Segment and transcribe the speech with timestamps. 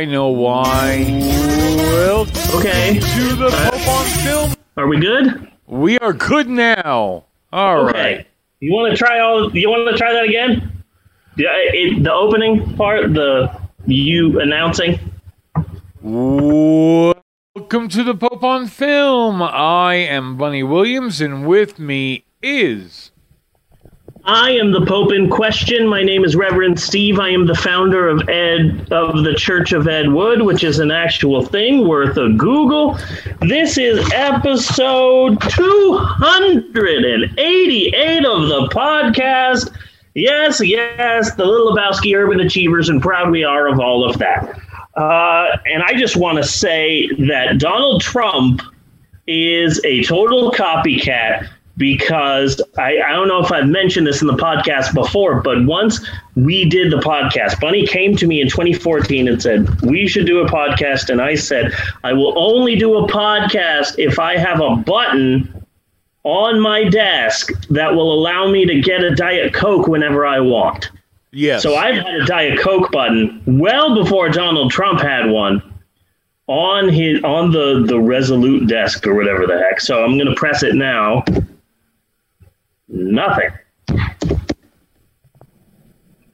[0.00, 1.04] I know why.
[1.76, 2.94] Welcome Okay.
[3.00, 3.50] to the
[4.24, 4.54] Film.
[4.78, 5.46] Are we good?
[5.66, 7.26] We are good now.
[7.52, 7.94] All right.
[8.20, 8.26] Okay.
[8.60, 9.54] You want to try all?
[9.54, 10.82] You want to try that again?
[11.36, 14.98] Yeah, it, the opening part, the you announcing.
[16.00, 19.42] Welcome to the Pope on Film.
[19.42, 23.10] I am Bunny Williams, and with me is.
[24.24, 25.88] I am the Pope in question.
[25.88, 27.18] My name is Reverend Steve.
[27.18, 30.90] I am the founder of Ed of the Church of Ed Wood, which is an
[30.90, 32.98] actual thing worth a Google.
[33.40, 39.74] This is episode 288 of the podcast.
[40.14, 44.60] Yes, yes, the Little Lebowski Urban Achievers, and proud we are of all of that.
[44.96, 48.60] Uh, and I just want to say that Donald Trump
[49.26, 51.48] is a total copycat
[51.80, 56.06] because I, I don't know if I've mentioned this in the podcast before, but once
[56.36, 60.40] we did the podcast, Bunny came to me in 2014 and said, We should do
[60.40, 61.08] a podcast.
[61.08, 61.72] And I said,
[62.04, 65.64] I will only do a podcast if I have a button
[66.22, 70.90] on my desk that will allow me to get a Diet Coke whenever I want.
[71.32, 71.62] Yes.
[71.62, 75.62] So I've had a Diet Coke button well before Donald Trump had one
[76.46, 79.80] on his on the the Resolute desk or whatever the heck.
[79.80, 81.24] So I'm gonna press it now.
[82.90, 83.50] Nothing.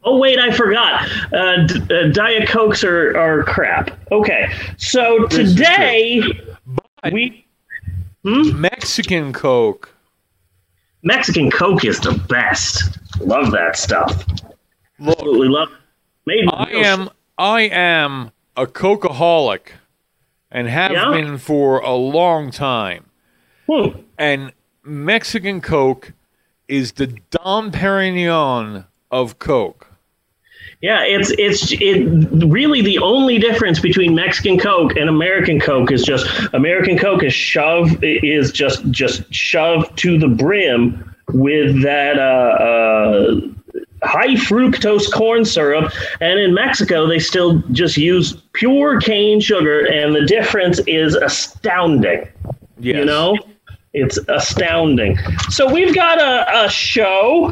[0.05, 1.09] Oh wait, I forgot.
[1.33, 3.91] Uh, d- uh, Diet Cokes are, are crap.
[4.13, 6.23] Okay, so today
[7.13, 7.45] we
[8.23, 9.93] Mexican Coke.
[11.03, 12.99] Mexican Coke is the best.
[13.21, 14.25] Love that stuff.
[14.99, 15.69] Look, Absolutely love.
[16.25, 19.71] Made I am I am a cokeaholic
[20.51, 21.11] and have Yeah?
[21.11, 23.07] been for a long time.
[23.69, 24.01] Hmm.
[24.19, 24.53] And
[24.85, 26.13] Mexican Coke
[26.69, 29.87] is the Dom Perignon of Coke.
[30.83, 32.05] Yeah, it's it's it
[32.47, 37.33] really the only difference between Mexican Coke and American Coke is just American Coke is
[37.33, 43.41] shoved is just just shoved to the brim with that uh, uh,
[44.03, 50.15] high fructose corn syrup, and in Mexico they still just use pure cane sugar, and
[50.15, 52.29] the difference is astounding.
[52.79, 52.97] Yes.
[52.97, 53.39] You know,
[53.97, 55.19] it's astounding.
[55.49, 57.51] So we've got a, a show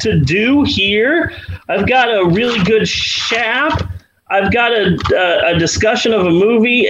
[0.00, 1.32] to do here.
[1.68, 3.92] I've got a really good shap.
[4.30, 6.86] I've got a, a, a discussion of a movie.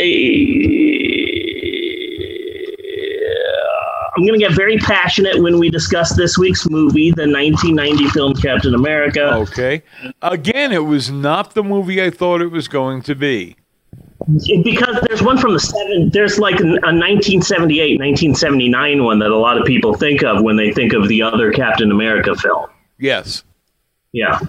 [4.16, 8.34] I'm going to get very passionate when we discuss this week's movie, the 1990 film
[8.34, 9.34] Captain America.
[9.34, 9.82] Okay.
[10.22, 13.56] Again, it was not the movie I thought it was going to be.
[14.64, 19.56] Because there's one from the seven there's like a 1978 1979 one that a lot
[19.56, 22.66] of people think of when they think of the other captain america film.
[22.98, 23.44] Yes.
[24.12, 24.40] yeah.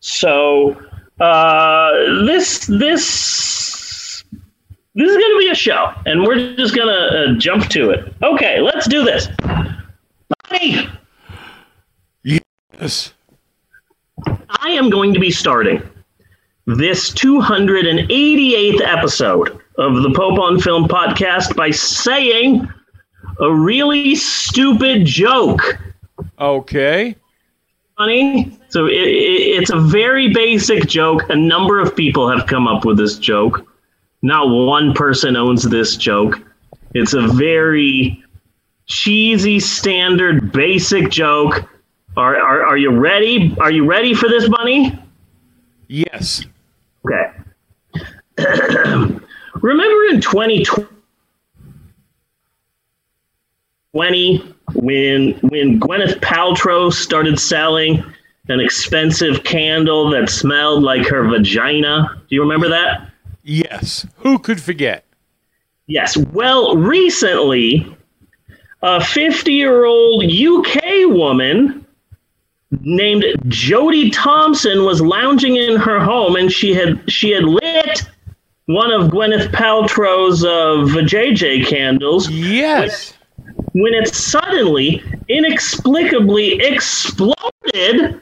[0.00, 0.72] So
[1.20, 1.92] uh,
[2.26, 4.24] this this
[4.94, 7.90] this is going to be a show and we're just going to uh, jump to
[7.90, 8.12] it.
[8.22, 9.28] Okay let's do this.
[12.22, 13.14] Yes.
[14.50, 15.82] I am going to be starting
[16.76, 22.68] this 288th episode of the Pope on Film podcast by saying
[23.40, 25.78] a really stupid joke.
[26.38, 27.16] Okay.
[27.96, 28.58] Funny?
[28.68, 31.30] So it, it, it's a very basic joke.
[31.30, 33.66] A number of people have come up with this joke.
[34.20, 36.38] Not one person owns this joke.
[36.92, 38.22] It's a very
[38.84, 41.66] cheesy, standard, basic joke.
[42.14, 43.56] Are, are, are you ready?
[43.58, 44.98] Are you ready for this, Bunny?
[45.86, 46.44] Yes.
[47.10, 47.32] Okay.
[49.54, 50.88] Remember in 2020
[54.72, 58.04] when when Gwyneth Paltrow started selling
[58.48, 62.22] an expensive candle that smelled like her vagina?
[62.28, 63.10] Do you remember that?
[63.42, 64.06] Yes.
[64.18, 65.04] Who could forget?
[65.86, 66.16] Yes.
[66.16, 67.96] Well, recently,
[68.82, 71.86] a 50 year old UK woman
[72.82, 78.02] named Jodie Thompson was lounging in her home and she had she had lit
[78.66, 83.14] one of Gwyneth Paltrow's uh, vajayjay candles Yes.
[83.72, 88.20] when it suddenly, inexplicably exploded,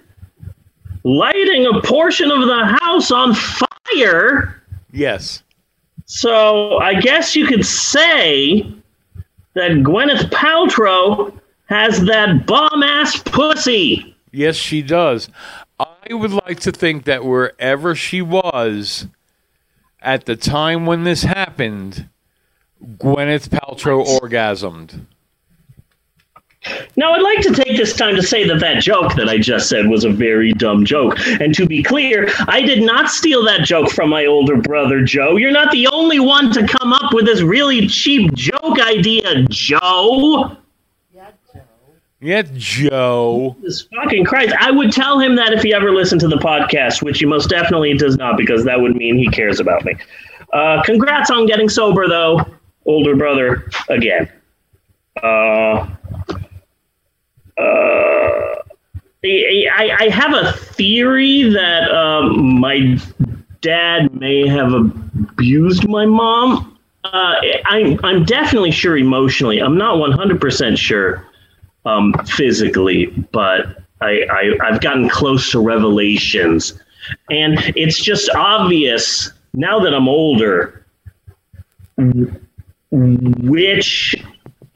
[1.02, 4.62] lighting a portion of the house on fire.
[4.92, 5.42] Yes.
[6.04, 8.62] So I guess you could say
[9.54, 11.36] that Gwyneth Paltrow
[11.68, 14.15] has that bomb ass pussy.
[14.36, 15.30] Yes, she does.
[15.80, 19.06] I would like to think that wherever she was
[20.02, 22.10] at the time when this happened,
[22.98, 25.06] Gwyneth Paltrow orgasmed.
[26.96, 29.70] Now, I'd like to take this time to say that that joke that I just
[29.70, 31.18] said was a very dumb joke.
[31.40, 35.36] And to be clear, I did not steal that joke from my older brother, Joe.
[35.36, 40.58] You're not the only one to come up with this really cheap joke idea, Joe.
[42.20, 43.56] Yeah, Joe.
[43.60, 44.54] Jesus fucking Christ.
[44.58, 47.50] I would tell him that if he ever listened to the podcast, which he most
[47.50, 49.94] definitely does not, because that would mean he cares about me.
[50.52, 52.40] Uh, congrats on getting sober, though,
[52.86, 54.30] older brother, again.
[55.22, 55.88] Uh,
[57.58, 58.54] uh,
[59.24, 62.98] I, I have a theory that um, my
[63.60, 66.78] dad may have abused my mom.
[67.04, 67.34] Uh,
[67.66, 69.58] I'm, I'm definitely sure emotionally.
[69.60, 71.25] I'm not 100% sure
[71.86, 76.78] um, physically, but I, I, I've gotten close to revelations.
[77.30, 80.84] And it's just obvious now that I'm older
[82.90, 84.14] which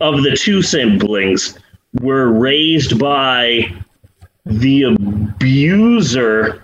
[0.00, 1.58] of the two siblings
[2.00, 3.70] were raised by
[4.46, 6.62] the abuser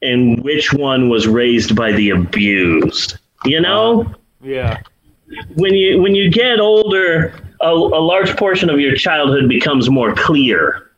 [0.00, 3.18] and which one was raised by the abused.
[3.44, 4.14] You know?
[4.40, 4.80] Yeah.
[5.54, 10.14] When you when you get older, a, a large portion of your childhood becomes more
[10.14, 10.90] clear.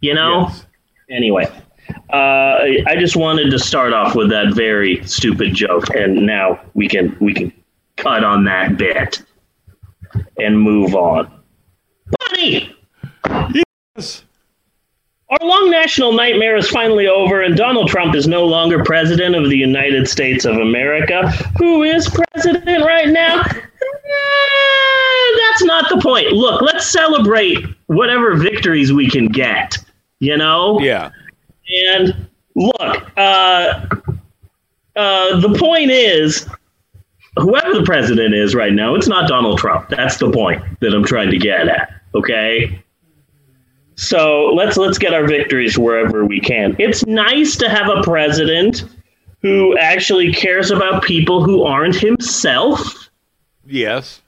[0.00, 0.46] You know?
[0.48, 0.66] Yes.
[1.10, 1.44] Anyway,
[2.12, 6.60] uh, I I just wanted to start off with that very stupid joke, and now
[6.74, 7.52] we can we can
[7.96, 9.22] cut on that bit
[10.38, 11.30] and move on.
[12.28, 12.74] Buddy,
[13.96, 14.24] Yes.
[15.28, 19.50] our long national nightmare is finally over, and Donald Trump is no longer president of
[19.50, 21.28] the United States of America.
[21.58, 23.42] Who is president right now?
[25.10, 26.28] Eh, That's not the point.
[26.32, 29.76] Look, let's celebrate whatever victories we can get.
[30.20, 30.80] You know?
[30.80, 31.10] Yeah.
[31.86, 33.86] And look, uh,
[34.96, 36.46] uh, the point is,
[37.36, 39.88] whoever the president is right now, it's not Donald Trump.
[39.88, 41.92] That's the point that I'm trying to get at.
[42.14, 42.82] Okay.
[43.96, 46.74] So let's let's get our victories wherever we can.
[46.78, 48.84] It's nice to have a president
[49.42, 53.10] who actually cares about people who aren't himself.
[53.66, 54.22] Yes.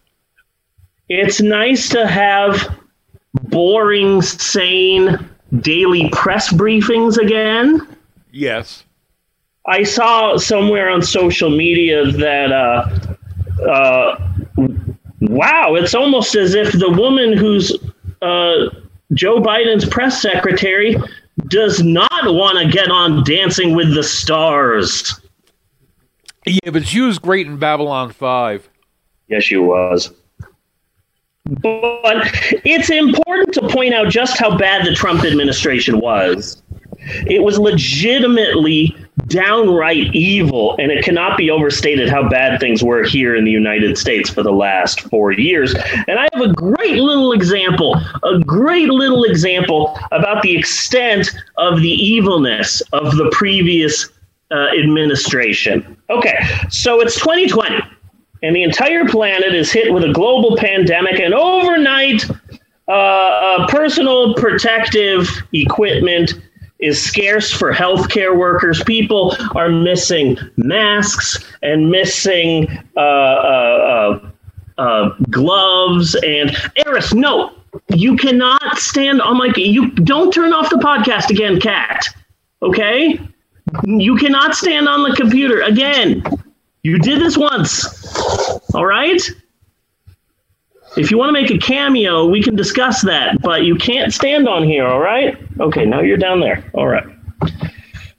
[1.14, 2.74] It's nice to have
[3.34, 5.28] boring, sane
[5.60, 7.86] daily press briefings again.
[8.30, 8.84] Yes.
[9.66, 14.30] I saw somewhere on social media that, uh, uh,
[15.20, 17.76] wow, it's almost as if the woman who's
[18.22, 18.70] uh,
[19.12, 20.96] Joe Biden's press secretary
[21.48, 25.20] does not want to get on Dancing with the Stars.
[26.46, 28.70] Yeah, but she was great in Babylon 5.
[29.28, 30.10] Yes, she was.
[31.44, 32.28] But
[32.64, 36.62] it's important to point out just how bad the Trump administration was.
[37.26, 38.96] It was legitimately
[39.26, 43.98] downright evil, and it cannot be overstated how bad things were here in the United
[43.98, 45.74] States for the last four years.
[46.06, 51.80] And I have a great little example, a great little example about the extent of
[51.80, 54.08] the evilness of the previous
[54.52, 55.96] uh, administration.
[56.08, 56.38] Okay,
[56.70, 57.81] so it's 2020
[58.42, 62.28] and the entire planet is hit with a global pandemic, and overnight,
[62.88, 66.34] uh, uh, personal protective equipment
[66.80, 68.82] is scarce for healthcare workers.
[68.84, 74.20] People are missing masks and missing uh, uh,
[74.76, 76.16] uh, uh, gloves.
[76.24, 77.54] And Eris, no,
[77.94, 79.52] you cannot stand on my.
[79.56, 82.04] You don't turn off the podcast again, Cat.
[82.62, 83.20] Okay,
[83.84, 86.24] you cannot stand on the computer again.
[86.82, 87.86] You did this once.
[88.74, 89.22] All right?
[90.96, 94.48] If you want to make a cameo, we can discuss that, but you can't stand
[94.48, 95.38] on here, all right?
[95.58, 96.70] Okay, now you're down there.
[96.74, 97.06] All right.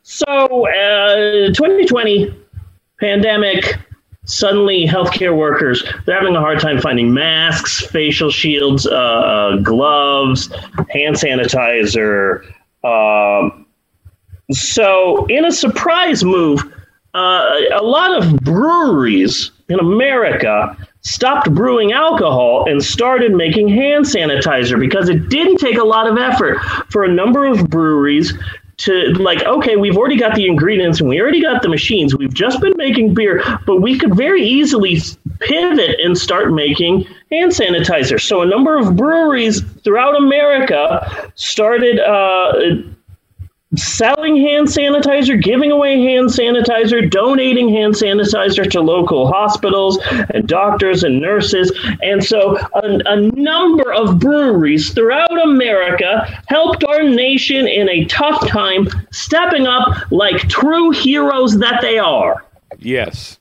[0.01, 2.35] So, uh, 2020
[2.99, 3.77] pandemic,
[4.25, 10.51] suddenly healthcare workers, they're having a hard time finding masks, facial shields, uh, uh, gloves,
[10.89, 12.43] hand sanitizer.
[12.83, 13.65] Um,
[14.51, 16.61] so, in a surprise move,
[17.13, 24.79] uh, a lot of breweries in America stopped brewing alcohol and started making hand sanitizer
[24.79, 28.33] because it didn't take a lot of effort for a number of breweries
[28.77, 32.15] to like okay we've already got the ingredients and we already got the machines.
[32.15, 34.99] We've just been making beer but we could very easily
[35.39, 38.19] pivot and start making hand sanitizer.
[38.19, 42.53] So a number of breweries throughout america started uh,
[43.75, 49.99] selling hand sanitizer, giving away hand sanitizer, donating hand sanitizer to local hospitals
[50.29, 51.71] and doctors and nurses.
[52.01, 58.47] And so a, a, number of breweries throughout America helped our nation in a tough
[58.47, 62.45] time, stepping up like true heroes that they are.
[62.79, 63.39] Yes.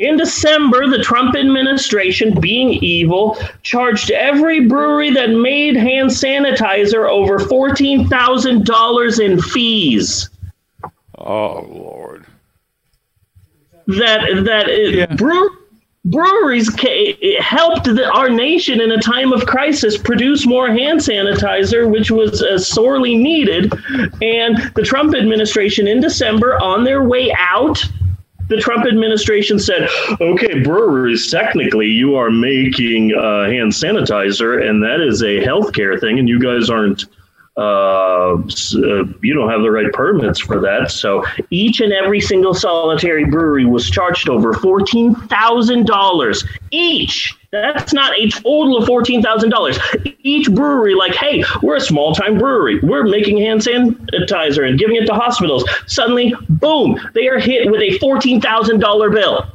[0.00, 7.38] In December, the Trump administration, being evil, charged every brewery that made hand sanitizer over
[7.38, 10.30] $14,000 in fees.
[11.16, 12.26] Oh Lord.
[13.86, 15.06] That that Yeah.
[15.14, 15.48] brew,
[16.06, 21.88] breweries ca- helped the, our nation in a time of crisis produce more hand sanitizer,
[21.88, 23.72] which was uh, sorely needed.
[24.20, 27.82] And the Trump administration, in December, on their way out,
[28.48, 29.88] the Trump administration said,
[30.20, 36.18] "Okay, breweries, technically, you are making uh, hand sanitizer, and that is a healthcare thing,
[36.18, 37.06] and you guys aren't."
[37.56, 40.90] Uh, uh, you don't have the right permits for that.
[40.90, 47.32] So each and every single solitary brewery was charged over fourteen thousand dollars each.
[47.52, 49.78] That's not a total of fourteen thousand dollars.
[50.24, 52.80] Each brewery, like, hey, we're a small time brewery.
[52.80, 55.64] We're making hand sanitizer and giving it to hospitals.
[55.86, 59.46] Suddenly, boom, they are hit with a fourteen thousand dollar bill.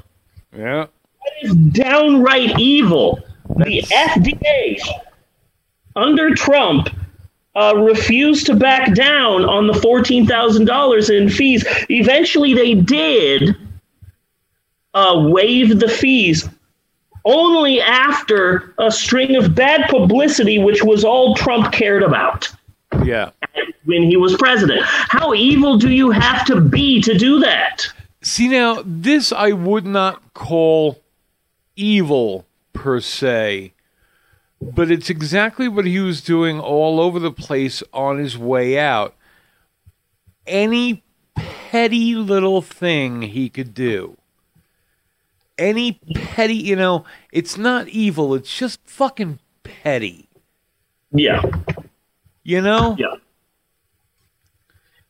[0.55, 0.85] Yeah.
[0.85, 3.19] That is downright evil.
[3.57, 4.79] The FDA
[5.97, 6.87] under Trump
[7.55, 11.65] uh, refused to back down on the fourteen thousand dollars in fees.
[11.89, 13.55] Eventually, they did
[14.93, 16.47] uh, waive the fees.
[17.25, 22.47] Only after a string of bad publicity, which was all Trump cared about
[23.03, 23.31] Yeah.
[23.83, 24.81] when he was president.
[24.83, 27.85] How evil do you have to be to do that?
[28.21, 31.01] See now, this I would not call
[31.75, 33.73] evil per se,
[34.61, 39.15] but it's exactly what he was doing all over the place on his way out.
[40.45, 41.03] Any
[41.35, 44.17] petty little thing he could do.
[45.57, 50.27] Any petty, you know, it's not evil, it's just fucking petty.
[51.11, 51.41] Yeah.
[52.43, 52.95] You know?
[52.97, 53.15] Yeah.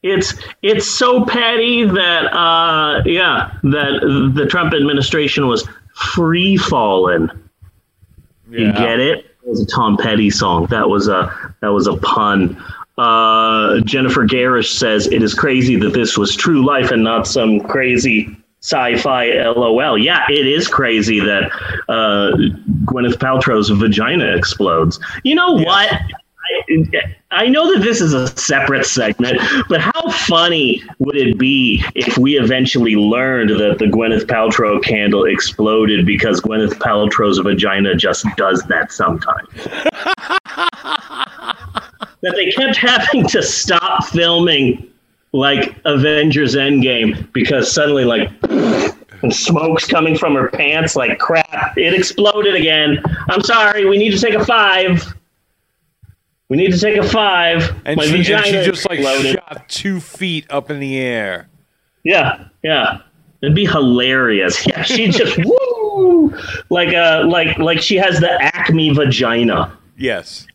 [0.01, 7.29] It's it's so petty that uh yeah that the Trump administration was free falling.
[8.49, 9.28] You get it?
[9.49, 10.67] Was a Tom Petty song.
[10.67, 12.63] That was a that was a pun.
[12.99, 17.59] Uh, Jennifer Garish says it is crazy that this was true life and not some
[17.61, 19.97] crazy sci-fi LOL.
[19.97, 21.51] Yeah, it is crazy that
[21.87, 22.31] uh,
[22.85, 24.99] Gwyneth Paltrow's vagina explodes.
[25.23, 25.91] You know what?
[25.91, 31.83] I, I know that this is a separate segment, but how funny would it be
[31.93, 38.25] if we eventually learned that the Gwyneth Paltrow candle exploded because Gwyneth Paltrow's vagina just
[38.35, 39.47] does that sometimes?
[42.21, 44.89] that they kept having to stop filming
[45.31, 48.31] like Avengers Endgame because suddenly like
[49.21, 51.77] and smoke's coming from her pants like crap.
[51.77, 53.03] It exploded again.
[53.29, 55.13] I'm sorry we need to take a five
[56.49, 59.33] we need to take a five And My she, and she just like exploded.
[59.35, 61.47] shot two feet up in the air.
[62.03, 62.99] yeah yeah
[63.41, 66.35] it'd be hilarious yeah she just woo
[66.69, 70.47] like uh like like she has the acme vagina Yes.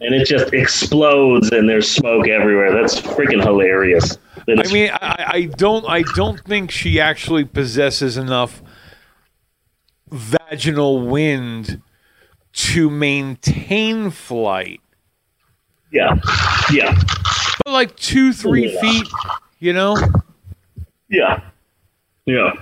[0.00, 5.42] and it just explodes and there's smoke everywhere that's freaking hilarious I mean, I, I
[5.56, 8.62] don't, I don't think she actually possesses enough
[10.08, 11.82] vaginal wind
[12.52, 14.80] to maintain flight.
[15.96, 16.14] Yeah
[16.72, 16.96] yeah
[17.64, 18.80] But like two, three Yeah.
[18.80, 19.08] feet,
[19.58, 19.96] you know.
[21.08, 21.40] Yeah.
[22.26, 22.52] Yeah.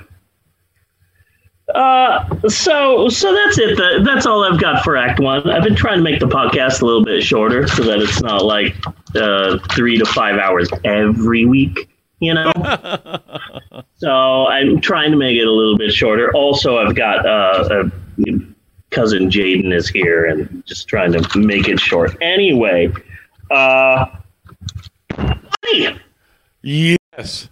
[1.74, 3.76] Uh, so so that's it.
[3.78, 5.48] That, that's all I've got for Act One.
[5.50, 8.44] I've been trying to make the podcast a little bit shorter so that it's not
[8.44, 8.74] like
[9.16, 11.88] uh, three to five hours every week.
[12.20, 12.52] You know.
[13.96, 16.30] so I'm trying to make it a little bit shorter.
[16.34, 17.90] Also, I've got uh, a
[18.90, 22.14] cousin Jaden is here and just trying to make it short.
[22.20, 22.92] Anyway,
[23.50, 24.06] uh,
[25.16, 25.98] buddy,
[26.62, 27.48] Yes.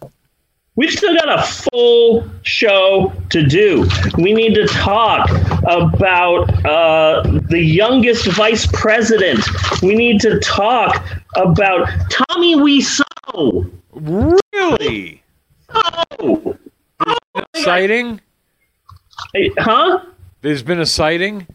[0.75, 3.87] We've still got a full show to do.
[4.16, 5.28] We need to talk
[5.64, 9.44] about uh, the youngest vice president.
[9.82, 11.04] We need to talk
[11.37, 13.70] about Tommy Wiseau.
[13.92, 15.22] Really?
[15.68, 16.56] Oh,
[17.56, 18.20] Sighting?
[19.58, 20.04] huh?
[20.40, 21.46] There's been a sighting.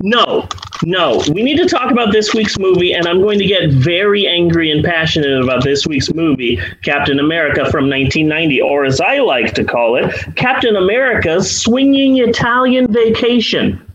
[0.00, 0.48] No,
[0.82, 1.22] no.
[1.32, 4.70] We need to talk about this week's movie, and I'm going to get very angry
[4.70, 9.64] and passionate about this week's movie, Captain America from 1990, or as I like to
[9.64, 13.86] call it, Captain America's Swinging Italian Vacation.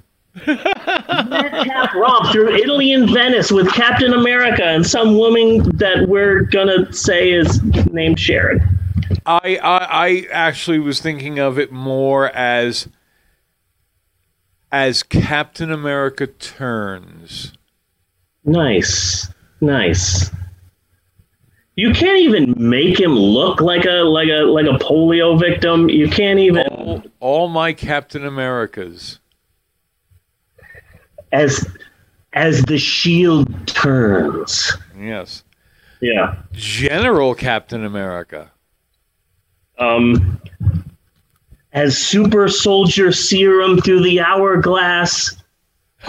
[0.45, 6.93] Madcap romp through Italy and Venice with Captain America and some woman that we're gonna
[6.93, 7.61] say is
[7.91, 8.61] named Sharon.
[9.25, 9.77] I, I,
[10.07, 12.87] I actually was thinking of it more as
[14.71, 17.53] as Captain America turns.
[18.43, 19.29] Nice,
[19.61, 20.29] nice.
[21.75, 25.89] You can't even make him look like a like a like a polio victim.
[25.89, 29.19] You can't even All, all my Captain Americas.
[31.31, 31.67] as
[32.33, 34.71] as the shield turns.
[34.97, 35.43] Yes.
[36.01, 36.35] Yeah.
[36.53, 38.51] General Captain America.
[39.77, 40.41] Um
[41.73, 45.35] as super soldier serum through the hourglass.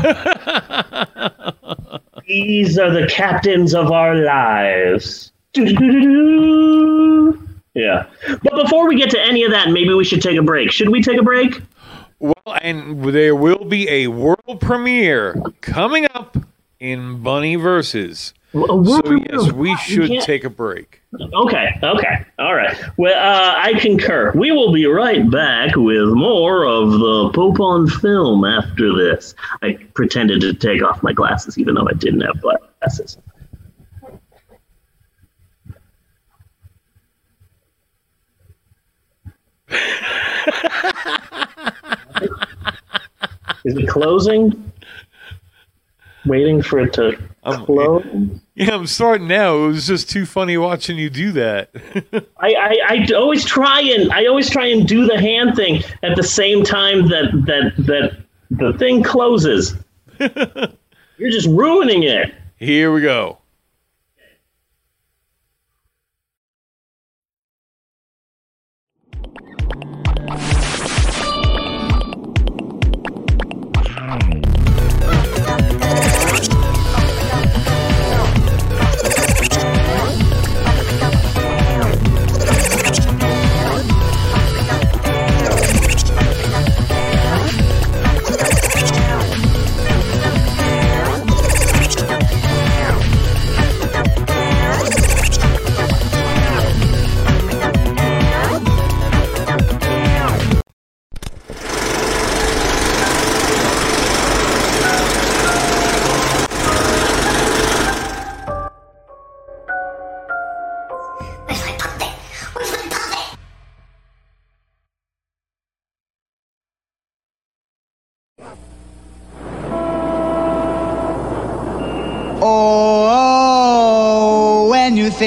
[2.27, 5.33] These are the captains of our lives.
[5.53, 7.45] Doo-doo-doo-doo.
[7.75, 8.07] Yeah.
[8.43, 10.73] But before we get to any of that, maybe we should take a break.
[10.73, 11.63] Should we take a break?
[12.19, 16.37] Well, and there will be a world premiere coming up
[16.81, 18.35] in Bunny Versus.
[18.53, 18.83] So
[19.31, 21.03] yes, we should can't- take a break.
[21.21, 22.77] Okay, okay, all right.
[22.97, 24.33] Well, uh, I concur.
[24.35, 29.35] We will be right back with more of the Pope on film after this.
[29.63, 33.19] I pretended to take off my glasses even though I didn't have glasses.
[43.65, 44.73] Is it closing?
[46.29, 48.05] Waiting for it to I'm- close?
[48.55, 49.57] Yeah, I'm starting now.
[49.65, 51.71] It was just too funny watching you do that.
[52.41, 56.17] I, I, I always try and I always try and do the hand thing at
[56.17, 58.19] the same time that that that
[58.51, 59.75] the thing closes.
[60.19, 62.35] You're just ruining it.
[62.57, 63.39] Here we go.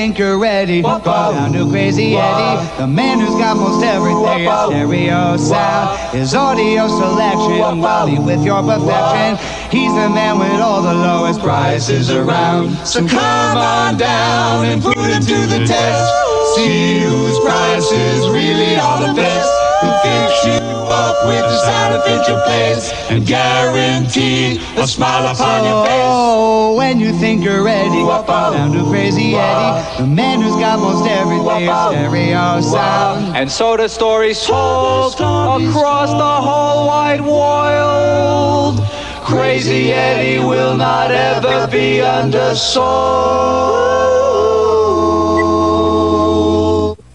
[0.02, 4.40] Think you're ready, go down to Crazy Eddie, the man who's got most everything.
[4.40, 9.38] His stereo sound, his audio selection, Wally with your perfection.
[9.70, 12.74] He's the man with all the lowest prices around.
[12.84, 16.56] So come on down and put him to the test.
[16.56, 19.61] See whose prices really are the best.
[19.82, 25.26] Who fix you up with the sound that fits your place and guarantee a smile
[25.26, 25.94] upon your face.
[25.96, 31.10] Oh, when you think you're ready, down to Crazy Eddie, the man who's got most
[31.10, 33.36] everything, a stereo sound.
[33.36, 38.80] And so the story's told across the whole wide world.
[39.26, 43.72] Crazy Eddie will not ever be undersold.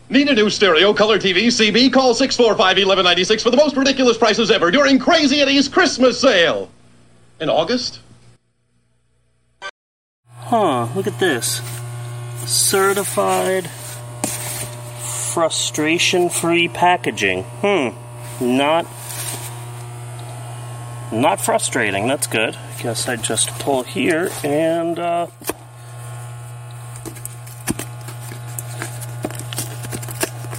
[0.08, 1.92] Need a new stereo color TV CB?
[1.92, 6.70] Call 645-1196 for the most ridiculous prices ever during Crazy Eddie's Christmas sale.
[7.40, 8.00] In August?
[10.30, 11.60] Huh, look at this.
[12.46, 13.68] Certified
[15.34, 17.42] frustration free packaging.
[17.62, 17.88] Hmm.
[18.40, 18.86] Not
[21.12, 22.06] not frustrating.
[22.06, 22.56] That's good.
[22.80, 25.26] Guess I just pull here and uh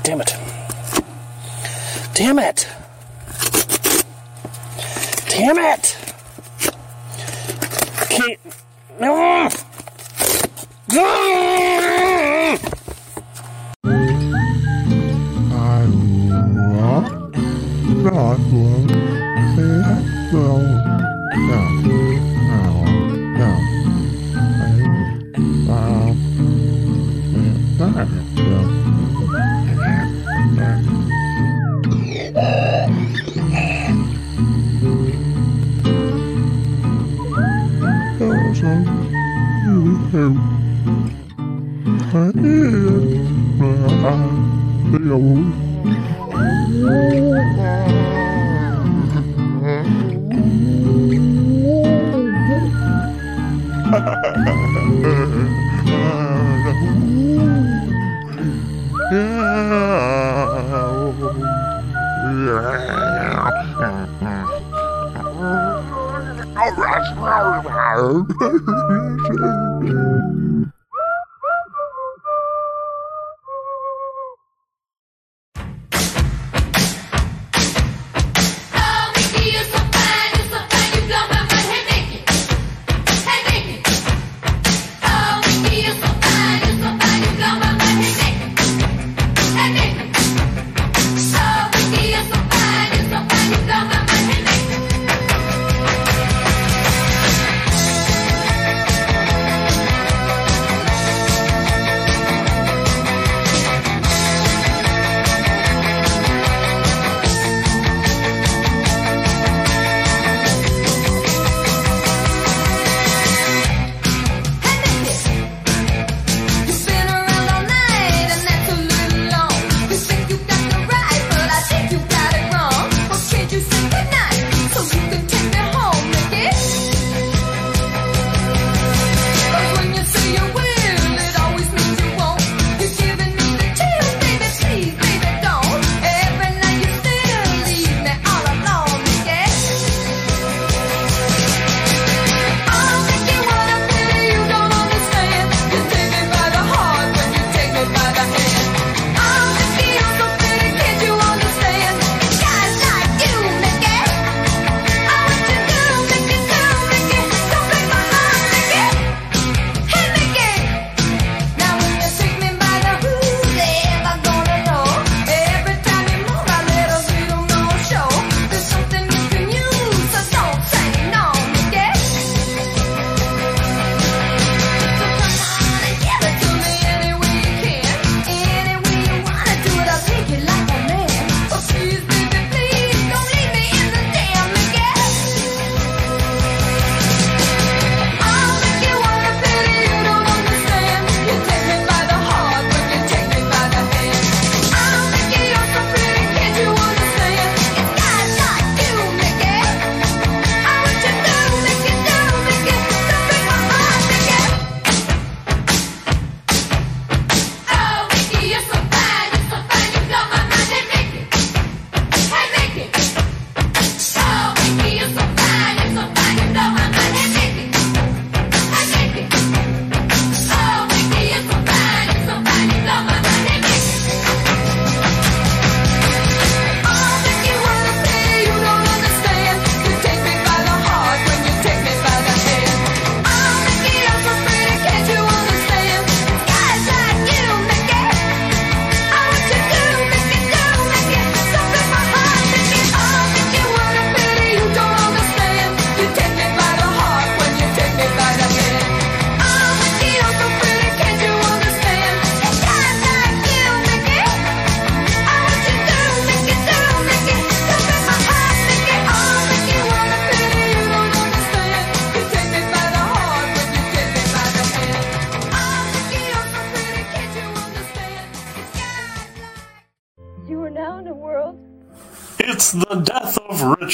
[0.07, 0.37] Damn it.
[2.13, 2.65] Damn it.
[5.27, 5.97] Damn it.
[8.09, 8.39] Can't.
[9.01, 9.65] I want.
[18.05, 18.91] I want.
[19.59, 21.06] I want.
[40.17, 40.47] Yeah.
[66.69, 68.27] Oh, that's very loud.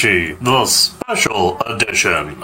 [0.03, 2.43] the special edition.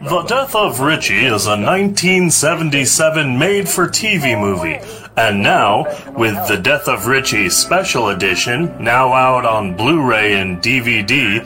[0.00, 4.78] The Death of Richie is a 1977 made for TV movie.
[5.14, 5.84] And now,
[6.16, 11.44] with The Death of Richie Special Edition, now out on Blu ray and DVD,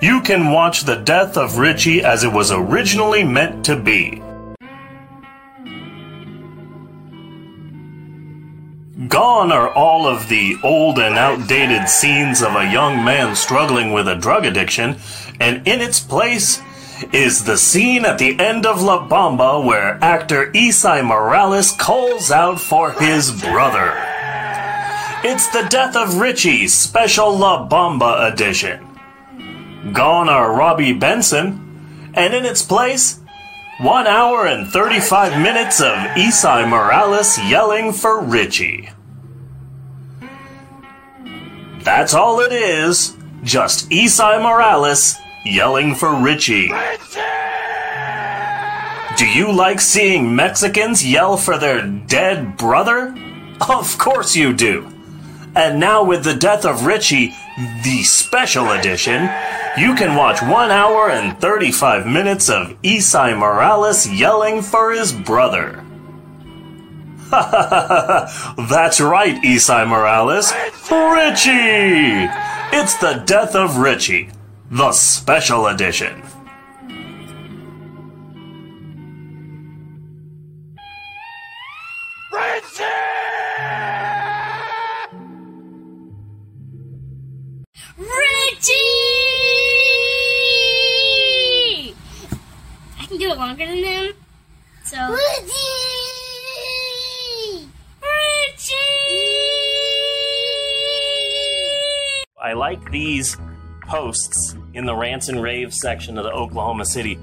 [0.00, 4.21] you can watch The Death of Richie as it was originally meant to be.
[10.12, 14.98] Of the old and outdated scenes of a young man struggling with a drug addiction,
[15.40, 16.60] and in its place
[17.14, 22.60] is the scene at the end of La Bamba where actor Esai Morales calls out
[22.60, 23.94] for his brother.
[25.24, 28.86] It's the Death of Richie Special La Bamba edition.
[29.94, 33.18] Gone are Robby Benson, and in its place,
[33.80, 38.90] 1 hour and 35 minutes of Esai Morales yelling for Richie.
[41.84, 43.16] That's all it is.
[43.42, 46.68] Just Esai Morales yelling for Richie.
[49.16, 53.14] Do you like seeing Mexicans yell for their dead brother?
[53.68, 54.88] Of course you do.
[55.54, 57.34] And now, with the death of Richie,
[57.84, 59.28] the special edition,
[59.76, 65.84] you can watch 1 hour and 35 minutes of Esai Morales yelling for his brother.
[68.68, 70.52] That's right, Esai Morales.
[70.90, 72.28] Richie!
[72.76, 74.28] It's the death of Richie,
[74.70, 76.22] the special edition.
[102.92, 103.36] These
[103.86, 107.18] posts in the rants and raves section of the Oklahoma City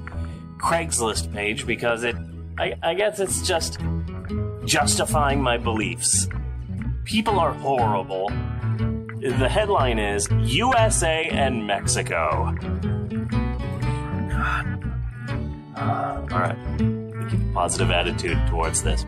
[0.58, 2.16] Craigslist page because it,
[2.58, 3.80] I, I guess it's just
[4.66, 6.28] justifying my beliefs.
[7.06, 8.30] People are horrible.
[9.20, 12.56] The headline is USA and Mexico.
[15.76, 16.58] Uh, all right,
[17.30, 19.06] keep a positive attitude towards this.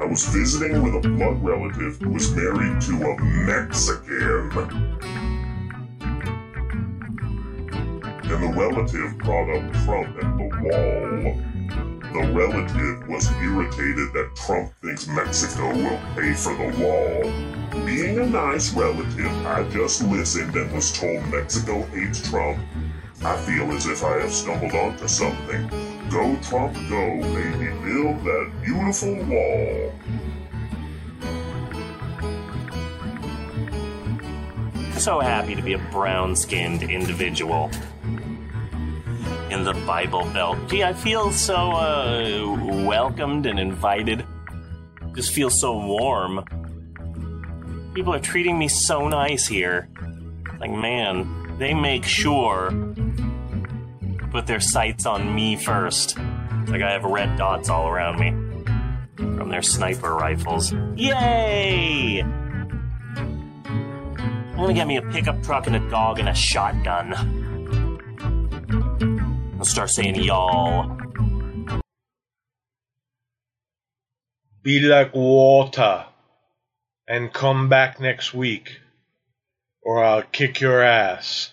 [0.00, 4.50] I was visiting with a blood relative who was married to a Mexican.
[8.30, 11.50] And the relative brought up Trump and the wall.
[12.12, 17.84] The relative was irritated that Trump thinks Mexico will pay for the wall.
[17.84, 22.60] Being a nice relative, I just listened and was told Mexico hates Trump.
[23.24, 25.68] I feel as if I have stumbled onto something.
[26.08, 29.92] Go, Trump, go, baby, build that beautiful wall.
[35.00, 37.70] So happy to be a brown skinned individual
[39.52, 40.58] in the Bible Belt.
[40.68, 44.24] Gee, I feel so uh, welcomed and invited.
[45.14, 46.44] Just feel so warm.
[47.94, 49.88] People are treating me so nice here.
[50.58, 56.16] Like, man, they make sure to put their sights on me first.
[56.68, 58.30] Like, I have red dots all around me
[59.16, 60.72] from their sniper rifles.
[60.96, 62.22] Yay!
[64.60, 67.39] I'm gonna get me a pickup truck and a dog and a shotgun.
[69.60, 70.96] I'll start saying y'all.
[74.62, 76.06] Be like water
[77.06, 78.80] and come back next week,
[79.82, 81.52] or I'll kick your ass.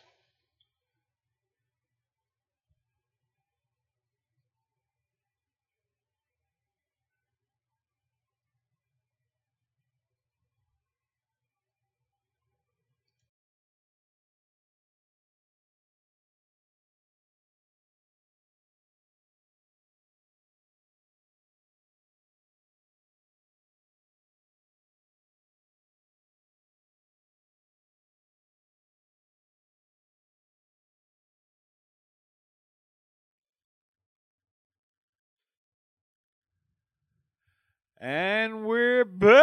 [38.00, 39.40] And we're back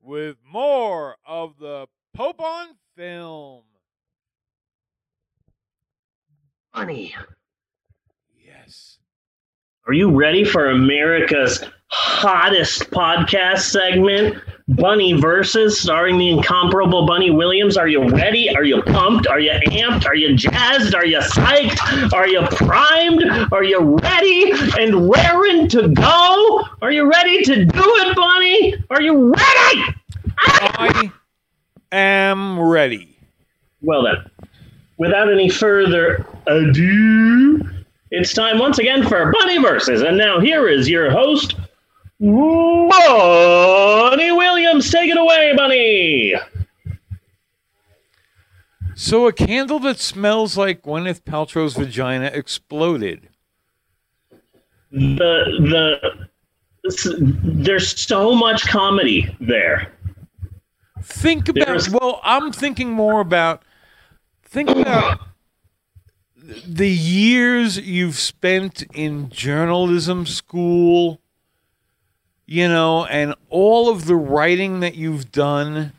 [0.00, 3.64] with more of the Pope on film.
[6.72, 7.14] Bunny,
[8.42, 8.98] Yes.
[9.86, 11.62] are you ready for America's
[11.92, 14.42] hottest podcast segment?
[14.68, 17.76] Bunny Versus, starring the incomparable Bunny Williams.
[17.76, 18.54] Are you ready?
[18.54, 19.26] Are you pumped?
[19.26, 20.06] Are you amped?
[20.06, 20.94] Are you jazzed?
[20.94, 22.12] Are you psyched?
[22.12, 23.52] Are you primed?
[23.52, 26.64] Are you ready and raring to go?
[26.80, 28.74] Are you ready to do it, Bunny?
[28.90, 29.84] Are you ready?
[30.38, 31.12] I
[31.90, 33.14] am ready.
[33.82, 34.16] Well then,
[34.96, 37.68] without any further ado,
[38.10, 40.02] it's time once again for Bunny Versus.
[40.02, 41.56] And now here is your host,
[42.90, 44.90] Bunny Williams.
[44.90, 46.34] Take it away, Bunny.
[48.94, 53.28] So a candle that smells like Gwyneth Paltrow's vagina exploded.
[54.92, 56.28] The
[56.84, 59.90] the there's so much comedy there.
[61.02, 63.64] Think about There's- well, I'm thinking more about
[64.44, 65.18] think about
[66.66, 71.21] the years you've spent in journalism school,
[72.52, 75.92] you know, and all of the writing that you've done.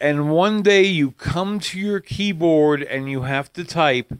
[0.00, 4.12] And one day you come to your keyboard and you have to type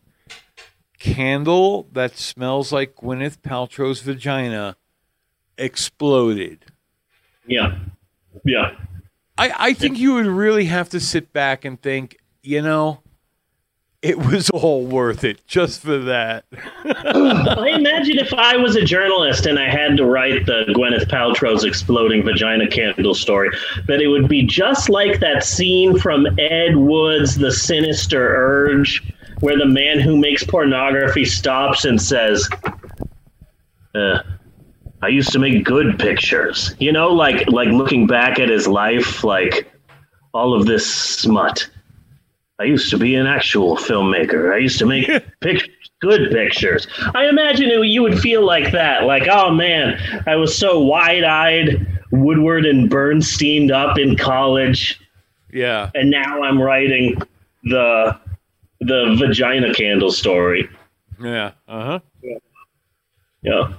[1.00, 4.76] candle that smells like Gwyneth Paltrow's vagina
[5.58, 6.66] exploded.
[7.48, 7.78] Yeah,
[8.44, 8.76] yeah.
[9.36, 13.00] I, I think you would really have to sit back and think, you know,
[14.04, 16.44] it was all worth it just for that.
[16.84, 21.64] I imagine if I was a journalist and I had to write the Gwyneth Paltrow's
[21.64, 23.48] exploding vagina candle story,
[23.86, 29.02] that it would be just like that scene from Ed Wood's The Sinister Urge,
[29.40, 32.46] where the man who makes pornography stops and says,
[33.94, 34.18] uh,
[35.00, 36.74] I used to make good pictures.
[36.78, 39.72] You know, like like looking back at his life, like
[40.34, 41.66] all of this smut.
[42.60, 44.54] I used to be an actual filmmaker.
[44.54, 45.06] I used to make
[45.40, 46.86] pictures, good pictures.
[47.14, 49.04] I imagine it, you would feel like that.
[49.04, 55.00] Like, oh man, I was so wide-eyed, Woodward and Bernstein up in college,
[55.52, 55.90] Yeah.
[55.94, 57.20] and now I'm writing
[57.64, 58.18] the
[58.80, 60.68] the vagina candle story.
[61.20, 61.52] Yeah.
[61.66, 61.84] Uh
[62.22, 62.38] huh.
[63.42, 63.72] Yeah.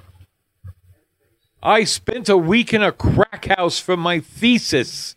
[1.63, 5.15] I spent a week in a crack house for my thesis,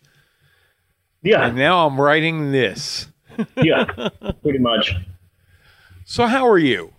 [1.23, 1.47] Yeah.
[1.47, 3.09] and now I'm writing this.
[3.57, 3.85] Yeah.
[4.43, 4.95] Pretty much.
[6.05, 6.93] So, how are you?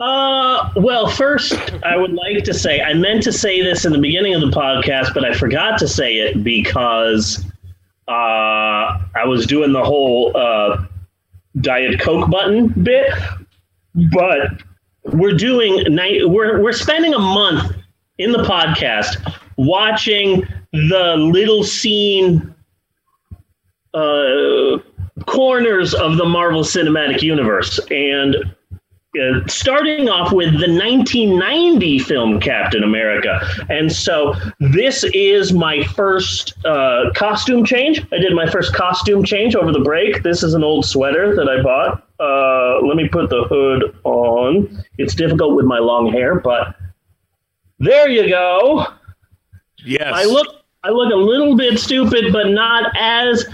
[0.00, 1.54] Uh, well, first,
[1.84, 4.50] I would like to say I meant to say this in the beginning of the
[4.50, 7.44] podcast, but I forgot to say it because
[8.06, 10.84] uh, I was doing the whole uh,
[11.60, 13.12] Diet Coke button bit.
[14.12, 14.62] But
[15.02, 16.28] we're doing night.
[16.28, 17.74] We're we're spending a month
[18.18, 22.54] in the podcast watching the little scene
[23.94, 24.78] uh,
[25.26, 28.36] corners of the Marvel Cinematic Universe, and
[29.18, 33.40] uh, starting off with the 1990 film Captain America.
[33.68, 38.06] And so this is my first uh, costume change.
[38.12, 40.22] I did my first costume change over the break.
[40.22, 42.06] This is an old sweater that I bought.
[42.20, 44.84] Uh, let me put the hood on.
[44.98, 46.76] It's difficult with my long hair, but
[47.78, 48.86] there you go.
[49.84, 50.12] Yes.
[50.12, 53.46] I look I look a little bit stupid, but not as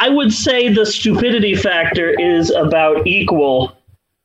[0.00, 3.76] I would say the stupidity factor is about equal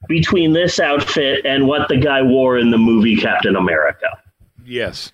[0.08, 4.08] between this outfit and what the guy wore in the movie Captain America.
[4.66, 5.12] Yes.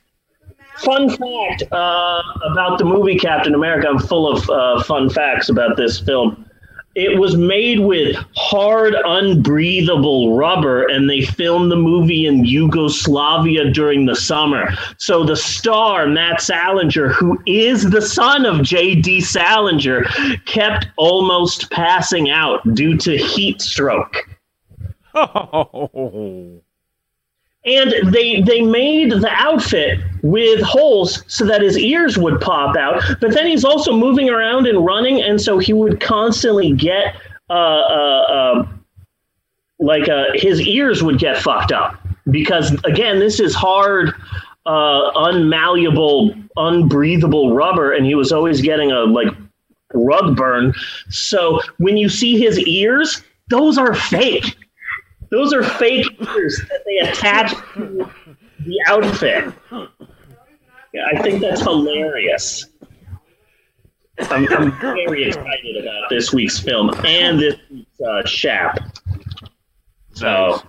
[0.78, 3.88] Fun fact uh, about the movie Captain America.
[3.88, 6.50] I'm full of uh, fun facts about this film.
[6.96, 14.06] It was made with hard, unbreathable rubber, and they filmed the movie in Yugoslavia during
[14.06, 14.68] the summer.
[14.98, 19.22] So the star, Matt Salinger, who is the son of J.D.
[19.22, 20.04] Salinger,
[20.46, 24.28] kept almost passing out due to heat stroke.
[25.14, 26.62] Oh.
[27.64, 33.04] And they they made the outfit with holes so that his ears would pop out.
[33.20, 37.16] But then he's also moving around and running, and so he would constantly get
[37.50, 38.68] uh, uh, uh,
[39.80, 44.14] like uh, his ears would get fucked up because again, this is hard,
[44.66, 49.34] uh, unmalleable, unbreathable rubber, and he was always getting a like
[49.94, 50.74] rug burn.
[51.10, 54.56] So when you see his ears, those are fake.
[55.32, 58.10] Those are fake ears that they attach to
[58.66, 59.54] the outfit.
[60.94, 62.66] Yeah, I think that's hilarious.
[64.30, 68.78] I'm, I'm very excited about this week's film and this week's uh, Shap.
[70.14, 70.62] So,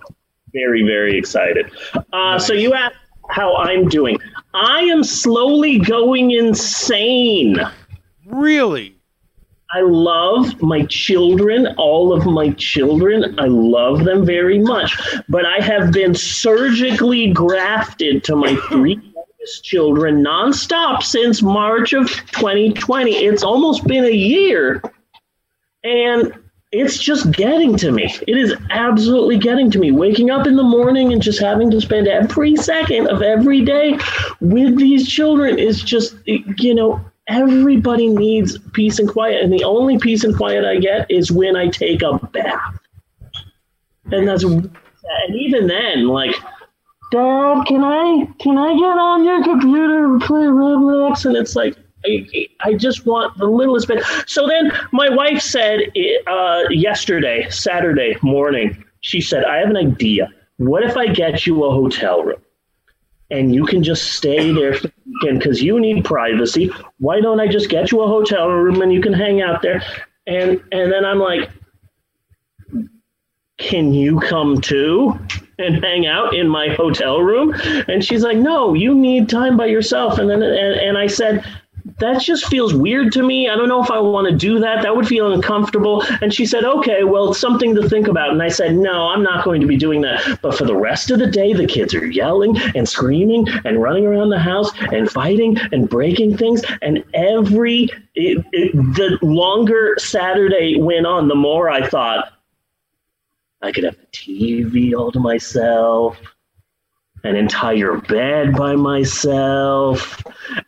[0.53, 1.69] very, very excited.
[2.13, 2.95] Uh, So, you asked
[3.29, 4.17] how I'm doing.
[4.53, 7.59] I am slowly going insane.
[8.25, 8.95] Really?
[9.73, 13.39] I love my children, all of my children.
[13.39, 14.95] I love them very much.
[15.27, 22.07] But I have been surgically grafted to my three youngest children nonstop since March of
[22.07, 23.15] 2020.
[23.25, 24.79] It's almost been a year.
[25.83, 26.33] And
[26.71, 28.13] it's just getting to me.
[28.27, 29.91] It is absolutely getting to me.
[29.91, 33.97] Waking up in the morning and just having to spend every second of every day
[34.39, 39.97] with these children is just, you know, everybody needs peace and quiet, and the only
[39.97, 42.79] peace and quiet I get is when I take a bath.
[44.11, 46.35] And that's and even then, like,
[47.11, 51.25] Dad, can I can I get on your computer and play Roblox?
[51.25, 54.03] And it's like, I, I just want the littlest bit.
[54.27, 55.79] So then my wife said
[56.27, 60.29] uh, yesterday, Saturday morning, she said, I have an idea.
[60.57, 62.41] What if I get you a hotel room?
[63.33, 64.75] And you can just stay there
[65.21, 66.69] because you need privacy.
[66.99, 69.81] Why don't I just get you a hotel room and you can hang out there?
[70.27, 71.49] And and then I'm like,
[73.57, 75.17] can you come too
[75.57, 77.53] and hang out in my hotel room?
[77.87, 80.19] And she's like, no, you need time by yourself.
[80.19, 81.43] And then and, and I said,
[82.03, 83.49] that just feels weird to me.
[83.49, 84.83] I don't know if I want to do that.
[84.83, 86.03] That would feel uncomfortable.
[86.21, 88.31] And she said, okay, well, it's something to think about.
[88.31, 90.39] And I said, no, I'm not going to be doing that.
[90.41, 94.05] But for the rest of the day, the kids are yelling and screaming and running
[94.05, 96.61] around the house and fighting and breaking things.
[96.81, 102.33] And every, it, it, the longer Saturday went on, the more I thought,
[103.61, 106.19] I could have the TV all to myself,
[107.23, 110.21] an entire bed by myself.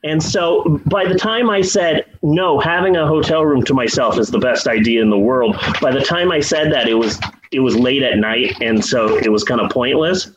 [0.04, 4.30] And so by the time I said, no, having a hotel room to myself is
[4.30, 7.20] the best idea in the world, by the time I said that, it was
[7.52, 10.32] it was late at night and so it was kind of pointless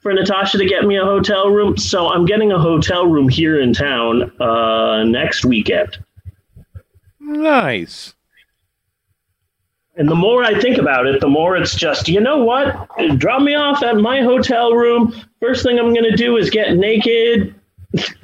[0.00, 1.76] for Natasha to get me a hotel room.
[1.76, 5.98] So I'm getting a hotel room here in town uh, next weekend.
[7.20, 8.14] Nice.
[10.00, 12.88] And the more I think about it, the more it's just, you know what?
[13.18, 15.14] Drop me off at my hotel room.
[15.40, 17.54] First thing I'm going to do is get naked,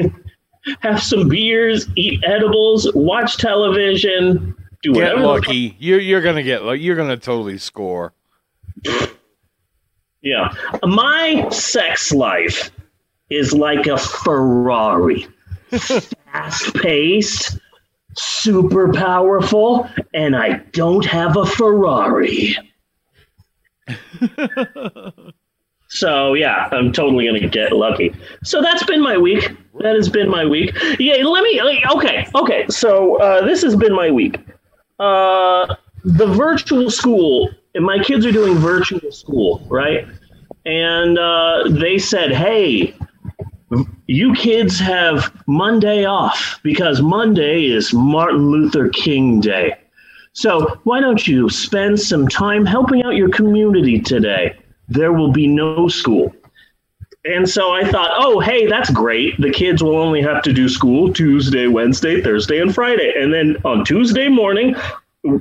[0.80, 5.20] have some beers, eat edibles, watch television, do Get whatever.
[5.20, 5.76] the lucky.
[5.78, 6.80] You're you're gonna get lucky.
[6.80, 8.14] You're gonna totally score.
[10.22, 10.54] Yeah.
[10.82, 12.70] My sex life
[13.28, 15.26] is like a Ferrari.
[15.70, 17.58] Fast paced,
[18.16, 22.56] super powerful, and I don't have a Ferrari.
[25.88, 28.14] so, yeah, I'm totally to get lucky.
[28.42, 29.50] So, that's been my week.
[29.80, 30.76] That has been my week.
[30.98, 31.60] Yeah, let me.
[31.94, 32.66] Okay, okay.
[32.68, 34.38] So, uh, this has been my week.
[34.98, 40.06] Uh, the virtual school, and my kids are doing virtual school, right?
[40.64, 42.94] And uh, they said, hey,
[44.06, 49.76] you kids have Monday off because Monday is Martin Luther King Day.
[50.32, 54.56] So why don't you spend some time helping out your community today?
[54.88, 56.32] There will be no school.
[57.24, 59.40] And so I thought, oh, hey, that's great.
[59.40, 63.14] The kids will only have to do school Tuesday, Wednesday, Thursday, and Friday.
[63.18, 64.76] And then on Tuesday morning,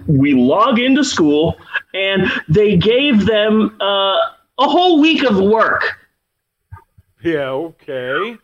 [0.07, 1.57] we log into school
[1.93, 4.15] and they gave them uh,
[4.57, 5.99] a whole week of work.
[7.25, 7.49] Yeah.
[7.49, 8.37] Okay.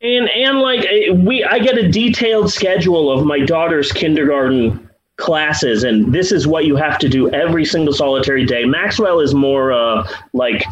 [0.00, 5.84] And and like eh, we, I get a detailed schedule of my daughter's kindergarten classes,
[5.84, 8.64] and this is what you have to do every single solitary day.
[8.64, 10.64] Maxwell is more uh, like.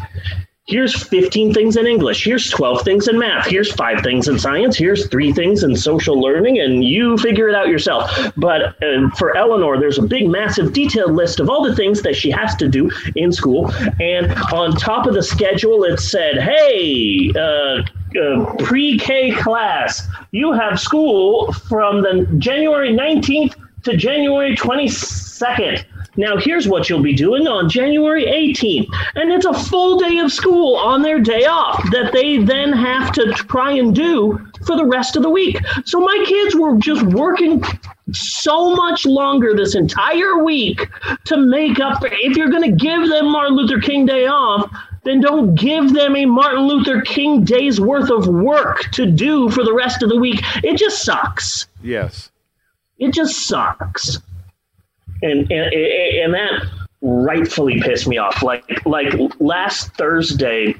[0.71, 2.23] Here's 15 things in English.
[2.23, 3.47] Here's 12 things in math.
[3.47, 4.77] Here's five things in science.
[4.77, 8.09] Here's three things in social learning, and you figure it out yourself.
[8.37, 12.15] But uh, for Eleanor, there's a big, massive, detailed list of all the things that
[12.15, 13.69] she has to do in school.
[13.99, 17.81] And on top of the schedule, it said, hey, uh,
[18.17, 20.07] uh, pre-K class.
[20.31, 25.83] You have school from the January 19th to January 22nd.
[26.17, 28.87] Now here's what you'll be doing on January 18th.
[29.15, 33.11] And it's a full day of school on their day off that they then have
[33.13, 35.57] to try and do for the rest of the week.
[35.85, 37.63] So my kids were just working
[38.11, 40.87] so much longer this entire week
[41.25, 44.69] to make up for if you're going to give them Martin Luther King Day off,
[45.03, 49.63] then don't give them a Martin Luther King Day's worth of work to do for
[49.63, 50.41] the rest of the week.
[50.63, 51.67] It just sucks.
[51.81, 52.29] Yes.
[52.99, 54.19] It just sucks.
[55.21, 56.65] And and and that
[57.01, 58.43] rightfully pissed me off.
[58.43, 60.75] Like like last Thursday,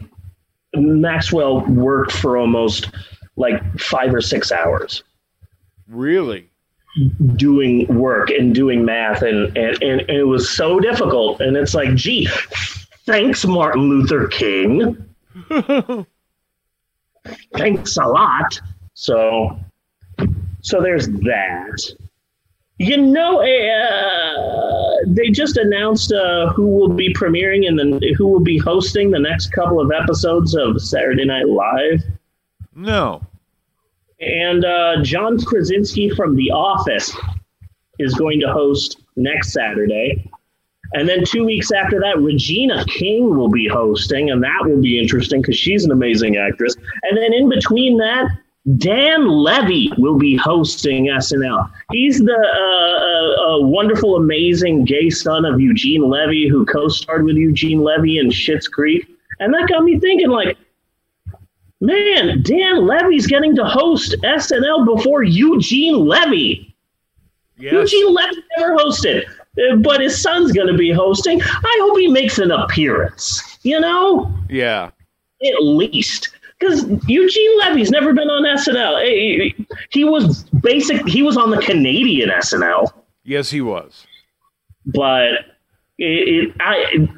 [0.75, 2.91] Maxwell worked for almost
[3.35, 5.03] like five or six hours.
[5.87, 6.47] Really.
[7.35, 11.39] doing work and doing math and, and, and, it was so difficult.
[11.41, 12.27] And it's like gee
[13.05, 14.97] thanks martin luther king.
[17.53, 18.59] Thanks a lot.
[18.93, 19.59] So
[20.61, 21.79] so there's that
[22.87, 28.39] you know uh, they just announced uh, who will be premiering and then who will
[28.39, 32.01] be hosting the next couple of episodes of saturday night live
[32.75, 33.21] No.
[34.19, 37.15] and uh, John Krasinski from The Office
[37.99, 40.27] is going to host next Saturday.
[40.93, 44.99] And then two weeks after that, Regina King will be hosting, and that will be
[44.99, 46.75] interesting because she's an amazing actress.
[47.03, 48.25] And then in between that,
[48.77, 51.69] Dan Levy will be hosting SNL.
[51.91, 57.81] He's the uh, uh, wonderful, amazing gay son of Eugene Levy, who co-starred with Eugene
[57.81, 59.07] Levy in Schitt's Creek,
[59.39, 60.57] and that got me thinking, like,
[61.79, 66.75] man, Dan Levy's getting to host SNL before Eugene Levy.
[67.57, 67.73] Yes.
[67.91, 71.41] Eugene Levy never hosted, uh, but his son's going to be hosting.
[71.41, 73.57] I hope he makes an appearance.
[73.63, 74.91] You know, Yeah.
[75.43, 76.29] at least
[76.61, 79.03] because Eugene Levy's never been on SNL.
[79.03, 79.55] He,
[79.89, 81.07] he was basic.
[81.07, 82.91] He was on the Canadian SNL,
[83.23, 84.05] Yes, he was.
[84.85, 85.31] but
[85.97, 87.09] it, it, I,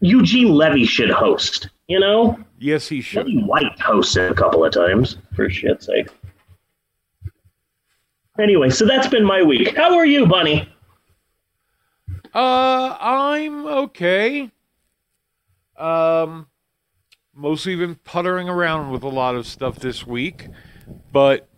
[0.00, 1.68] Eugene Levy should host.
[1.88, 3.26] You know, Yes, he should.
[3.44, 6.06] White hosted a couple of times for shit's sake.
[8.38, 9.76] Anyway, so that's been my week.
[9.76, 10.68] How are you, Bunny?
[12.34, 14.50] Uh, I'm okay.
[15.76, 16.46] Um,
[17.42, 20.46] mostly been puttering around with a lot of stuff this week,
[21.12, 21.48] but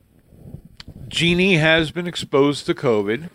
[1.08, 3.28] Jeannie has been exposed to COVID,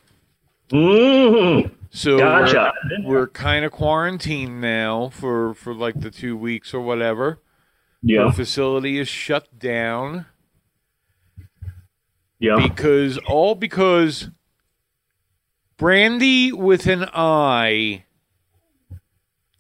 [0.72, 2.72] Mm, so Gotcha.
[3.04, 7.40] we're, we're kind of quarantined now for for like the two weeks or whatever.
[8.04, 10.26] yeah, The facility is shut down
[12.40, 12.56] yeah.
[12.68, 14.30] because all because
[15.78, 18.04] Brandy with an I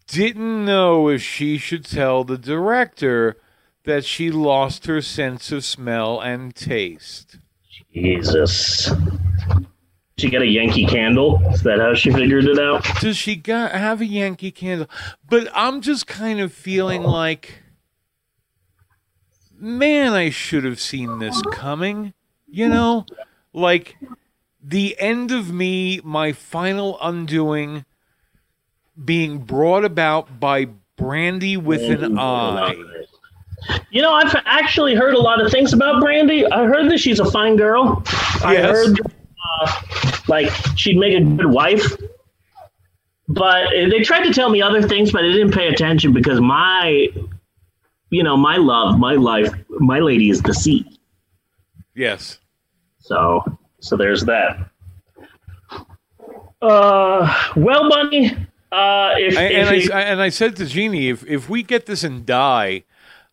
[0.10, 3.38] didn't know if she should tell the director
[3.86, 7.38] that she lost her sense of smell and taste.
[7.93, 8.91] Jesus.
[10.18, 11.41] She got a Yankee candle.
[11.51, 12.86] Is that how she figured it out?
[12.99, 14.89] Does she got have a Yankee candle?
[15.30, 17.64] But I'm just kind of feeling like
[19.60, 22.14] man, I should have seen this coming.
[22.47, 23.05] You know?
[23.53, 23.97] Like
[24.62, 27.86] the end of me, my final undoing
[29.06, 32.76] being brought about by Brandy with an eye.
[33.91, 36.45] You know, I've actually heard a lot of things about Brandy.
[36.45, 38.04] I heard that she's a fine girl.
[38.43, 38.72] I Yes.
[38.72, 39.00] heard,
[39.62, 39.82] uh,
[40.28, 41.86] like, she'd make a good wife.
[43.28, 46.41] But uh, they tried to tell me other things, but I didn't pay attention because
[46.41, 47.10] my,
[48.10, 51.00] you know, my love, my life, my lady is the sea.
[51.93, 52.39] Yes.
[53.00, 53.43] So,
[53.82, 54.70] so there's that.
[56.62, 58.36] Uh, well, Bunny,
[58.72, 61.86] uh, if, I, if and, I, and I said to Jeannie, if, if we get
[61.86, 62.84] this and die,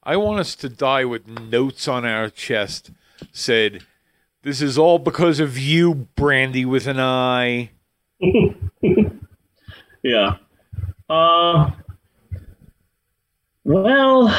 [0.03, 2.91] I want us to die with notes on our chest
[3.32, 3.82] said,
[4.43, 7.70] This is all because of you, Brandy with an eye.
[10.07, 10.37] Yeah.
[11.11, 11.72] Uh.
[13.64, 14.32] Well,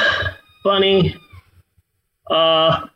[0.64, 1.14] Bunny.
[2.30, 2.88] Uh,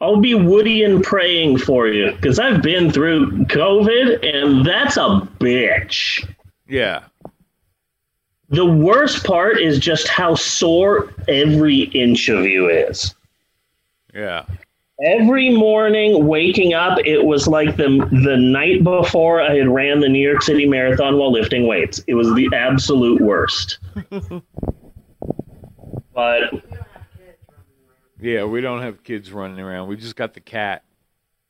[0.00, 5.28] I'll be Woody and praying for you because I've been through COVID and that's a
[5.38, 6.28] bitch.
[6.66, 7.04] Yeah.
[8.52, 13.14] The worst part is just how sore every inch of you is.
[14.14, 14.44] Yeah.
[15.04, 20.08] Every morning waking up, it was like the the night before I had ran the
[20.08, 22.04] New York City Marathon while lifting weights.
[22.06, 23.78] It was the absolute worst.
[26.14, 26.52] but
[28.20, 29.88] Yeah, we don't have kids running around.
[29.88, 30.84] We just got the cat.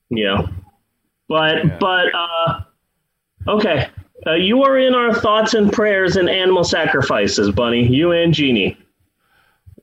[0.09, 0.47] yeah,
[1.29, 1.79] but Yeah.
[1.79, 2.61] but uh,
[3.49, 3.91] okay.
[4.27, 7.87] Uh, you are in our thoughts and prayers and animal sacrifices, Bunny.
[7.87, 8.77] You and Jeannie.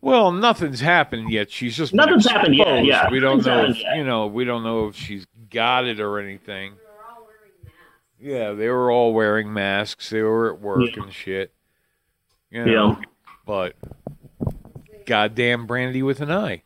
[0.02, 1.52] Well, nothing's happened yet.
[1.52, 3.10] She's just been Nothing's happened yet, yeah.
[3.12, 3.66] We don't Nothing's know.
[3.72, 3.98] If, yet.
[3.98, 6.74] you know, we don't know if she's got it or anything.
[8.22, 10.10] Yeah, they were all wearing masks.
[10.10, 11.04] They were at work Yeah.
[11.04, 11.54] and shit.
[12.50, 13.06] You know, Yeah.
[13.46, 13.76] but
[15.06, 16.64] goddamn Brandy with an eye.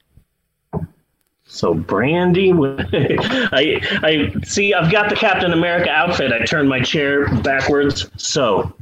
[1.53, 4.73] So Brandy, I I see.
[4.73, 6.31] I've got the Captain America outfit.
[6.31, 8.09] I turned my chair backwards.
[8.17, 8.73] So,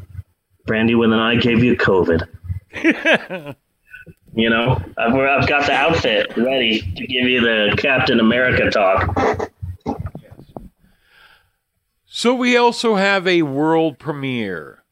[0.66, 2.26] Brandy with an eye gave you COVID.
[4.34, 9.52] you know, I've, I've got the outfit ready to give you the Captain America talk.
[12.06, 14.86] So we also have a world premiere.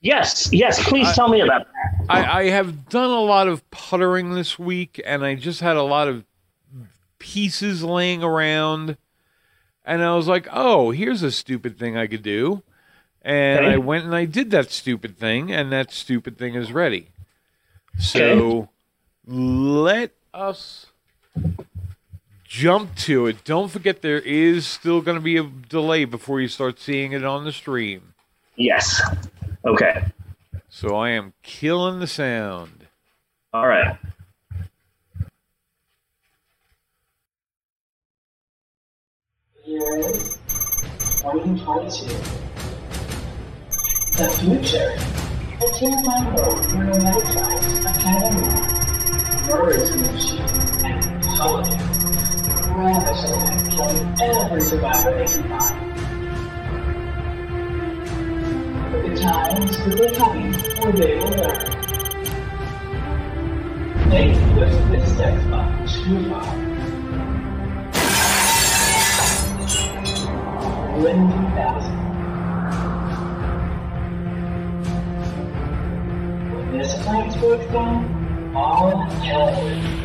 [0.00, 0.82] Yes, yes.
[0.88, 2.06] Please tell me about that.
[2.08, 5.82] I, I have done a lot of puttering this week, and I just had a
[5.82, 6.24] lot of
[7.24, 8.98] pieces laying around,
[9.84, 12.62] and I was like, "Oh, here's a stupid thing I could do,"
[13.22, 13.72] and Okay.
[13.74, 17.08] I went and I did that stupid thing, and that stupid thing is ready.
[17.98, 18.68] So
[19.26, 20.86] let us
[22.44, 23.42] jump to it.
[23.44, 27.24] Don't forget there is still going to be a delay before you start seeing it
[27.24, 28.12] on the stream.
[28.56, 29.00] Yes.
[29.64, 30.04] Okay.
[30.68, 32.86] So I am killing the sound.
[33.54, 33.96] All right.
[39.74, 40.02] Year
[41.18, 42.06] 2022.
[44.14, 44.94] The future.
[45.58, 48.52] The Kilimanjaro Neurometallized Academy.
[49.48, 50.46] Neuroinformation
[50.84, 51.82] and intelligence.
[52.76, 55.76] ravishingly, killing every survivor they can find.
[58.92, 61.66] The times that they're coming, where they will learn.
[64.10, 66.83] They push this sex bomb too far.
[70.96, 71.90] Lyndon Bassett.
[76.54, 80.03] When this plant explodes down, all hell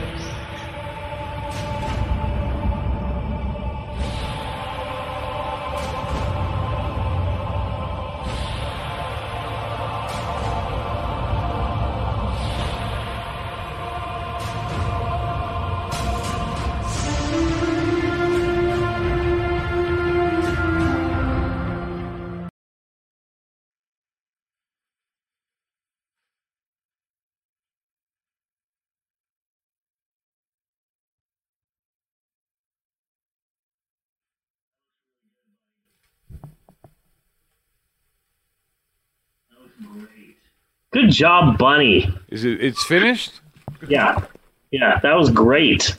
[40.91, 42.11] Good job, Bunny.
[42.29, 42.63] Is it?
[42.63, 43.41] It's finished.
[43.87, 44.23] Yeah.
[44.71, 45.95] Yeah, that was great.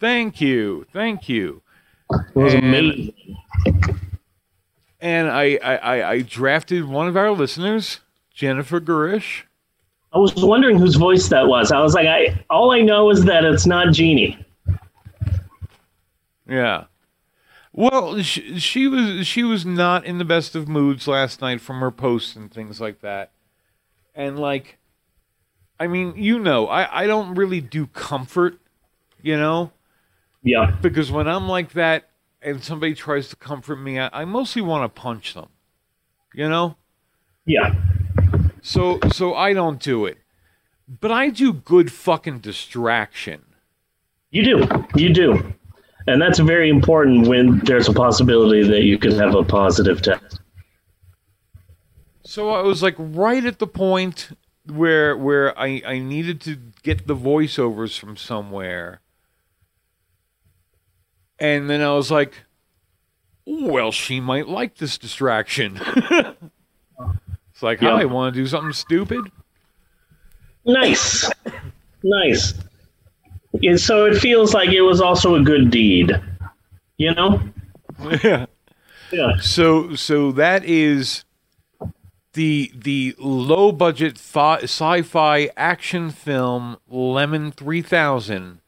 [0.00, 1.62] Thank you, thank you.
[2.10, 3.14] It was And- amazing.
[5.00, 8.00] And I, I, I, drafted one of our listeners,
[8.32, 9.46] Jennifer Garish.
[10.14, 11.72] I was wondering whose voice that was.
[11.72, 14.38] I was like, I all I know is that it's not Jeannie.
[16.48, 16.84] Yeah.
[17.76, 21.80] Well, she, she was she was not in the best of moods last night from
[21.80, 23.32] her posts and things like that.
[24.14, 24.78] And like
[25.80, 28.60] I mean, you know, I, I don't really do comfort,
[29.20, 29.72] you know?
[30.44, 30.76] Yeah.
[30.80, 32.10] Because when I'm like that
[32.40, 35.48] and somebody tries to comfort me, I, I mostly want to punch them.
[36.32, 36.76] You know?
[37.44, 37.74] Yeah.
[38.62, 40.18] So so I don't do it.
[40.86, 43.42] But I do good fucking distraction.
[44.30, 44.86] You do.
[44.94, 45.54] You do.
[46.06, 50.40] And that's very important when there's a possibility that you could have a positive test.
[52.24, 54.36] So I was like right at the point
[54.66, 59.00] where where I, I needed to get the voiceovers from somewhere.
[61.38, 62.34] And then I was like,
[63.46, 65.80] well, she might like this distraction.
[65.86, 67.94] it's like, oh, Yeah.
[67.94, 69.20] I want to do something stupid.
[70.64, 71.30] Nice.
[72.02, 72.54] nice.
[73.62, 76.12] And so it feels like it was also a good deed.
[76.98, 77.40] You know?
[78.22, 78.46] yeah.
[79.12, 79.36] Yeah.
[79.40, 81.24] So so that is
[82.32, 88.60] the the low budget fi- sci-fi action film Lemon 3000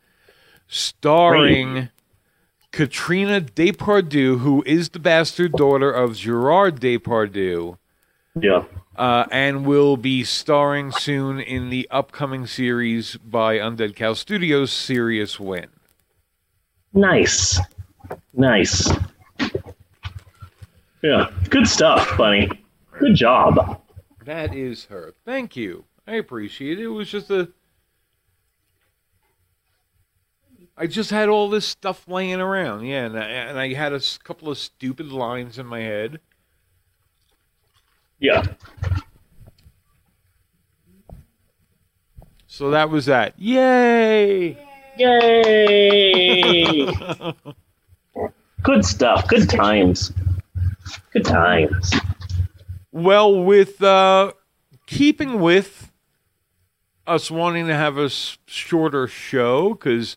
[0.69, 1.89] starring
[2.71, 7.79] Katrina Depardieu who is the bastard daughter of Gerard Depardieu
[8.39, 8.65] Yeah.
[8.97, 15.41] uh, and will be starring soon in the upcoming series by Undead Cow Studios Serious
[15.41, 15.69] Win.
[16.93, 17.59] Nice.
[18.35, 18.91] Nice.
[21.03, 21.31] Yeah.
[21.49, 22.49] Good stuff, Bunny.
[22.99, 23.81] Good job.
[24.25, 25.15] That is her.
[25.25, 25.85] Thank you.
[26.07, 26.85] I appreciate it.
[26.85, 27.49] It was just a.
[30.77, 34.01] I just had all this stuff laying around, yeah, and I, and I had a
[34.25, 36.21] couple of stupid lines in my head.
[38.19, 38.43] Yeah.
[42.47, 43.39] So that was that.
[43.39, 44.57] Yay!
[44.97, 46.87] Yay!
[48.63, 49.29] Good stuff.
[49.29, 50.13] Good times.
[51.13, 51.93] Good times.
[52.91, 54.33] Well, with uh,
[54.87, 55.93] keeping with
[57.07, 60.17] us wanting to have a s- shorter show, because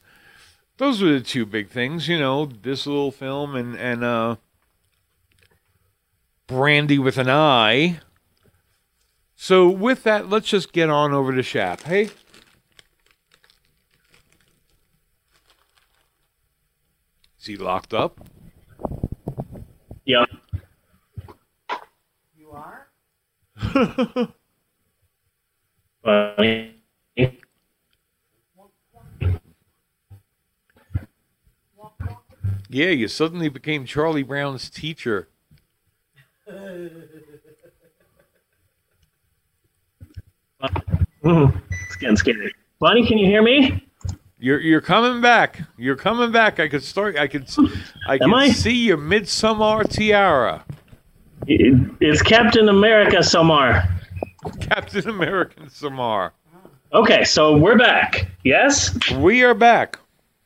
[0.78, 4.38] those were the two big things, you know, this little film and and uh,
[6.50, 8.00] Brandy with an eye.
[9.36, 11.84] So with that, let's just get on over to Shap.
[11.84, 12.10] Hey.
[17.40, 18.20] Is he locked up?
[20.06, 20.26] Yeah.
[22.36, 22.90] You are?
[26.04, 26.76] Bunny.
[32.72, 35.28] Yeah, you suddenly became Charlie Brown's teacher.
[41.24, 42.54] It's getting scary.
[42.80, 43.84] Bunny, can you hear me?
[44.40, 45.60] You're you're coming back.
[45.78, 46.60] You're coming back.
[46.60, 47.18] I could start.
[47.18, 47.50] I could.
[48.08, 48.50] I can I?
[48.50, 50.64] see your midsummer tiara,
[51.48, 53.84] It- It's Captain America Samar.
[54.62, 56.34] Captain American Samar.
[56.94, 58.28] Okay, so we're back.
[58.44, 58.98] Yes?
[59.16, 60.00] We are back.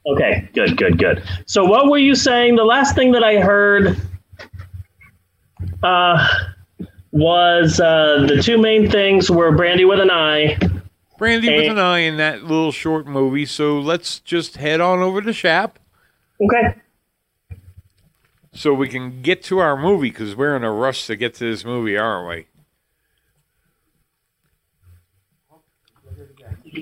[0.08, 1.24] Okay, good, good, good.
[1.46, 2.56] So what were you saying?
[2.58, 3.96] The last thing that I heard
[5.84, 6.28] uh,
[7.12, 10.58] was uh, the two main things were Brandy with an eye.
[11.18, 13.46] Brandy with an eye in that little short movie.
[13.46, 15.80] So let's just head on over to Shap
[16.44, 16.76] Okay.
[18.52, 21.50] so we can get to our movie because we're in a rush to get to
[21.50, 22.46] this movie, aren't we?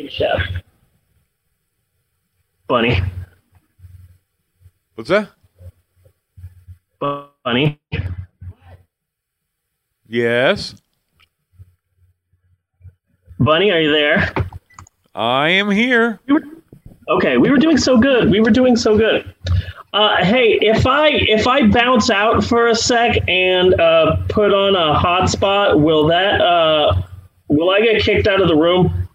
[0.09, 0.41] Chef.
[2.67, 3.01] Bunny.
[4.95, 5.29] What's that?
[6.99, 7.79] Bunny.
[10.11, 10.75] Yes,
[13.39, 14.29] Bunny, are you there?
[15.15, 16.19] I am here.
[17.07, 18.29] Okay, we were doing so good.
[18.29, 19.33] We were doing so good.
[19.93, 24.75] Uh, hey, if I if I bounce out for a sec and uh, put on
[24.75, 27.03] a hotspot, will that uh,
[27.47, 29.07] will I get kicked out of the room?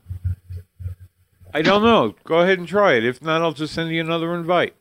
[1.52, 2.14] I don't know.
[2.24, 3.04] Go ahead and try it.
[3.04, 4.74] If not, I'll just send you another invite.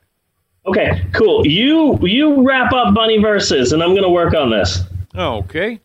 [0.64, 1.46] Okay, cool.
[1.46, 4.80] You you wrap up Bunny verses, and I'm gonna work on this.
[5.14, 5.78] Okay.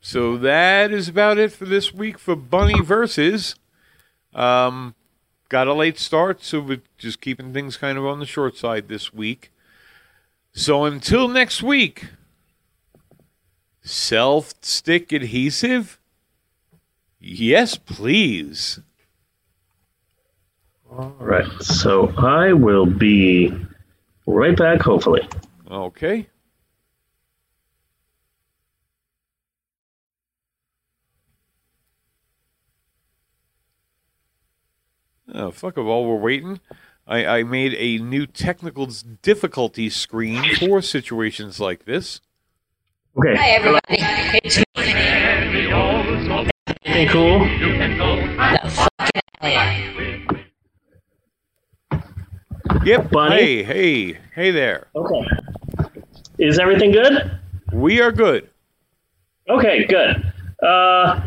[0.00, 3.56] So that is about it for this week for Bunny versus.
[4.34, 4.94] Um,
[5.48, 8.88] got a late start, so we're just keeping things kind of on the short side
[8.88, 9.50] this week.
[10.52, 12.06] So until next week,
[13.82, 15.98] self stick adhesive?
[17.18, 18.80] Yes, please.
[20.90, 21.50] All right.
[21.60, 23.52] So I will be
[24.26, 24.80] right back.
[24.80, 25.28] Hopefully.
[25.70, 26.28] Okay.
[35.36, 35.82] Oh, fuck it.
[35.82, 36.60] While we're waiting,
[37.06, 38.88] I, I made a new technical
[39.20, 42.22] difficulty screen for situations like this.
[43.18, 43.36] Okay.
[43.36, 43.80] Hi, everybody.
[44.42, 44.56] It's
[46.82, 47.40] Hey, cool.
[47.40, 50.26] the fucking alien.
[52.86, 53.10] Yep.
[53.10, 53.36] Bunny?
[53.36, 54.86] Hey, hey, hey there.
[54.94, 55.26] Okay.
[56.38, 57.38] Is everything good?
[57.72, 58.48] We are good.
[59.50, 60.32] Okay, good.
[60.66, 61.20] Uh,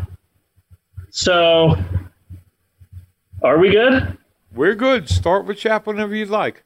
[1.10, 1.76] so
[3.42, 4.16] are we good?
[4.54, 5.08] We're good.
[5.08, 6.64] Start with Chap whenever you'd like.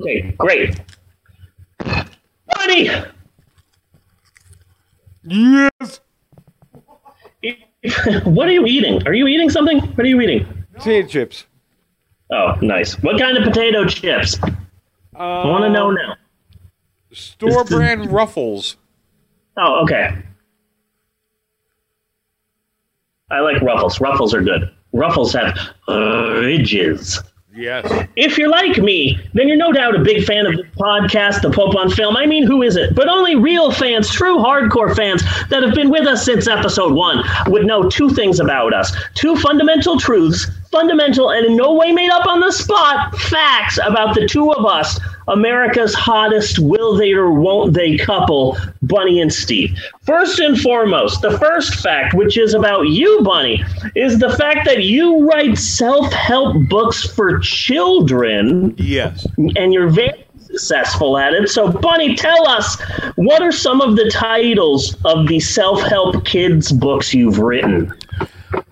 [0.00, 0.80] Okay, great.
[1.78, 2.90] Bunny,
[5.24, 6.00] Yes.
[8.24, 9.06] what are you eating?
[9.06, 9.80] Are you eating something?
[9.80, 10.64] What are you eating?
[10.74, 11.46] Potato chips.
[12.32, 12.94] Oh, nice.
[13.02, 14.38] What kind of potato chips?
[15.14, 16.16] I want to uh, know now.
[17.12, 18.76] Store brand Ruffles.
[19.56, 20.16] Oh, okay.
[23.30, 24.00] I like Ruffles.
[24.00, 24.74] Ruffles are good.
[24.92, 25.56] Ruffles have
[25.88, 27.20] ridges.
[27.52, 28.06] Yes.
[28.14, 31.50] If you're like me, then you're no doubt a big fan of the podcast, The
[31.50, 32.16] Pope on Film.
[32.16, 32.94] I mean, who is it?
[32.94, 37.24] But only real fans, true hardcore fans that have been with us since episode one
[37.48, 38.96] would know two things about us.
[39.14, 44.14] Two fundamental truths, fundamental and in no way made up on the spot facts about
[44.14, 44.98] the two of us,
[45.28, 49.76] America's hottest will they or won't they couple, Bunny and Steve.
[50.02, 53.62] First and foremost, the first fact, which is about you, Bunny,
[53.94, 59.26] is the fact that you write self help books for children Yes.
[59.56, 61.48] and you're very successful at it.
[61.48, 62.80] So, Bunny, tell us
[63.16, 67.92] what are some of the titles of the self help kids books you've written?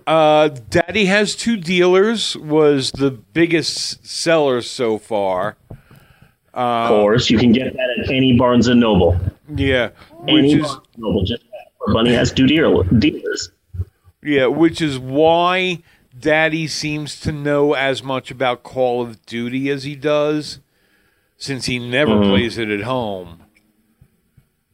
[0.09, 5.55] Uh, Daddy has two dealers was the biggest seller so far.
[6.51, 9.19] Of course, you can get that at any Barnes and Noble.
[9.55, 9.89] Yeah,
[10.21, 11.43] which Any is Barnes Noble, just
[11.93, 13.51] Bunny has two deal- dealers.
[14.23, 15.83] yeah, which is why
[16.19, 20.59] Daddy seems to know as much about Call of Duty as he does,
[21.37, 22.29] since he never Mhm.
[22.31, 23.41] plays it at home.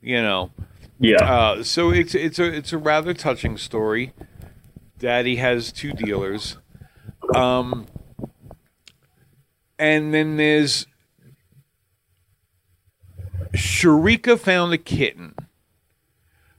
[0.02, 0.52] You know,
[1.00, 1.18] Yeah.
[1.18, 4.14] uh, so it's it's a it's a rather touching story.
[5.00, 6.58] Daddy has two dealers,
[7.36, 7.86] um,
[9.78, 10.88] and then there's
[13.54, 15.34] Sharika found a kitten,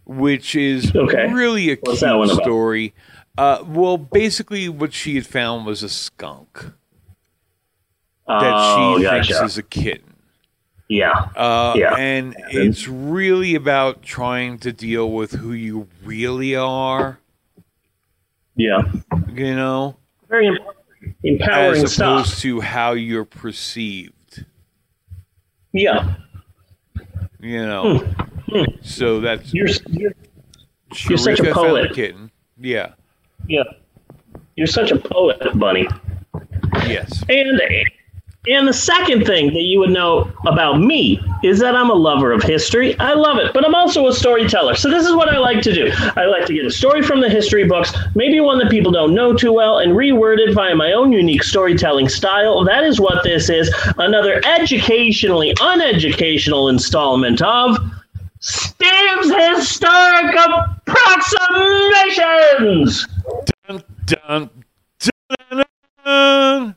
[0.05, 1.32] which is Okay.
[1.32, 2.43] really a What's cute that one about?
[2.43, 2.95] story.
[3.39, 6.72] Uh, well, basically, what she had found was a skunk
[8.26, 9.34] that oh, she gotcha.
[9.34, 10.14] thinks is a kitten.
[10.89, 11.11] yeah.
[11.37, 11.95] Uh, Yeah.
[11.97, 17.18] And it's really about trying to deal with who you really are,
[18.57, 18.80] Yeah.
[19.34, 19.96] you know,
[20.28, 20.84] Very important.
[21.22, 22.40] empowering as opposed stuff.
[22.40, 24.44] to how you're perceived,
[25.72, 26.14] Yeah.
[27.40, 27.98] you know.
[28.48, 28.64] Hmm.
[28.82, 30.12] So that's You're, you're
[31.09, 31.92] you're such a poet.
[31.94, 32.30] kitten.
[32.59, 32.92] Yeah.
[33.48, 33.64] yeah.
[34.54, 35.86] You're such a poet, Bunny.
[36.86, 37.22] Yes.
[37.28, 37.61] And
[38.49, 42.30] and the second thing that you would know about me is that I'm a lover
[42.32, 42.99] of history.
[43.01, 44.76] I love it, but I'm also a storyteller.
[44.76, 45.90] So this is what I like to do.
[46.16, 49.14] I like to get a story from the history books, maybe one that people don't
[49.14, 52.64] know too well, and reword it via my own unique storytelling style.
[52.64, 53.74] That is what this is.
[53.99, 57.76] Another educationally uneducational installment of
[58.40, 60.36] Steve's Historic
[60.86, 63.07] Approximations.
[63.66, 64.51] Dun, dun,
[66.05, 66.75] dun,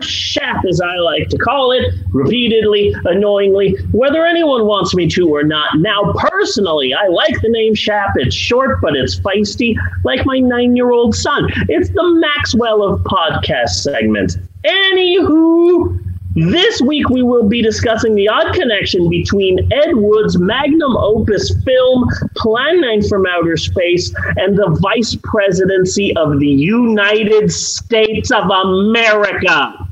[0.00, 5.42] Shap, as I like to call it, repeatedly, annoyingly, whether anyone wants me to or
[5.42, 5.78] not.
[5.78, 8.12] Now, personally, I like the name Shap.
[8.16, 11.48] It's short, but it's feisty, like my nine year old son.
[11.68, 14.36] It's the Maxwell of podcast segments.
[14.64, 16.05] Anywho,
[16.36, 22.06] this week we will be discussing the odd connection between Ed Wood's magnum opus film
[22.36, 29.88] Plan 9 from Outer Space and the vice presidency of the United States of America.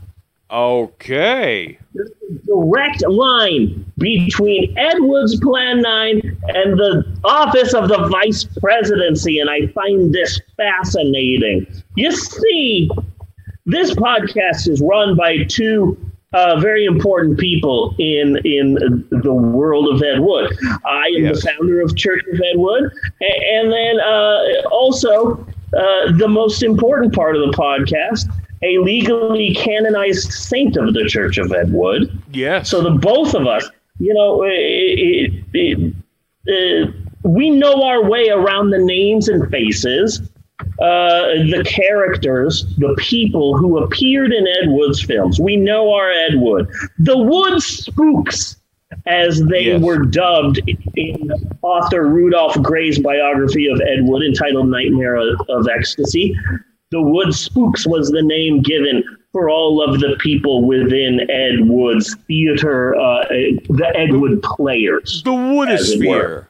[0.51, 1.79] Okay.
[1.95, 2.11] This
[2.47, 9.49] direct line between Ed Wood's Plan 9 and the office of the vice presidency, and
[9.49, 11.67] I find this fascinating.
[11.97, 12.91] You see,
[13.65, 15.97] this podcast is run by two
[16.35, 18.75] uh, very important people in in
[19.11, 20.53] the world of Ed Wood.
[20.85, 21.43] I am Yes.
[21.43, 26.63] the founder of Church of Ed Wood, a- and then uh, also uh, the most
[26.63, 28.27] important part of the podcast,
[28.63, 32.11] a legally canonized saint of the Church of Ed Wood.
[32.33, 32.69] Yes.
[32.71, 33.69] So the both of us,
[33.99, 35.95] you know, it, it,
[36.47, 36.93] it, uh,
[37.25, 40.21] we know our way around the names and faces,
[40.61, 45.41] uh, the characters, the people who appeared in Ed Wood's films.
[45.41, 46.69] We know our Ed Wood.
[46.99, 48.57] The Wood Spooks,
[49.07, 49.83] as they Yes.
[49.83, 50.61] were dubbed
[50.97, 51.31] in
[51.63, 56.37] author Rudolph Grey's biography of Ed Wood entitled Nightmare of, Ecstasy.
[56.91, 59.03] The Wood Spooks was the name given
[59.33, 65.23] for all of the people within Ed Wood's theater, uh, the Ed Wood players.
[65.25, 65.33] the
[65.69, 66.15] as it were.
[66.15, 66.47] Woodosphere.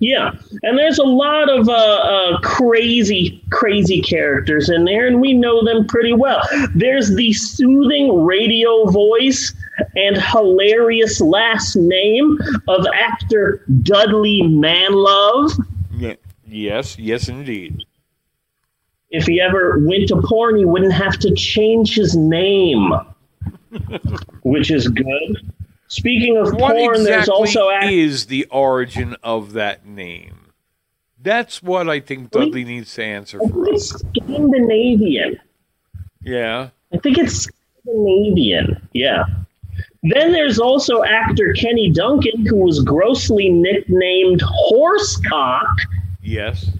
[0.00, 0.32] Yeah,
[0.62, 5.64] and there's a lot of uh, uh, crazy, crazy characters in there, and we know
[5.64, 6.40] them pretty well.
[6.74, 9.52] There's the soothing radio voice
[9.96, 12.38] and hilarious last name
[12.68, 15.52] of actor Dudley Manlove.
[16.46, 17.84] Yes, yes, indeed.
[19.10, 22.92] If he ever went to porn, he wouldn't have to change his name,
[24.42, 25.52] which is good.
[25.88, 30.52] Speaking of What porn, exactly there's also act- is the origin of that name?
[31.20, 33.92] That's what I think Dudley needs to answer I for us.
[33.94, 35.40] it's Scandinavian.
[36.22, 36.68] Yeah.
[36.92, 37.48] I think it's
[37.84, 38.88] Scandinavian.
[38.92, 39.24] Yeah.
[40.04, 45.74] Then there's also actor Kenny Duncan, who was grossly nicknamed Horsecock.
[46.22, 46.70] Yes.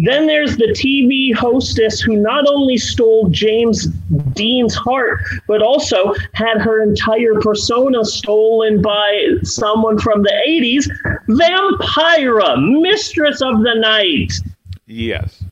[0.00, 3.86] Then there's the TV hostess who not only stole James
[4.32, 10.88] Dean's heart, but also had her entire persona stolen by someone from the 80s
[11.28, 14.34] Vampira, Mistress of the Night.
[14.86, 15.42] Yes.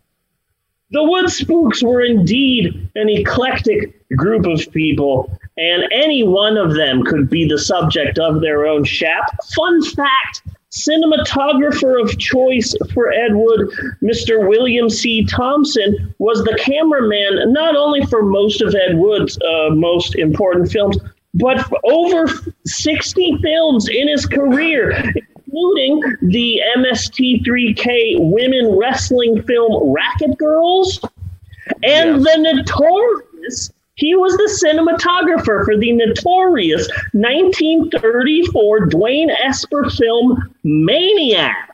[0.92, 7.02] The Wood Spooks were indeed an eclectic group of people, and any one of them
[7.02, 9.24] could be the subject of their own shap.
[9.56, 10.42] Fun fact
[10.76, 13.70] cinematographer of choice for Ed Wood,
[14.02, 14.46] Mr.
[14.46, 15.24] William C.
[15.24, 20.98] Thompson, was the cameraman not only for most of Ed Wood's uh, most important films,
[21.34, 22.26] but for over
[22.66, 31.00] 60 films in his career, including the MST3K women wrestling film Racket Girls
[31.82, 33.72] and the notorious.
[33.96, 41.70] He was the cinematographer for the notorious 1934 Dwain Esper film Maniac,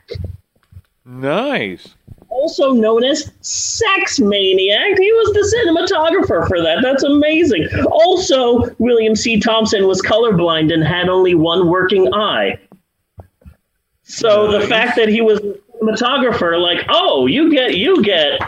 [1.05, 1.97] Nice.
[2.29, 4.97] also known as Sex Maniac.
[4.99, 6.79] He was the cinematographer for that.
[6.81, 7.68] That's amazing.
[7.91, 9.41] Also, William C.
[9.41, 12.57] Thompson was colorblind and had only one working eye.
[14.05, 15.41] So the fact that he was
[15.83, 18.41] cinematographer, like, oh, you get you get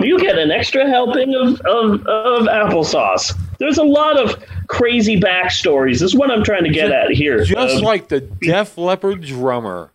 [0.00, 3.34] you get an extra helping of, of, of applesauce.
[3.58, 5.94] There's a lot of crazy backstories.
[5.94, 7.44] This is what I'm trying to get at here.
[7.44, 9.90] Just Um, like the Def Leppard drummer.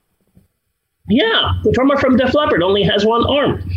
[1.10, 3.70] yeah, the drummer from Def Leppard only has one arm,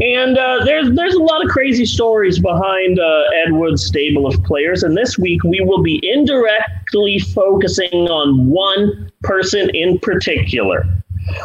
[0.00, 4.42] and uh, there's there's a lot of crazy stories behind uh, Ed Wood's stable of
[4.44, 4.82] players.
[4.82, 10.84] And this week we will be indirectly focusing on one person in particular,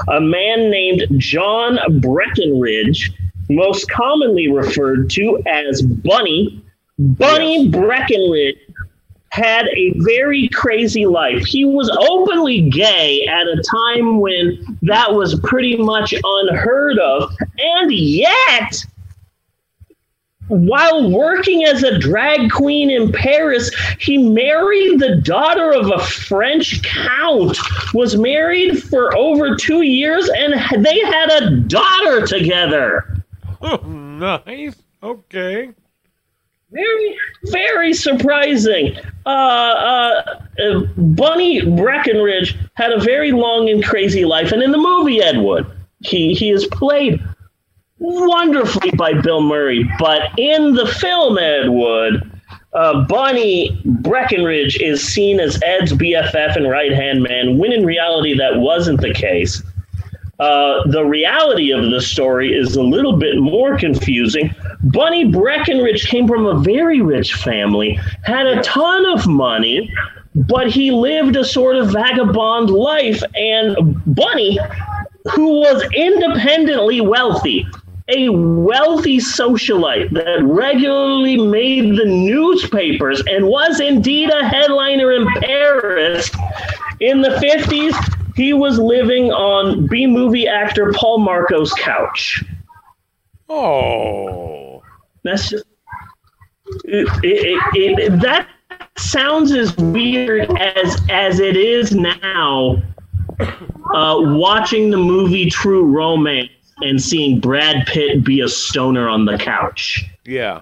[0.07, 3.11] a man named John Breckinridge,
[3.49, 6.63] most commonly referred to as Bunny.
[6.99, 8.57] Bunny Breckinridge
[9.29, 11.45] had a very crazy life.
[11.45, 17.31] He was openly gay at a time when that was pretty much unheard of.
[17.59, 18.83] And yet,
[20.47, 26.81] while working as a drag queen in Paris, he married the daughter of a French
[26.83, 27.57] count,
[27.93, 33.23] was married for over two years, and they had a daughter together.
[33.85, 34.75] nice.
[35.03, 35.71] Okay.
[36.71, 38.97] Very, very surprising.
[39.25, 44.77] Uh, uh, uh, Bunny Breckinridge had a very long and crazy life, and in the
[44.77, 45.65] movie Ed Wood,
[46.01, 47.23] he he is played
[47.99, 49.89] wonderfully by Bill Murray.
[49.99, 52.31] But in the film, Ed Wood,
[52.73, 58.37] uh, Bonnie Breckinridge is seen as Ed's BFF and right hand man, when in reality
[58.37, 59.61] that wasn't the case.
[60.39, 64.53] Uh, the reality of the story is a little bit more confusing.
[64.83, 69.91] Bunny Breckinridge came from a very rich family, had a ton of money,
[70.35, 73.23] but he lived a sort of vagabond life.
[73.33, 73.75] And
[74.05, 74.59] Bunny,
[75.33, 77.65] who was independently wealthy,
[78.09, 86.31] a wealthy socialite that regularly made the newspapers and was indeed a headliner in Paris
[87.01, 92.43] in the 50s, he was living on B movie actor Paul Marco's couch.
[93.49, 94.81] Oh.
[95.23, 95.65] That's just
[96.85, 98.47] it, it, it, it- that
[98.97, 102.81] sounds as weird as as it is now.
[103.93, 106.49] Uh, watching the movie True Romance
[106.81, 110.05] and seeing Brad Pitt be a stoner on the couch.
[110.25, 110.61] Yeah.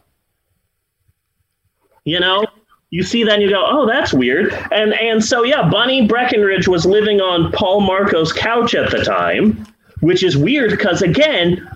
[2.04, 2.46] You know,
[2.92, 6.68] you see that and you go, "Oh, that's weird." And and so yeah, Bunny Breckinridge
[6.68, 9.66] was living on Paul Marco's couch at the time,
[10.02, 11.68] which is weird because again,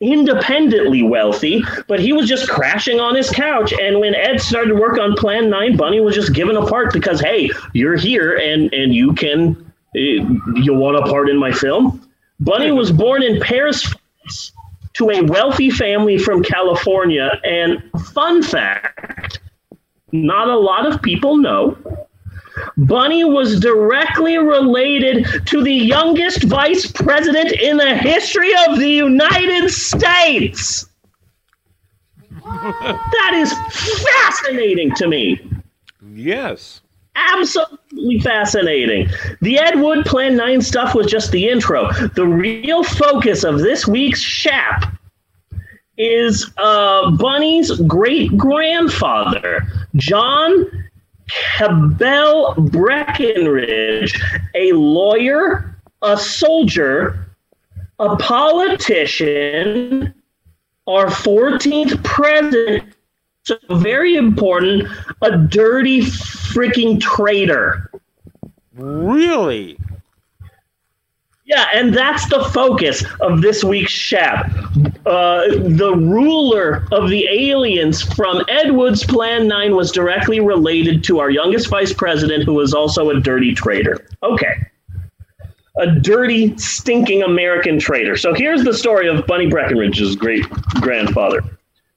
[0.00, 3.72] independently wealthy, but he was just crashing on his couch.
[3.72, 6.92] And when Ed started to work on Plan Nine, Bunny was just given a part
[6.92, 9.56] because hey, you're here and and you can
[9.96, 12.08] uh, you want a part in my film.
[12.44, 14.52] Bunny was born in Paris, France,
[14.94, 17.40] to a wealthy family from California.
[17.44, 17.82] And
[18.12, 19.40] fun fact
[20.12, 21.76] not a lot of people know.
[22.76, 29.70] Bunny was directly related to the youngest vice president in the history of the United
[29.70, 30.86] States.
[32.44, 33.52] That is
[34.04, 35.40] fascinating to me.
[36.12, 36.81] Yes.
[37.14, 39.08] Absolutely fascinating.
[39.40, 41.92] The Ed Wood Plan 9 stuff was just the intro.
[42.14, 44.98] The real focus of this week's Shap
[45.98, 50.66] is uh, Bunny's great grandfather, John
[51.28, 54.20] Cabell Breckinridge,
[54.54, 57.26] a lawyer, a soldier,
[57.98, 60.14] a politician,
[60.86, 62.94] our 14th president,
[63.44, 64.88] so very important,
[65.20, 66.02] a dirty
[66.52, 67.90] freaking traitor.
[68.74, 69.78] Really?
[71.44, 74.50] Yeah, and that's the focus of this week's Shap.
[75.04, 81.18] Uh, the ruler of the aliens from Ed Wood's Plan 9 was directly related to
[81.18, 84.06] our youngest vice president, who was also a dirty traitor.
[84.22, 84.66] Okay.
[85.78, 88.16] A dirty, stinking American traitor.
[88.16, 90.48] So here's the story of Bunny Breckinridge's great
[90.80, 91.42] grandfather.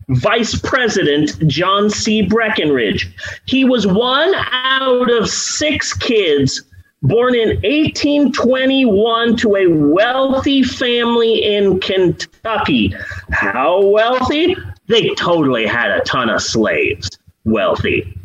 [0.10, 2.22] Vice President John C.
[2.22, 3.12] Breckinridge.
[3.46, 6.62] He was one out of six kids
[7.02, 12.94] born in 1821 to a wealthy family in Kentucky.
[13.32, 14.56] How wealthy?
[14.88, 17.10] They totally had a ton of slaves.
[17.44, 18.18] Wealthy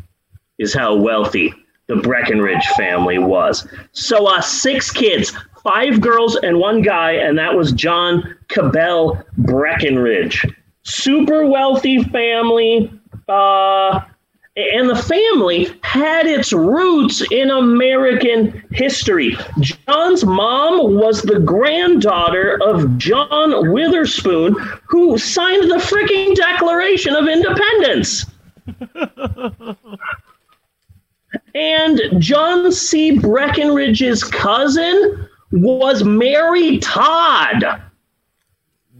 [0.57, 1.53] is how wealthy
[1.87, 3.67] the Breckinridge family was.
[3.91, 10.45] So, uh, six kids, five girls and one guy, and that was John Cabell Breckinridge.
[10.83, 12.91] Super wealthy family.
[13.27, 14.01] Uh,
[14.57, 19.37] and the family had its roots in American history.
[19.61, 24.55] John's mom was the granddaughter of John Witherspoon,
[24.85, 28.25] who signed the freaking Declaration of Independence.
[31.55, 33.17] and John C.
[33.19, 37.81] Breckinridge's cousin was Mary Todd.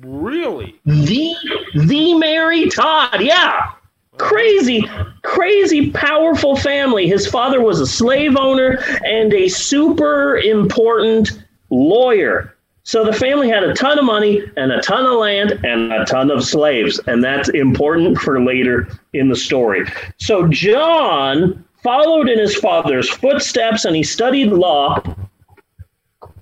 [0.03, 0.79] Really?
[0.85, 1.35] The
[1.75, 3.71] the Mary Todd, yeah.
[4.17, 4.83] Crazy,
[5.23, 7.07] crazy powerful family.
[7.07, 12.55] His father was a slave owner and a super important lawyer.
[12.83, 16.03] So the family had a ton of money and a ton of land and a
[16.05, 19.85] ton of slaves, and that's important for later in the story.
[20.17, 25.01] So John followed in his father's footsteps and he studied law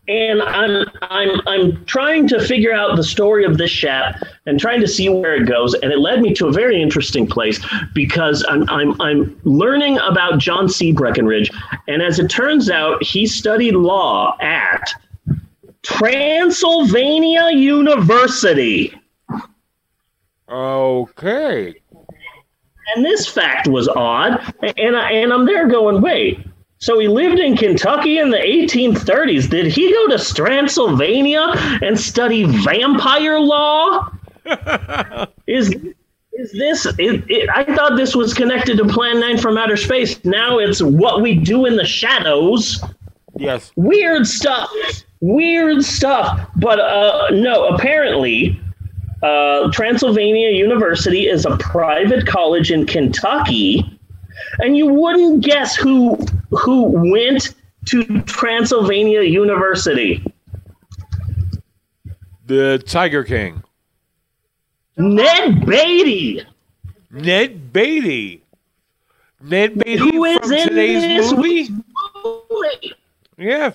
[0.09, 4.81] and I'm I'm I'm trying to figure out the story of this Shap and trying
[4.81, 5.75] to see where it goes.
[5.75, 10.39] And it led me to a very interesting place because I'm I'm I'm learning about
[10.39, 10.91] John C.
[10.91, 11.51] Breckinridge,
[11.87, 14.91] and as it turns out, he studied law at
[15.83, 18.99] Transylvania University.
[20.49, 21.75] Okay.
[22.95, 24.41] And this fact was odd,
[24.75, 26.39] and I, and I'm there going, wait.
[26.79, 29.49] So he lived in Kentucky in the 1830s.
[29.49, 34.09] Did he go to Transylvania and study vampire law?
[35.47, 35.75] is
[36.33, 36.85] is this?
[36.99, 40.23] It, it, I thought this was connected to Plan Nine from Outer Space.
[40.25, 42.83] Now it's what we do in the shadows.
[43.37, 43.71] Yes.
[43.75, 44.69] Weird stuff.
[45.21, 46.49] Weird stuff.
[46.57, 48.59] But uh, no, apparently
[49.23, 53.99] Uh, Transylvania University is a private college in Kentucky,
[54.59, 56.17] and you wouldn't guess who
[56.51, 60.23] who went to Transylvania University.
[62.45, 63.63] The Tiger King.
[64.97, 66.45] Ned Beatty.
[67.11, 68.43] Ned Beatty.
[69.41, 71.69] Ned Beatty Who is in today's movie?
[72.23, 72.93] movie?
[73.37, 73.71] Yeah.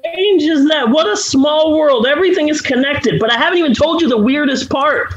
[0.00, 0.88] strange is that?
[0.88, 2.06] What a small world.
[2.06, 3.20] Everything is connected.
[3.20, 5.14] But I haven't even told you the weirdest part.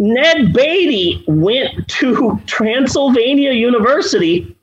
[0.00, 4.56] Ned Beatty went to Transylvania University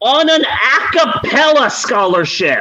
[0.00, 2.60] on an a cappella scholarship.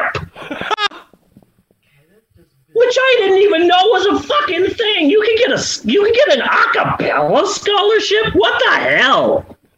[2.74, 5.10] Which I didn't even know was a fucking thing.
[5.10, 8.36] You can get a you can get an a cappella scholarship?
[8.36, 9.58] What the hell?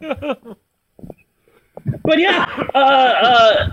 [2.04, 3.72] but yeah, uh, uh,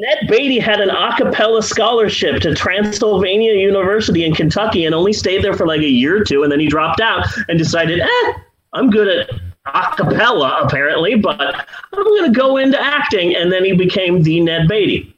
[0.00, 5.44] Ned Beatty had an a cappella scholarship to Transylvania University in Kentucky and only stayed
[5.44, 8.32] there for like a year or two, and then he dropped out and decided, eh,
[8.72, 9.28] I'm good at
[9.66, 14.40] a cappella apparently, but I'm going to go into acting, and then he became the
[14.40, 15.14] Ned Beatty,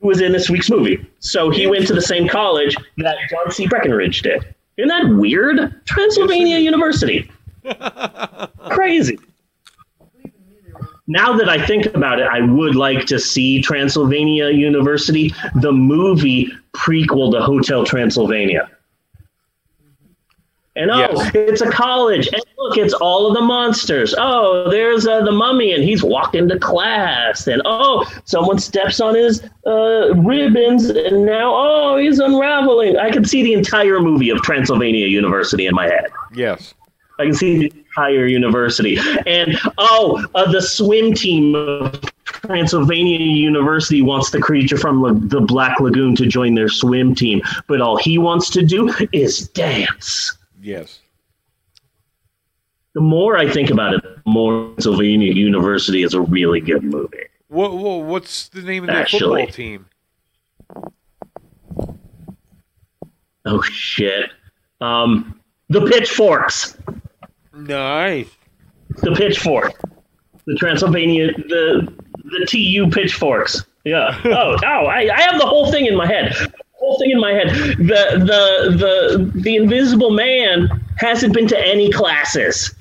[0.00, 1.04] who was in this week's movie.
[1.18, 3.66] So he went to the same college that John C.
[3.66, 4.42] Breckinridge did.
[4.78, 5.84] Isn't that weird?
[5.84, 7.30] Transylvania University.
[8.70, 9.18] Crazy
[11.06, 16.50] now that I think about it, I would like to see Transylvania University, the movie
[16.72, 18.70] prequel to Hotel Transylvania.
[20.76, 21.30] And oh, Yes.
[21.34, 22.26] it's a college.
[22.32, 24.12] And look, it's all of the monsters.
[24.18, 27.46] Oh, there's uh, the mummy, and he's walking to class.
[27.46, 32.96] And oh, someone steps on his uh, ribbons, and now oh, he's unraveling.
[32.96, 36.06] I can see the entire movie of Transylvania University in my head.
[36.34, 36.74] Yes.
[37.20, 38.98] I can see the entire university.
[39.26, 45.40] And oh, uh, the swim team of Transylvania University wants the creature from La- the
[45.40, 50.36] Black Lagoon to join their swim team, but all he wants to do is dance.
[50.60, 51.00] Yes.
[52.94, 57.18] The more I think about it, the more Transylvania University is a really good movie.
[57.48, 59.86] What, what what's the name of the football team?
[63.44, 64.30] Oh shit.
[64.80, 66.76] Um, the Pitchforks.
[67.56, 68.28] Nice.
[69.02, 69.72] The Pitchfork.
[70.46, 71.92] The Transylvania, the
[72.24, 73.64] the TU Pitchforks.
[73.84, 74.18] Yeah.
[74.24, 76.32] Oh, oh, I, I have the whole thing in my head.
[76.34, 77.48] The whole thing in my head.
[77.78, 78.76] The the
[79.32, 82.74] the the Invisible Man hasn't been to any classes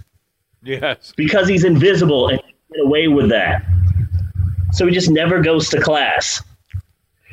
[0.63, 1.13] Yes.
[1.17, 3.63] because he's invisible and he get away with that.
[4.71, 6.41] So he just never goes to class.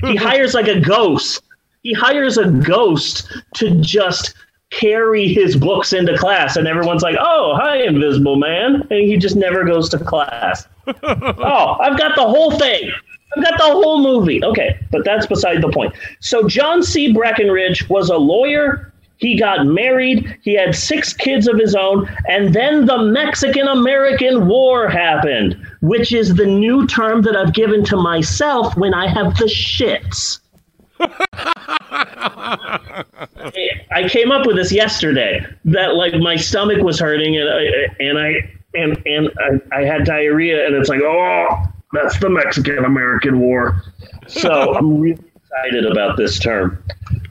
[0.01, 1.43] He hires like a ghost.
[1.83, 4.35] He hires a ghost to just
[4.71, 9.37] carry his books into class, and everyone's like, "Oh, hi, Invisible Man," and he just
[9.37, 10.67] never goes to class.
[11.03, 12.91] oh, I've got the whole thing.
[13.37, 14.43] I've got the whole movie.
[14.43, 15.95] Okay, but that's beside the point.
[16.21, 17.13] So John C.
[17.13, 18.93] Breckenridge was a lawyer.
[19.19, 20.39] He got married.
[20.43, 26.13] He had six kids of his own, and then the Mexican American War happened, which
[26.13, 30.39] is the new term that I've given to myself when I have the shits.
[33.93, 37.63] I came up with this yesterday that like my stomach was hurting and I
[38.01, 39.31] and I and and
[39.73, 43.83] I, I had diarrhea and it's like oh that's the Mexican American War.
[44.27, 46.83] So I'm really excited about this term.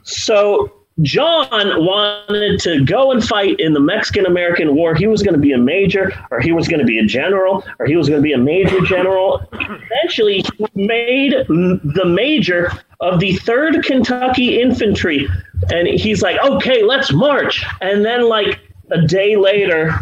[0.02, 4.94] So John wanted to go and fight in the Mexican American War.
[4.94, 7.64] He was going to be a major, or he was going to be a general,
[7.78, 9.48] or he was going to be a major general.
[9.52, 15.26] Eventually, he made the major of the 3rd Kentucky Infantry.
[15.72, 17.64] And he's like, okay, let's march.
[17.80, 18.60] And then, like,
[18.90, 19.94] a day later,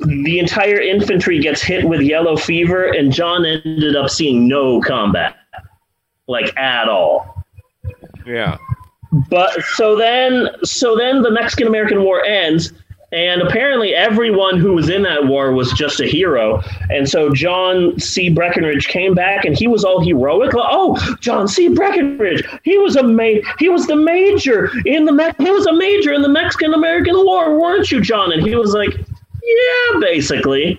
[0.00, 5.36] the entire infantry gets hit with yellow fever, and John ended up seeing no combat,
[6.26, 7.44] like, at all.
[8.26, 8.58] Yeah.
[9.30, 12.72] But so then, so then the Mexican American War ends,
[13.10, 16.62] and apparently everyone who was in that war was just a hero.
[16.90, 18.28] And so John C.
[18.28, 20.52] Breckinridge came back, and he was all heroic.
[20.54, 21.68] Oh, John C.
[21.68, 25.72] Breckinridge, he was a ma- he was the major in the Me- he was a
[25.72, 28.30] major in the Mexican American War, weren't you, John?
[28.32, 30.78] And he was like, yeah, basically.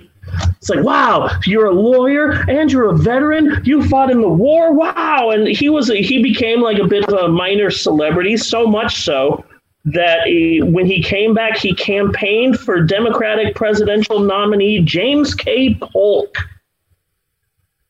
[0.58, 3.62] It's like, wow, you're a lawyer and you're a veteran.
[3.64, 4.72] You fought in the war.
[4.72, 5.32] Wow.
[5.32, 9.44] And he was he became like a bit of a minor celebrity, so much so
[9.86, 15.76] that he, when he came back, he campaigned for Democratic presidential nominee James K.
[15.76, 16.36] Polk.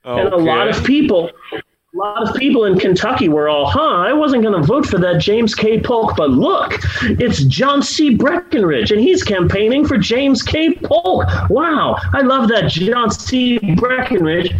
[0.05, 4.13] And a lot of people, a lot of people in Kentucky were all, huh, I
[4.13, 5.79] wasn't going to vote for that James K.
[5.79, 8.15] Polk, but look, it's John C.
[8.15, 10.73] Breckinridge, and he's campaigning for James K.
[10.73, 11.27] Polk.
[11.49, 13.59] Wow, I love that John C.
[13.75, 14.53] Breckinridge.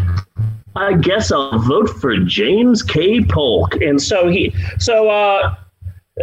[0.76, 3.24] I guess I'll vote for James K.
[3.24, 3.76] Polk.
[3.76, 5.56] And so he, so, uh,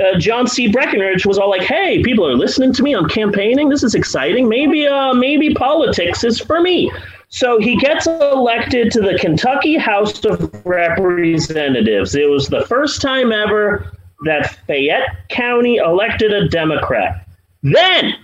[0.02, 0.68] uh, John C.
[0.68, 2.94] Breckinridge was all like, "Hey, people are listening to me.
[2.94, 3.68] I'm campaigning.
[3.68, 4.48] This is exciting.
[4.48, 6.90] Maybe, uh, maybe politics is for me."
[7.28, 12.14] So he gets elected to the Kentucky House of Representatives.
[12.14, 13.92] It was the first time ever
[14.24, 17.26] that Fayette County elected a Democrat.
[17.62, 18.14] Then,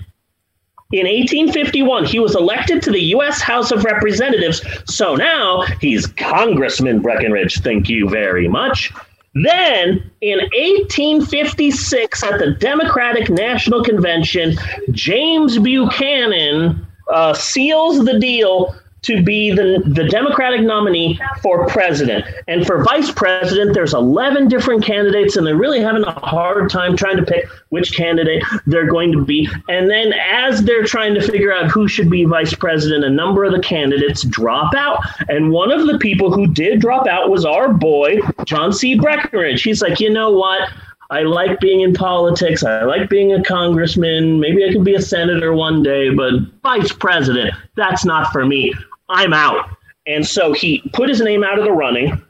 [0.93, 3.41] in 1851, he was elected to the U.S.
[3.41, 4.63] House of Representatives.
[4.87, 7.61] So now he's Congressman Breckinridge.
[7.61, 8.93] Thank you very much.
[9.35, 14.57] Then, in 1856, at the Democratic National Convention,
[14.91, 22.25] James Buchanan uh, seals the deal to be the, the Democratic nominee for president.
[22.47, 26.97] And for vice president, there's 11 different candidates, and they're really having a hard time
[26.97, 29.49] trying to pick which candidate they're going to be.
[29.69, 33.45] And then, as they're trying to figure out who should be vice president, a number
[33.45, 35.05] of the candidates drop out.
[35.29, 38.99] And one of the people who did drop out was our boy, John C.
[38.99, 39.63] Breckinridge.
[39.63, 40.69] He's like, you know what?
[41.11, 42.65] I like being in politics.
[42.65, 44.41] I like being a congressman.
[44.41, 48.73] Maybe I could be a senator one day, but vice president, that's not for me.
[49.13, 49.69] I'm out.
[50.07, 52.21] And so he put his name out of the running.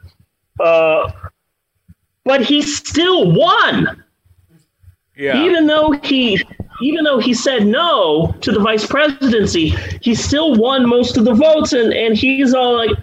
[0.59, 1.11] Uh,
[2.23, 4.03] but he still won.
[5.15, 5.43] Yeah.
[5.43, 6.43] Even though he
[6.81, 9.69] even though he said no to the vice presidency,
[10.01, 12.97] he still won most of the votes and, and he's all like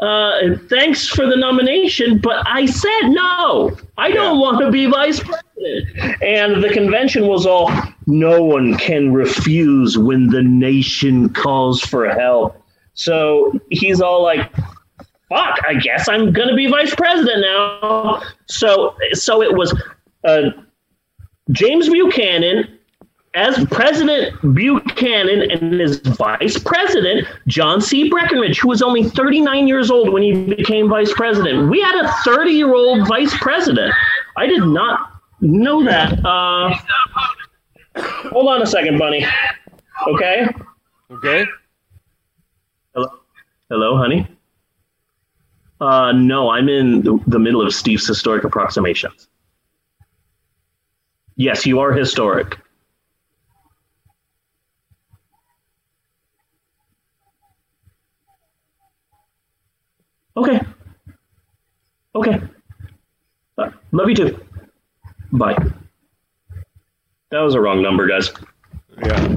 [0.00, 3.76] uh, thanks for the nomination, but I said no.
[3.98, 6.22] I don't want to be vice president.
[6.22, 7.70] And the convention was all
[8.06, 12.59] no one can refuse when the nation calls for help.
[13.00, 14.52] So he's all like,
[15.30, 18.20] fuck, I guess I'm going to be vice president now.
[18.44, 19.74] So, so it was
[20.24, 20.50] uh,
[21.50, 22.78] James Buchanan
[23.32, 28.10] as President Buchanan and his vice president, John C.
[28.10, 31.70] Breckinridge, who was only 39 years old when he became vice president.
[31.70, 33.94] We had a 30 year old vice president.
[34.36, 36.22] I did not know that.
[36.22, 36.74] Uh,
[38.28, 39.24] hold on a second, Bunny.
[40.06, 40.46] Okay?
[41.10, 41.46] Okay.
[43.70, 44.26] Hello, honey?
[45.80, 49.28] Uh, no, I'm in the, the middle of Steve's historic approximations.
[51.36, 52.58] Yes, you are historic.
[60.36, 60.60] Okay.
[62.16, 62.40] Okay.
[63.56, 64.40] Uh, love you too.
[65.30, 65.56] Bye.
[67.30, 68.32] That was a wrong number, guys.
[68.98, 69.36] Yeah.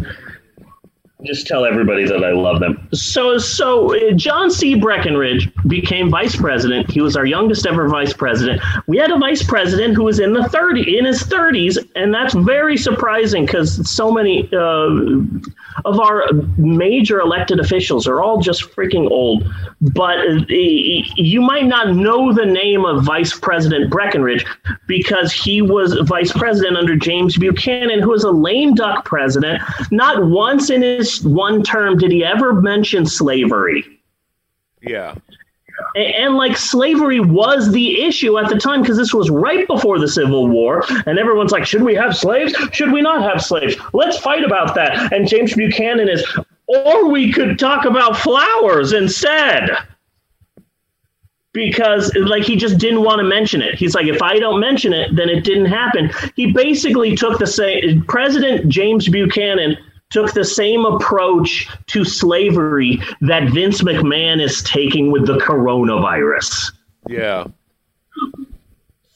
[1.25, 2.89] Just tell everybody that I love them.
[2.93, 4.75] So, so uh, John C.
[4.75, 6.91] Breckinridge became vice president.
[6.91, 8.61] He was our youngest ever vice president.
[8.87, 12.33] We had a vice president who was in the thirty, in his thirties, and that's
[12.33, 14.89] very surprising because so many uh,
[15.85, 16.27] of our
[16.57, 19.49] major elected officials are all just freaking old.
[19.79, 24.45] But uh, you might not know the name of Vice President Breckinridge
[24.87, 29.61] because he was vice president under James Buchanan, who was a lame duck president.
[29.91, 33.99] Not once in his one term did he ever mention slavery.
[34.81, 35.15] Yeah.
[35.95, 39.99] And, and, like slavery was the issue at the time because this was right before
[39.99, 42.53] the Civil War, and everyone's like, should we have slaves?
[42.71, 43.75] Should we not have slaves?
[43.93, 45.11] Let's fight about that.
[45.11, 46.25] And James Buchanan is,
[46.67, 49.69] or we could talk about flowers instead.
[51.53, 53.75] Because like he just didn't want to mention it.
[53.75, 56.11] He's like, if I don't mention it, then it didn't happen.
[56.35, 59.77] He basically took the same President James Buchanan
[60.13, 66.71] took the same approach to slavery that Vince McMahon is taking with the coronavirus.
[67.09, 67.47] Yeah.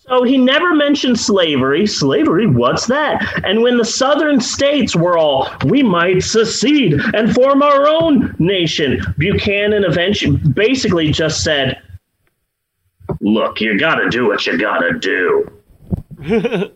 [0.08, 1.86] So he never mentioned slavery.
[1.86, 3.42] Slavery, what's that?
[3.44, 9.02] And when the southern states were all, we might secede and form our own nation,
[9.18, 11.82] Buchanan eventually basically just said,
[13.20, 15.52] look, you gotta do what you gotta do.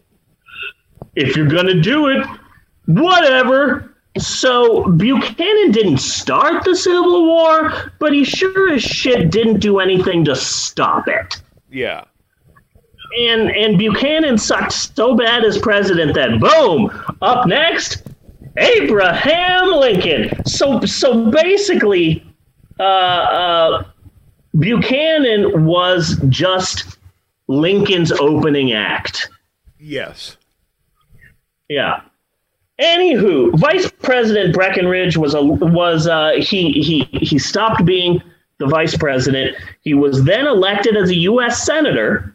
[1.15, 2.27] if you're gonna do it,
[2.85, 3.90] whatever.
[4.17, 10.25] So Buchanan didn't start the Civil War, but he sure as shit didn't do anything
[10.25, 11.41] to stop it.
[11.69, 12.03] Yeah.
[13.19, 18.03] And and Buchanan sucked so bad as president that boom, up next,
[18.57, 20.45] Abraham Lincoln.
[20.45, 22.25] So so basically,
[22.79, 23.83] uh, uh,
[24.59, 26.97] Buchanan was just
[27.47, 29.29] Lincoln's opening act.
[29.79, 30.37] Yes.
[31.69, 32.01] Yeah.
[32.81, 38.21] Anywho, Vice President Breckinridge was a was uh, he he he stopped being
[38.57, 39.55] the vice president.
[39.81, 41.63] He was then elected as a U.S.
[41.63, 42.33] senator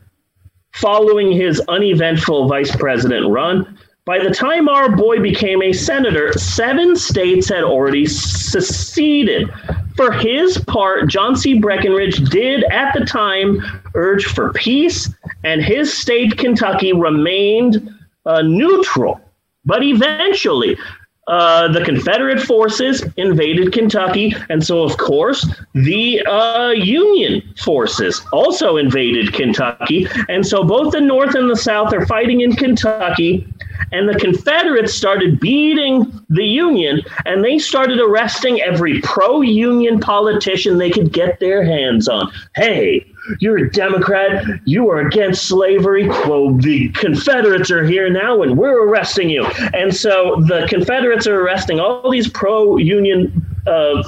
[0.73, 3.78] following his uneventful vice president run.
[4.05, 9.51] By the time our boy became a senator, seven states had already seceded.
[9.97, 11.59] For his part, John C.
[11.59, 13.60] Breckinridge did at the time
[13.94, 15.12] urge for peace,
[15.43, 17.93] and his state, Kentucky, remained
[18.27, 19.20] uh, neutral.
[19.66, 20.78] But eventually,
[21.26, 25.44] uh, the Confederate forces invaded Kentucky, and so of course
[25.74, 31.93] the uh, Union forces also invaded Kentucky, and so both the North and the South
[31.93, 33.44] are fighting in Kentucky,
[33.90, 40.90] and the Confederates started beating the Union, and they started arresting every pro-Union politician they
[40.90, 42.30] could get their hands on.
[42.55, 43.05] Hey,
[43.40, 44.44] you're a Democrat.
[44.65, 46.09] You are against slavery.
[46.09, 49.44] Well, the Confederates are here now, and we're arresting you.
[49.74, 54.03] And so the Confederates are arresting all these pro-union uh,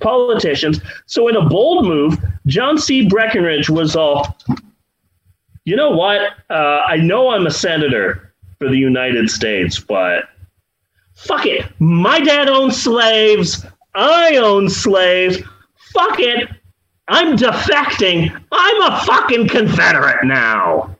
[0.00, 0.80] politicians.
[1.06, 3.08] So in a bold move, John C.
[3.08, 4.36] Breckinridge was all,
[5.64, 6.32] you know what?
[6.50, 10.24] Uh, I know I'm a senator for the United States, but
[11.14, 11.66] fuck it.
[11.78, 13.64] My dad owns slaves.
[13.94, 15.38] I own slaves.
[15.92, 16.50] Fuck it.
[17.08, 18.36] I'm defecting.
[18.50, 20.96] I'm a fucking Confederate now.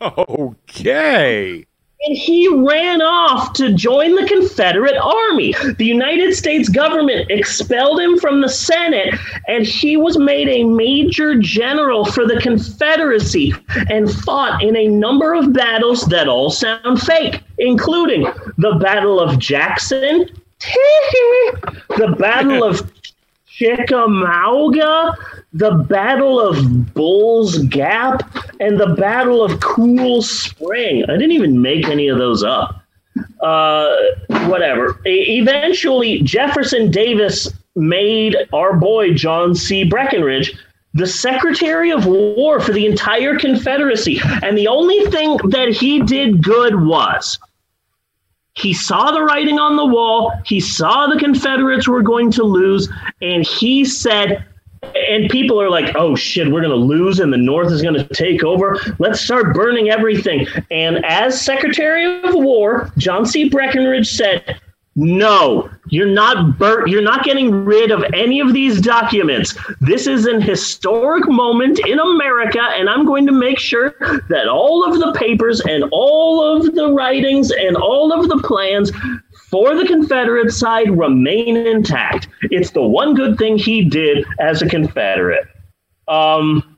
[0.00, 1.66] Okay.
[2.06, 5.54] And he ran off to join the Confederate Army.
[5.78, 9.14] The United States government expelled him from the Senate,
[9.48, 13.54] and he was made a major general for the Confederacy
[13.88, 18.26] and fought in a number of battles that all sound fake, including
[18.58, 20.28] the Battle of Jackson,
[20.60, 22.90] the Battle of
[23.46, 25.16] Chickamauga,
[25.54, 31.04] the Battle of Bulls Gap, and the Battle of Cool Spring.
[31.04, 32.82] I didn't even make any of those up.
[33.40, 33.94] Uh,
[34.46, 35.00] whatever.
[35.06, 39.84] E- eventually, Jefferson Davis made our boy John C.
[39.84, 40.54] Breckinridge
[40.94, 44.20] the Secretary of War for the entire Confederacy.
[44.42, 47.38] And the only thing that he did good was
[48.54, 52.88] he saw the writing on the wall, he saw the Confederates were going to lose,
[53.20, 54.44] and he said,
[54.94, 57.94] and people are like, oh shit, we're going to lose and the North is going
[57.94, 58.78] to take over.
[58.98, 60.46] Let's start burning everything.
[60.70, 63.48] And as Secretary of War, John C.
[63.48, 64.60] Breckinridge said,
[64.96, 69.56] no, you're not bur- you're not getting rid of any of these documents.
[69.80, 73.96] This is an historic moment in America and I'm going to make sure
[74.28, 78.92] that all of the papers and all of the writings and all of the plans
[79.54, 82.26] for the Confederate side remain intact.
[82.50, 85.46] It's the one good thing he did as a Confederate.
[86.08, 86.76] Um,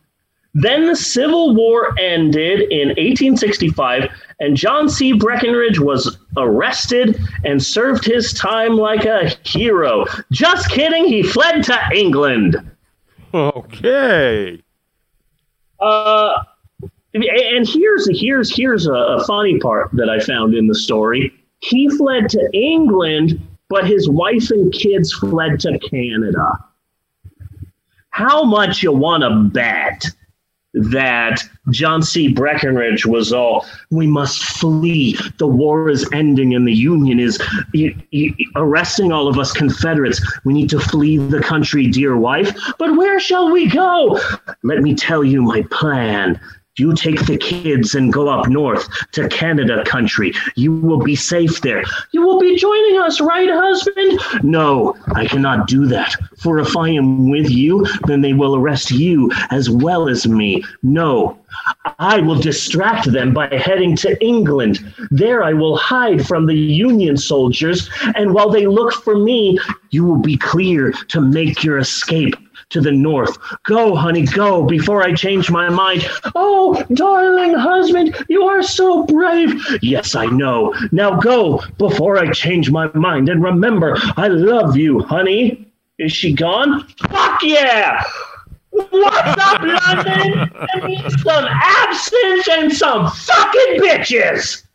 [0.53, 5.15] then the Civil War ended in 1865, and John C.
[5.15, 10.05] Breckinridge was arrested and served his time like a hero.
[10.31, 12.59] Just kidding, he fled to England.
[13.33, 14.63] Okay.
[15.81, 16.43] Uh,
[17.15, 21.33] and here's here's here's a, a funny part that I found in the story.
[21.61, 26.53] He fled to England, but his wife and kids fled to Canada.
[28.11, 30.07] How much you want to bet
[30.77, 32.29] that John C.
[32.29, 35.19] Breckinridge was all, we must flee.
[35.39, 37.41] The war is ending and the Union is
[37.75, 40.21] y- y- arresting all of us Confederates.
[40.45, 42.55] We need to flee the country, dear wife.
[42.79, 44.21] But where shall we go?
[44.63, 46.39] Let me tell you my plan.
[46.79, 50.33] You take the kids and go up north to Canada country.
[50.57, 51.83] You will be safe there.
[52.13, 54.45] You will be joining us, right, husband?
[54.45, 56.15] No, I cannot do that.
[56.39, 60.63] For if I am with you, then they will arrest you as well as me.
[60.83, 61.39] No,
[61.99, 64.81] I will distract them by heading to England.
[65.11, 69.59] There I will hide from the Union soldiers, and while they look for me,
[69.91, 72.37] you will be clear to make your escape
[72.71, 73.37] to the north.
[73.63, 76.09] Go, honey, go before I change my mind.
[76.35, 79.55] Oh, darling husband, you are so brave.
[79.83, 80.75] Yes, I know.
[80.93, 83.29] Now go before I change my mind.
[83.29, 85.71] And remember, I love you, honey.
[85.99, 86.87] Is she gone?
[87.09, 88.05] Fuck yeah!
[88.69, 90.51] What's up, London?
[91.21, 94.66] Some absinthe and some fucking bitches!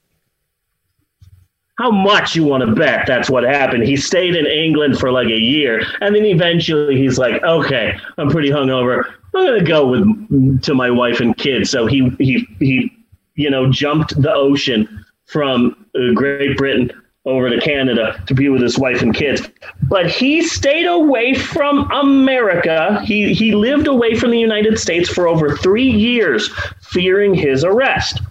[1.82, 3.86] How much you want to bet that's what happened?
[3.86, 8.30] He stayed in England for like a year, and then eventually he's like, "Okay, I'm
[8.30, 9.04] pretty hungover.
[9.34, 12.92] I'm gonna go with to my wife and kids." So he he he,
[13.34, 16.92] you know, jumped the ocean from uh, Great Britain
[17.26, 19.42] over to Canada to be with his wife and kids.
[19.90, 23.02] But he stayed away from America.
[23.04, 26.48] He he lived away from the United States for over three years,
[26.82, 28.22] fearing his arrest.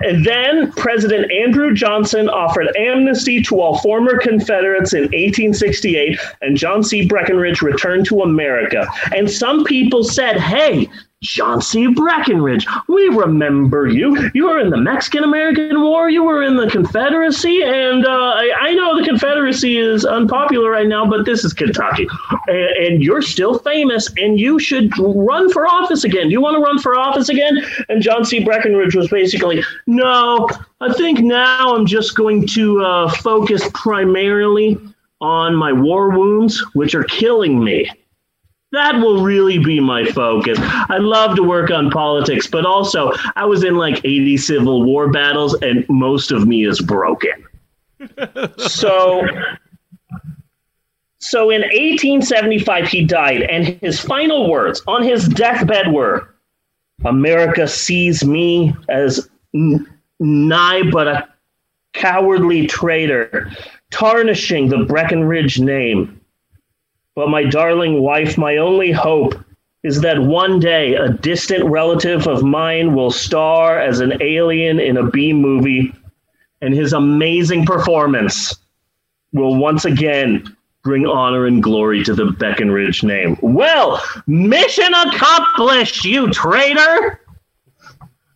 [0.00, 7.06] Then President Andrew Johnson offered amnesty to all former Confederates in 1868, and John C.
[7.06, 8.86] Breckinridge returned to America.
[9.14, 10.88] And some people said, hey,
[11.22, 11.86] John C.
[11.86, 14.30] Breckinridge, we remember you.
[14.34, 18.52] You were in the Mexican American War, you were in the Confederacy, and uh, I,
[18.60, 22.06] I know the Confederacy is unpopular right now, but this is Kentucky.
[22.48, 26.24] And, and you're still famous, and you should run for office again.
[26.24, 27.62] Do you want to run for office again?
[27.88, 28.44] And John C.
[28.44, 30.48] Breckinridge was basically, no,
[30.82, 34.78] I think now I'm just going to uh, focus primarily
[35.22, 37.90] on my war wounds, which are killing me.
[38.72, 40.58] That will really be my focus.
[40.60, 45.08] I love to work on politics, but also I was in like 80 Civil War
[45.08, 47.46] battles, and most of me is broken.
[48.58, 49.26] so,
[51.18, 56.34] so in 1875, he died, and his final words on his deathbed were
[57.04, 59.86] America sees me as n-
[60.18, 61.28] nigh but a
[61.92, 63.50] cowardly traitor,
[63.90, 66.20] tarnishing the Breckinridge name.
[67.16, 69.34] But my darling wife, my only hope
[69.82, 74.98] is that one day a distant relative of mine will star as an alien in
[74.98, 75.94] a B movie,
[76.60, 78.54] and his amazing performance
[79.32, 83.38] will once again bring honor and glory to the Breckinridge name.
[83.40, 87.20] Well, mission accomplished, you traitor!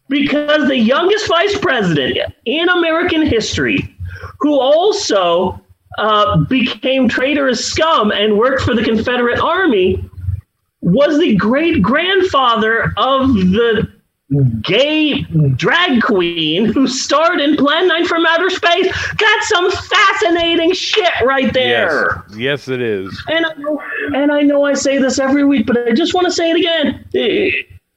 [0.09, 3.95] Because the youngest vice president in American history,
[4.39, 5.61] who also
[6.01, 10.03] uh, became traitorous scum and worked for the Confederate Army,
[10.81, 13.87] was the great grandfather of the
[14.63, 15.23] gay
[15.57, 18.87] drag queen who starred in Plan 9 from Outer Space.
[19.17, 22.25] Got some fascinating shit right there.
[22.31, 23.23] Yes, yes, it is.
[23.29, 23.83] And I, know,
[24.15, 26.57] and I know I say this every week, but I just want to say it
[26.57, 27.05] again.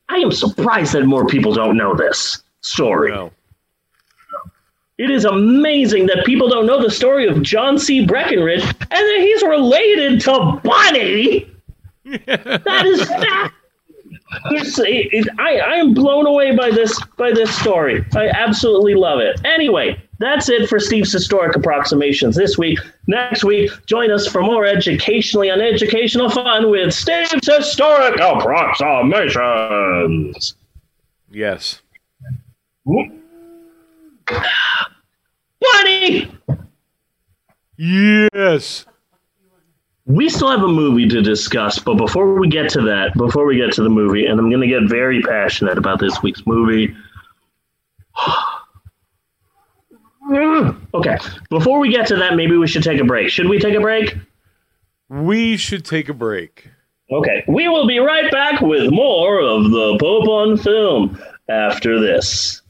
[0.09, 3.11] I am surprised that more people don't know this story.
[3.11, 3.31] No.
[4.97, 8.05] It is amazing that people don't know the story of John C.
[8.05, 11.49] Breckinridge and that he's related to Bonnie.
[12.05, 13.55] that is fact.
[14.45, 18.03] It, it, I, I am blown away by this by this story.
[18.15, 19.39] I absolutely love it.
[19.45, 22.79] Anyway, that's it for Steve's historic approximations this week.
[23.07, 30.55] Next week, join us for more educationally uneducational fun with Steve's historic approximations.
[31.31, 31.81] Yes.
[35.73, 36.31] Bunny!
[37.77, 38.85] Yes.
[40.05, 43.55] We still have a movie to discuss, but before we get to that, before we
[43.57, 46.93] get to the movie, and I'm going to get very passionate about this week's movie.
[50.93, 51.17] okay,
[51.49, 53.29] before we get to that, maybe we should take a break.
[53.29, 54.17] Should we take a break?
[55.09, 56.69] We should take a break.
[57.11, 61.17] Okay, we will be right back with more of the Pope on film
[61.47, 62.62] after this.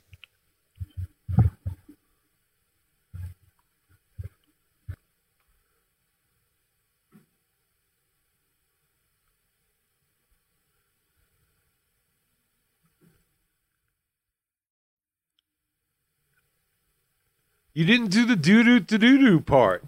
[17.75, 19.83] You didn't do the doo doo doo doo doo part.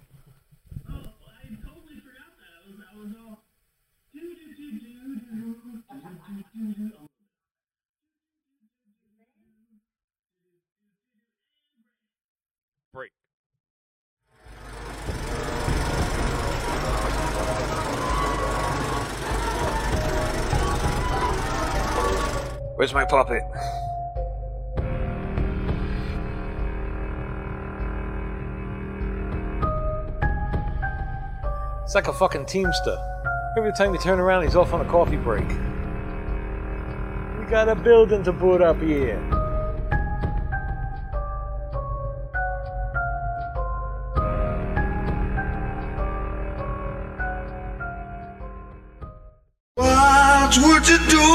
[12.91, 13.11] Break.
[22.77, 23.43] Where's my puppet?
[31.85, 32.97] It's like a fucking teamster.
[33.55, 35.47] Every time you turn around, he's off on a coffee break.
[35.47, 39.19] We got a building to put up here.
[49.75, 51.27] What would you do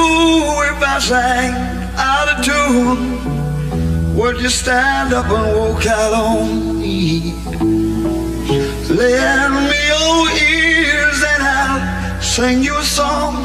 [0.67, 1.55] if I sang
[1.95, 4.17] out of tune?
[4.17, 7.70] Would you stand up and walk out on me?
[8.91, 13.37] Lend me your ears and I'll sing you a song.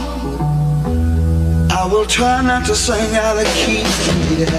[1.69, 3.83] I will try not to sing out of key.
[4.41, 4.49] Yeah.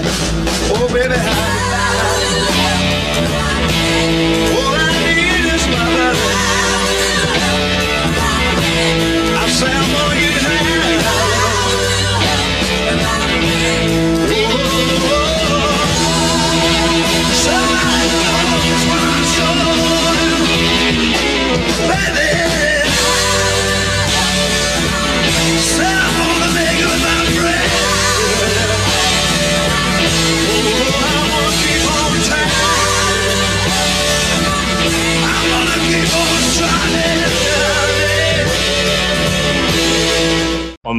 [0.71, 2.66] Oh, baby, all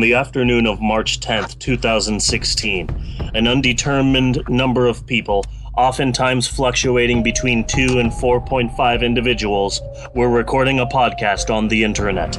[0.01, 2.89] the afternoon of March 10th, 2016,
[3.35, 5.45] an undetermined number of people,
[5.77, 9.81] oftentimes fluctuating between 2 and 4.5 individuals,
[10.15, 12.39] were recording a podcast on the internet.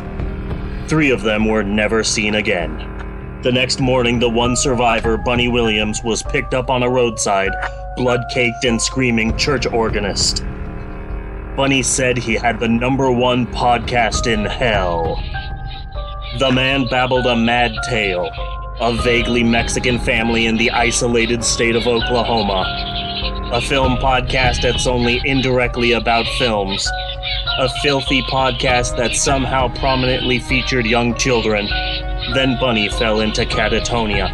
[0.88, 2.78] Three of them were never seen again.
[3.42, 7.52] The next morning, the one survivor, Bunny Williams, was picked up on a roadside,
[7.96, 10.44] blood caked and screaming church organist.
[11.56, 15.22] Bunny said he had the number one podcast in hell.
[16.38, 18.30] The man babbled a mad tale
[18.82, 25.22] a vaguely Mexican family in the isolated state of Oklahoma, a film podcast that's only
[25.26, 26.90] indirectly about films,
[27.60, 31.68] a filthy podcast that somehow prominently featured young children.
[32.34, 34.30] Then Bunny fell into catatonia.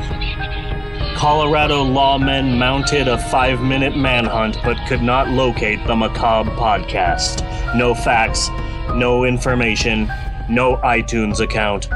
[1.16, 7.42] Colorado lawmen mounted a five minute manhunt but could not locate the macabre podcast.
[7.76, 8.50] No facts,
[8.94, 10.08] no information,
[10.50, 11.88] no iTunes account.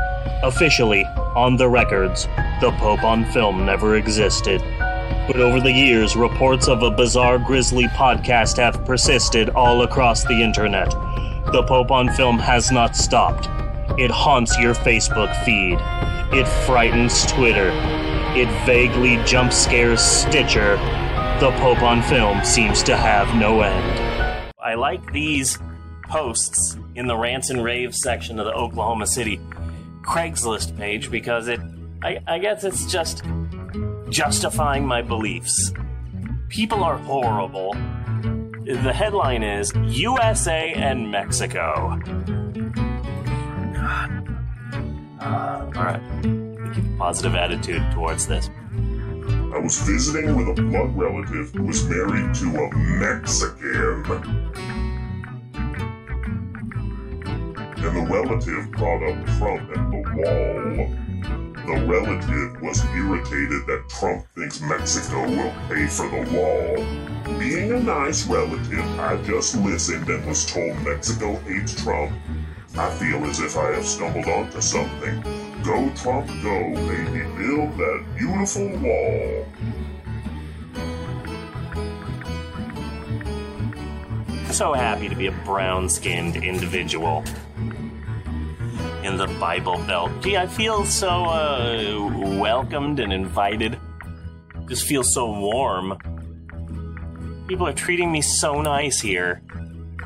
[0.43, 1.03] Officially,
[1.35, 2.25] on the records,
[2.61, 4.61] the Pope on film never existed.
[5.27, 10.41] But over the years, reports of a bizarre grisly podcast have persisted all across the
[10.41, 10.89] internet.
[11.51, 13.47] The Pope on film has not stopped.
[13.99, 15.77] It haunts your Facebook feed.
[16.31, 17.71] It frightens Twitter.
[18.35, 20.77] It vaguely jump scares Stitcher.
[21.39, 24.51] The Pope on film seems to have no end.
[24.59, 25.57] I like these
[26.09, 29.39] posts in the rants and raves section of the Oklahoma City
[30.01, 31.59] Craigslist page because it,
[32.01, 33.23] I, I guess it's just
[34.09, 35.71] justifying my beliefs.
[36.49, 37.73] People are horrible.
[38.65, 41.99] The headline is USA and Mexico.
[45.21, 46.01] Uh, all right.
[46.73, 48.49] Keep a positive attitude towards this.
[49.53, 54.88] I was visiting with a blood relative who was married to a Mexican.
[57.81, 61.09] And the relative brought up Trump and the wall.
[61.65, 67.39] The relative was irritated that Trump thinks Mexico will pay for the wall.
[67.39, 72.11] Being a nice relative, I just listened and was told Mexico hates Trump.
[72.77, 75.21] I feel as if I have stumbled onto something.
[75.63, 79.45] Go, Trump, go, baby, build that beautiful wall.
[84.51, 87.23] So happy to be a brown skinned individual
[89.09, 90.11] in the Bible Belt.
[90.21, 93.79] Gee, I feel so uh, welcomed and invited.
[94.67, 95.97] Just feel so warm.
[97.47, 99.41] People are treating me so nice here.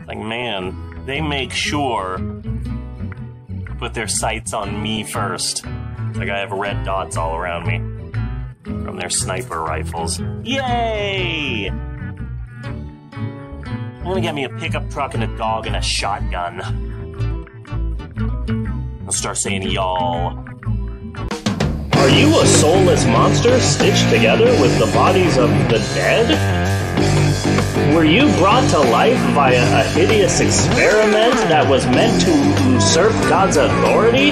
[0.08, 5.66] Like, man, they make sure to put their sights on me first.
[6.16, 7.80] Like, I have red dots all around me
[8.64, 10.22] from their sniper rifles.
[10.44, 11.68] Yay!
[14.00, 16.93] I'm gonna get me a pickup truck and a dog and a shotgun.
[19.14, 20.44] I'll start saying y'all.
[21.94, 26.34] Are you a soulless monster stitched together with the bodies of the dead?
[27.94, 33.58] Were you brought to life via a hideous experiment that was meant to usurp God's
[33.58, 34.32] authority?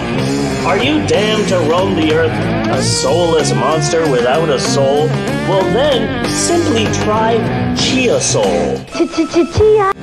[0.65, 2.31] Are you damned to roam the earth,
[2.71, 5.05] a soulless monster without a soul?
[5.47, 7.37] Well, then, simply try
[7.75, 8.83] Chia Soul.
[8.95, 9.93] Chia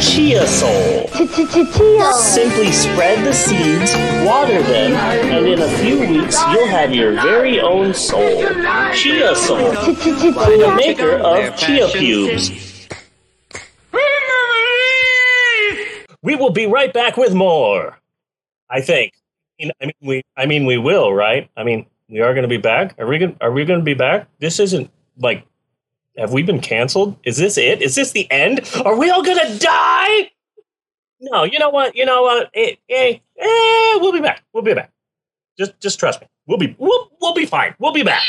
[0.00, 1.08] Soul.
[1.08, 2.12] Chia.
[2.12, 3.92] Simply spread the seeds,
[4.26, 8.42] water them, and in a few weeks you'll have your very own soul.
[8.94, 9.72] Chia Soul.
[9.72, 12.88] The maker of Chia Pubes.
[16.22, 17.98] We will be right back with more.
[18.70, 19.14] I think.
[19.60, 20.22] I mean, we.
[20.36, 21.50] I mean, we will, right?
[21.56, 22.94] I mean, we are going to be back.
[22.98, 23.36] Are we going?
[23.40, 24.28] Are we going to be back?
[24.38, 25.44] This isn't like.
[26.18, 27.16] Have we been canceled?
[27.24, 27.80] Is this it?
[27.80, 28.68] Is this the end?
[28.84, 30.30] Are we all to die?
[31.20, 31.44] No.
[31.44, 31.94] You know what?
[31.94, 32.50] You know what?
[32.54, 34.42] Eh, eh, eh, we'll be back.
[34.52, 34.90] We'll be back.
[35.58, 36.26] Just, just trust me.
[36.46, 36.74] We'll be.
[36.78, 37.74] We'll, we'll be fine.
[37.78, 38.22] We'll be back.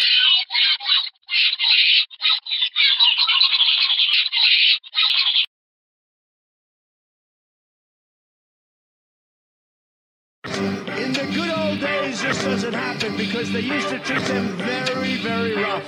[10.98, 15.18] In the good old days, this doesn't happen because they used to treat them very,
[15.18, 15.86] very rough.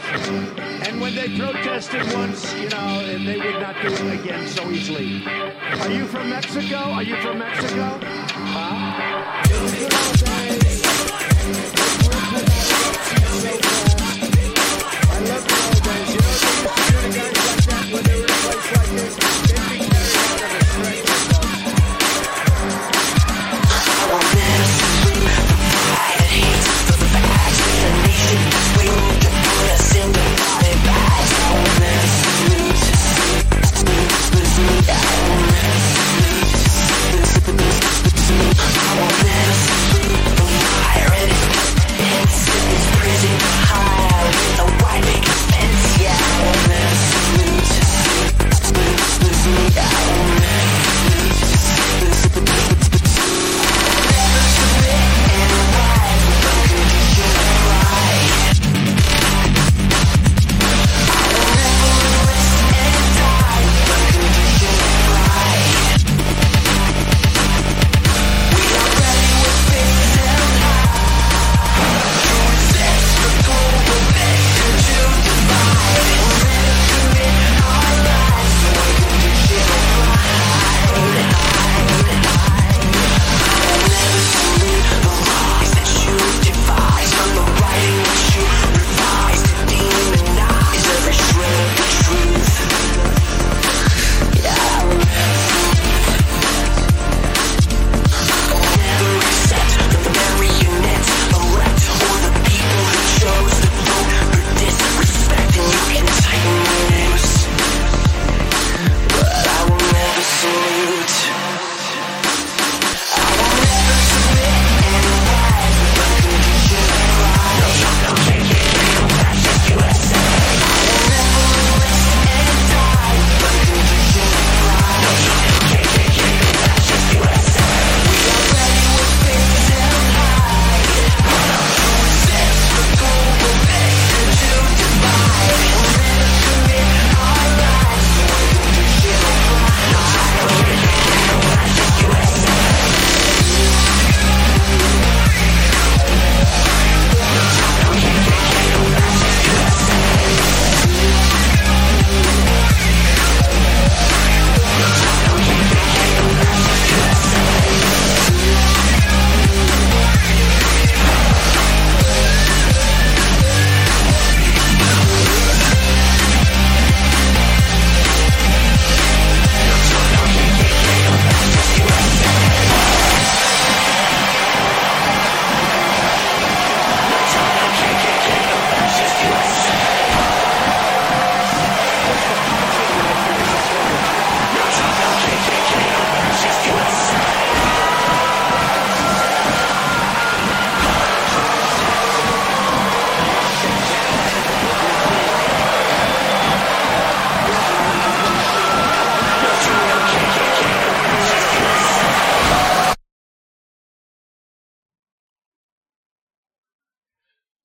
[0.88, 5.24] And when they protested once, you know, they would not do it again so easily.
[5.26, 6.78] Are you from Mexico?
[6.78, 8.00] Are you from Mexico?
[8.04, 9.32] Huh?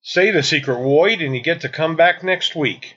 [0.09, 2.96] Say the secret void, and you get to come back next week.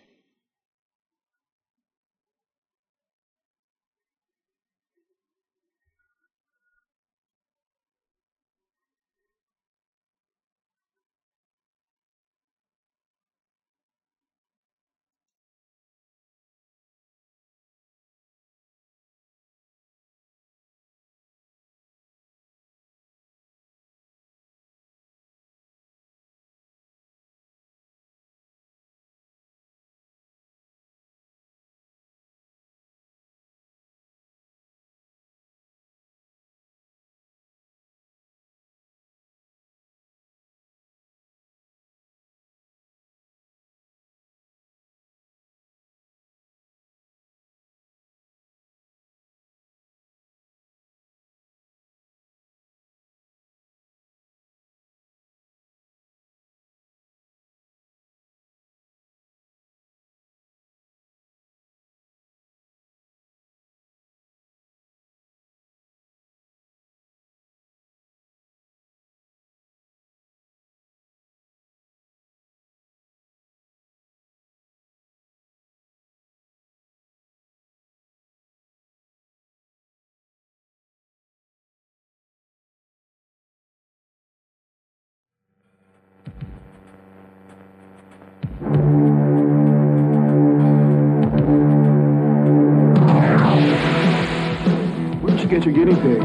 [95.70, 96.22] Your guinea pig?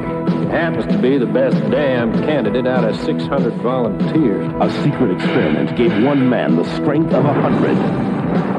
[0.49, 4.51] Happens to be the best damn candidate out of 600 volunteers.
[4.61, 7.75] A secret experiment gave one man the strength of a hundred.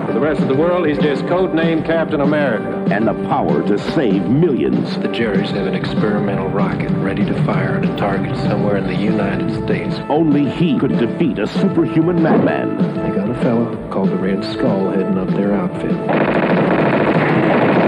[0.07, 2.85] For the rest of the world, he's just codenamed Captain America.
[2.93, 4.97] And the power to save millions.
[4.99, 8.95] The Jerrys have an experimental rocket ready to fire at a target somewhere in the
[8.95, 9.97] United States.
[10.09, 12.79] Only he could defeat a superhuman madman.
[12.79, 17.86] They got a fellow called the Red Skull heading up their outfit.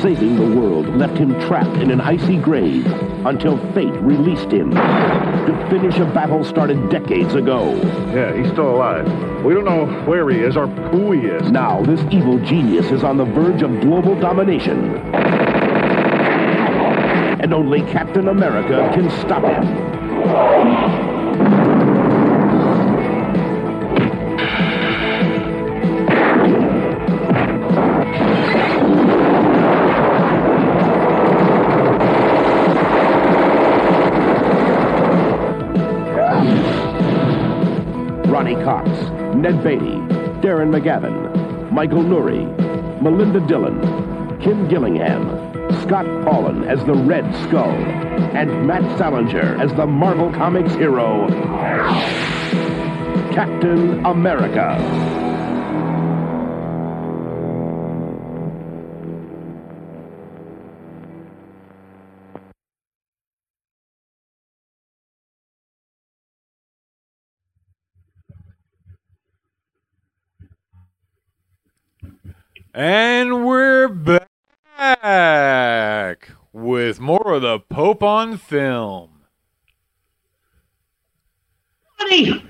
[0.00, 2.86] Saving the world left him trapped in an icy grave
[3.26, 7.74] until fate released him to finish a battle started decades ago.
[8.12, 9.06] Yeah, he's still alive.
[9.44, 11.50] We don't know where he is or who he is.
[11.50, 14.96] Now, this evil genius is on the verge of global domination.
[17.40, 21.05] And only Captain America can stop him.
[39.66, 39.98] Beatty,
[40.46, 42.44] Darren McGavin, Michael Nouri,
[43.02, 43.80] Melinda Dillon,
[44.40, 45.26] Kim Gillingham,
[45.82, 47.72] Scott Paulin as the Red Skull,
[48.36, 51.26] and Matt Salinger as the Marvel Comics hero,
[53.34, 55.25] Captain America.
[72.78, 74.28] And we're back
[76.52, 79.22] with more of the Pope on film.
[81.98, 82.44] Bunny!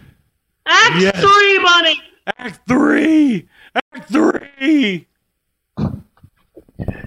[0.66, 1.20] Act Yes.
[1.20, 2.02] three, Bunny!
[2.38, 3.48] Act three!
[3.94, 5.06] Act three!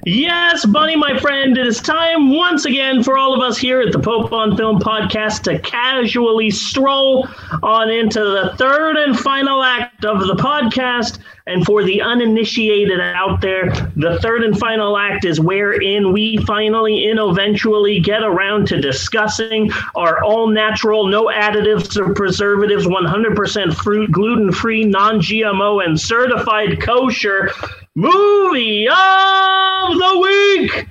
[0.06, 3.92] Yes, Bunny, my friend, it is time once again for all of us here at
[3.92, 7.28] the Pope on Film podcast to casually stroll
[7.62, 11.20] on into the third and final act of the podcast.
[11.50, 17.08] And for the uninitiated out there, the third and final act is wherein we finally
[17.08, 24.12] and eventually get around to discussing our all natural, no additives or preservatives, 100% fruit,
[24.12, 27.50] gluten free, non GMO, and certified kosher
[27.96, 30.89] movie of the week.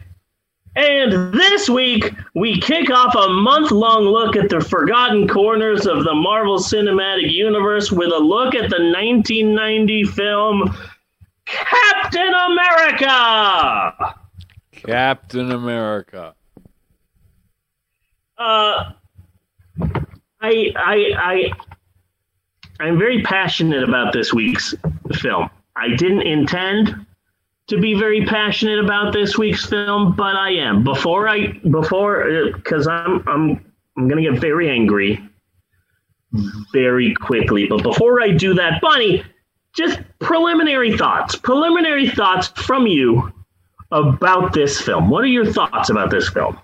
[0.78, 6.04] And this week, we kick off a month long look at the forgotten corners of
[6.04, 10.72] the Marvel Cinematic Universe with a look at the 1990 film
[11.46, 14.14] Captain America.
[14.70, 16.36] Captain America.
[18.38, 18.92] Uh,
[20.40, 21.52] I, I, I,
[22.78, 24.76] I'm very passionate about this week's
[25.14, 25.50] film.
[25.74, 27.04] I didn't intend
[27.68, 30.84] to be very passionate about this week's film, but I am.
[30.84, 35.22] Before I, before, uh, because I'm, I'm, I'm gonna get very angry
[36.72, 37.66] very quickly.
[37.66, 39.22] But before I do that, Bonnie,
[39.74, 41.36] just preliminary thoughts.
[41.36, 43.32] Preliminary thoughts from you
[43.90, 45.10] about this film.
[45.10, 46.58] What are your thoughts about this film?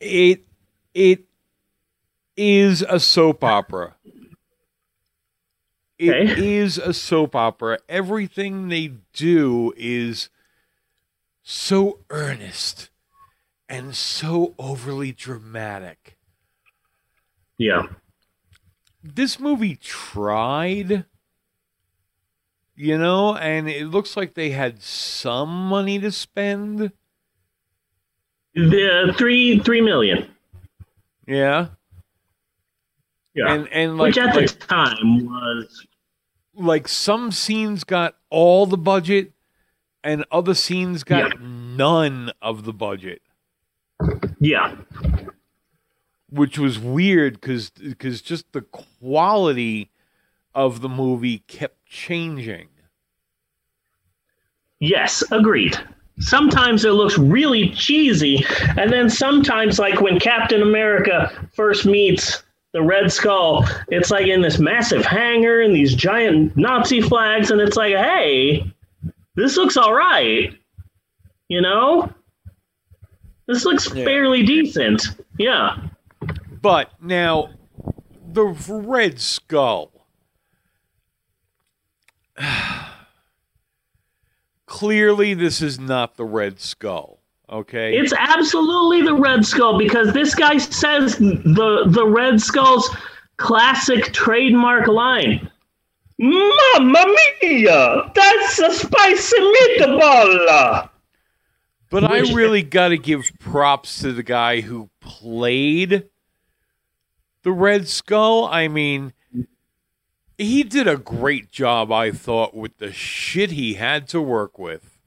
[0.00, 0.44] It
[0.94, 1.24] it
[2.36, 3.96] is a soap opera.
[5.98, 7.78] It is a soap opera.
[7.88, 10.28] Everything they do is
[11.42, 12.90] so earnest
[13.68, 16.16] and so overly dramatic.
[17.56, 17.82] Yeah.
[19.02, 21.04] This movie tried,
[22.76, 26.92] you know, and it looks like they had some money to spend.
[28.54, 30.28] The uh, three three million.
[31.26, 31.68] Yeah.
[33.34, 33.52] Yeah.
[33.52, 35.86] And and like Which at like, the time was
[36.58, 39.32] like some scenes got all the budget
[40.02, 43.22] and other scenes got none of the budget.
[44.40, 44.76] Yeah.
[46.30, 49.90] Which was weird cuz cuz just the quality
[50.54, 52.68] of the movie kept changing.
[54.80, 55.78] Yes, agreed.
[56.20, 58.44] Sometimes it looks really cheesy,
[58.76, 62.42] and then sometimes, like when Captain America first meets
[62.78, 67.60] the Red Skull, it's like in this massive hangar and these giant Nazi flags, and
[67.60, 68.72] it's like, hey,
[69.34, 70.54] this looks all right.
[71.48, 72.08] You know?
[73.48, 75.02] This looks fairly decent.
[75.38, 75.76] Yeah.
[76.62, 77.50] But now
[78.32, 79.90] the Red Skull
[84.66, 87.17] Clearly this is not the Red Skull,
[87.50, 87.96] okay?
[87.96, 92.88] It's absolutely the Red Skull because this guy says the the Red Skull's
[93.36, 95.50] classic trademark line.
[96.18, 98.10] Mamma mia!
[98.14, 100.90] That's a spicy meatball!
[101.90, 106.08] But I really got to give props to the guy who played
[107.44, 108.46] the Red Skull.
[108.46, 109.14] I mean,
[110.36, 114.98] he did a great job, I thought, with the shit he had to work with.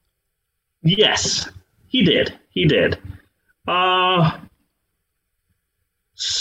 [0.82, 1.48] Yes,
[1.92, 2.36] he did.
[2.50, 2.98] He did.
[3.68, 4.38] Uh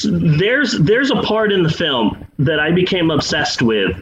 [0.03, 3.95] there's there's a part in the film that I became obsessed with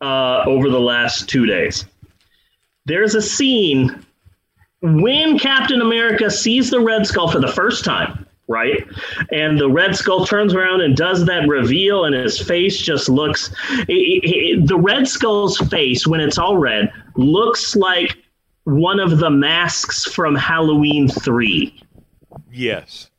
[0.00, 1.86] uh, over the last two days.
[2.84, 4.04] There's a scene
[4.82, 8.86] when Captain America sees the Red Skull for the first time, right?
[9.32, 13.50] And the Red Skull turns around and does that reveal, and his face just looks.
[13.70, 18.18] i- i- i- the Red Skull's face, when it's all red, looks like
[18.66, 21.80] one of the masks from Halloween 3.
[22.52, 23.10] Yes.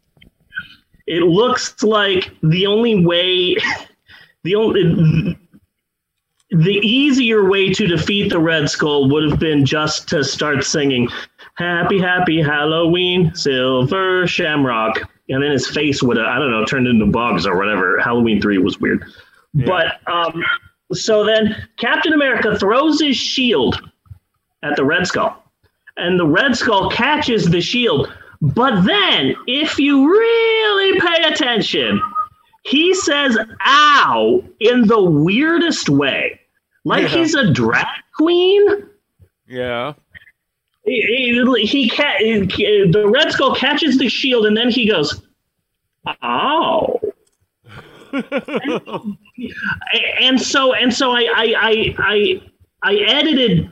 [1.08, 3.56] It looks like the only way,
[4.44, 5.40] the only,
[6.52, 11.08] the easier way to defeat the Red Skull would have been just to start singing
[11.56, 15.00] "Happy, Happy Halloween, Silver Shamrock,"
[15.30, 18.02] and then his face would have, I don't know, turned into bugs or whatever.
[18.02, 19.06] Halloween three was weird,
[19.54, 20.44] but um,
[20.92, 23.82] so then Captain America throws his shield
[24.64, 25.44] at the Red Skull,
[25.98, 28.12] and the Red Skull catches the shield.
[28.42, 32.00] But then, if you really pay attention,
[32.64, 36.40] he says ow in the weirdest way.
[36.86, 37.08] Like Yeah.
[37.20, 37.86] he's a drag
[38.16, 38.88] queen.
[39.48, 39.94] Yeah.
[40.86, 45.22] He, he, he ca- the Red Skull catches the shield and then he goes,
[46.24, 47.00] ow.
[48.14, 49.18] and,
[50.22, 52.42] and so and so I I, I I
[52.84, 53.70] I edited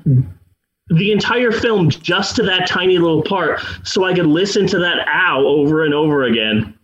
[0.95, 5.07] the entire film just to that tiny little part so I could listen to that
[5.07, 6.77] ow over and over again.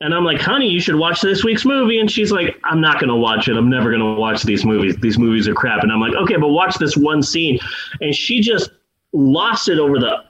[0.00, 1.98] And I'm like, honey, you should watch this week's movie.
[1.98, 3.56] And she's like, I'm not going to watch it.
[3.56, 4.96] I'm never going to watch these movies.
[5.00, 5.82] These movies are crap.
[5.82, 7.58] And I'm like, okay, but watch this one scene.
[8.00, 8.70] And she just
[9.12, 10.22] lost it over the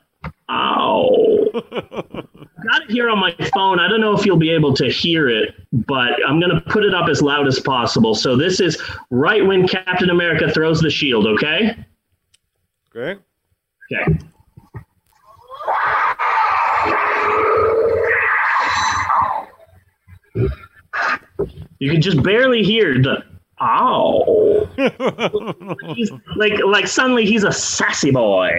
[0.48, 1.44] ow.
[1.52, 3.78] Got it here on my phone.
[3.78, 5.54] I don't know if you'll be able to hear it,
[5.86, 8.14] but I'm going to put it up as loud as possible.
[8.14, 11.76] So this is right when Captain America throws the shield, okay?
[12.98, 13.20] Okay.
[13.92, 14.18] Okay.
[21.78, 23.24] You can just barely hear the
[23.60, 24.68] ow.
[25.94, 28.50] he's like like suddenly he's a sassy boy.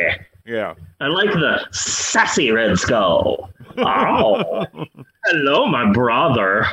[0.45, 0.75] Yeah.
[1.01, 3.49] I like the sassy Red Skull.
[3.77, 4.65] Oh,
[5.25, 6.65] hello, my brother.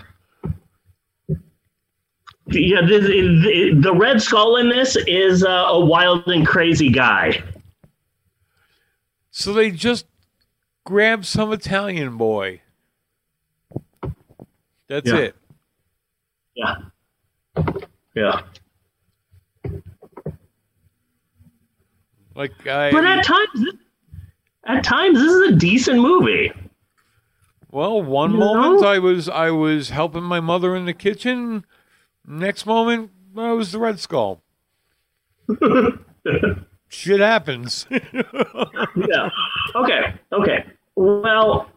[2.49, 7.43] Yeah, the, the, the Red Skull in this is uh, a wild and crazy guy.
[9.39, 10.07] So they just
[10.87, 12.63] grabbed some Italian boy.
[14.89, 15.17] That's Yeah.
[15.19, 15.37] it.
[16.55, 16.77] Yeah.
[18.15, 18.41] Yeah.
[22.35, 22.91] Like I.
[22.91, 23.67] But at times,
[24.65, 26.51] at times, this is a decent movie.
[27.71, 28.89] Well, one You moment know?
[28.89, 31.67] I was I was helping my mother in the kitchen.
[32.27, 34.41] Next moment I was the Red Skull.
[36.97, 37.87] Shit happens.
[37.91, 39.29] yeah.
[39.75, 40.15] Okay.
[40.33, 40.65] Okay.
[40.95, 41.69] Well,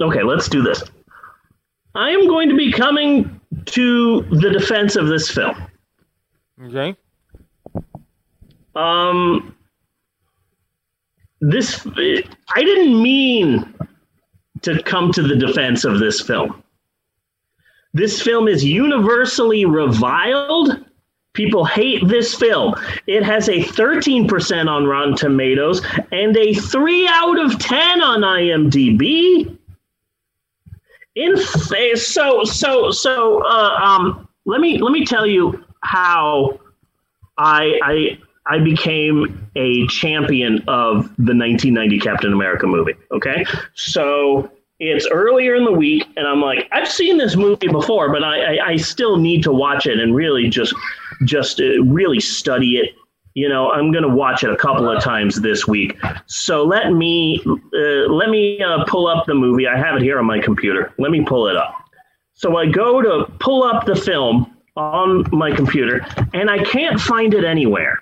[0.00, 0.82] okay, let's do this.
[1.94, 5.54] I am going to be coming to the defense of this film.
[6.64, 6.96] Okay.
[8.74, 9.54] Um,
[11.42, 13.74] this I didn't mean
[14.62, 16.62] to come to the defense of this film.
[17.92, 20.86] This film is universally reviled.
[21.32, 22.74] People hate this film.
[23.06, 25.80] It has a 13% on Rotten Tomatoes
[26.10, 29.56] and a 3 out of 10 on IMDb.
[31.16, 36.58] In so so so uh, um let me let me tell you how
[37.36, 42.94] I I I became a champion of the 1990 Captain America movie.
[43.12, 43.44] Okay,
[43.74, 48.24] so it's earlier in the week, and I'm like, I've seen this movie before, but
[48.24, 50.74] I I, I still need to watch it and really just
[51.24, 52.94] just uh, really study it.
[53.34, 55.96] You know, I'm going to watch it a couple of times this week.
[56.26, 59.68] So let me uh, let me uh, pull up the movie.
[59.68, 60.92] I have it here on my computer.
[60.98, 61.74] Let me pull it up.
[62.34, 67.34] So I go to pull up the film on my computer, and I can't find
[67.34, 68.00] it anywhere.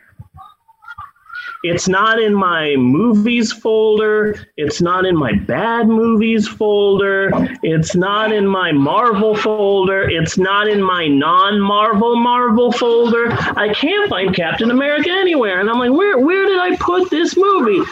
[1.65, 4.47] It's not in my movies folder.
[4.57, 7.31] It's not in my bad movies folder.
[7.65, 10.09] It's not in my Marvel folder.
[10.09, 13.33] It's not in my non Marvel Marvel folder.
[13.33, 15.61] I can't find Captain America anywhere.
[15.61, 17.83] And I'm like, where, where did I put this movie?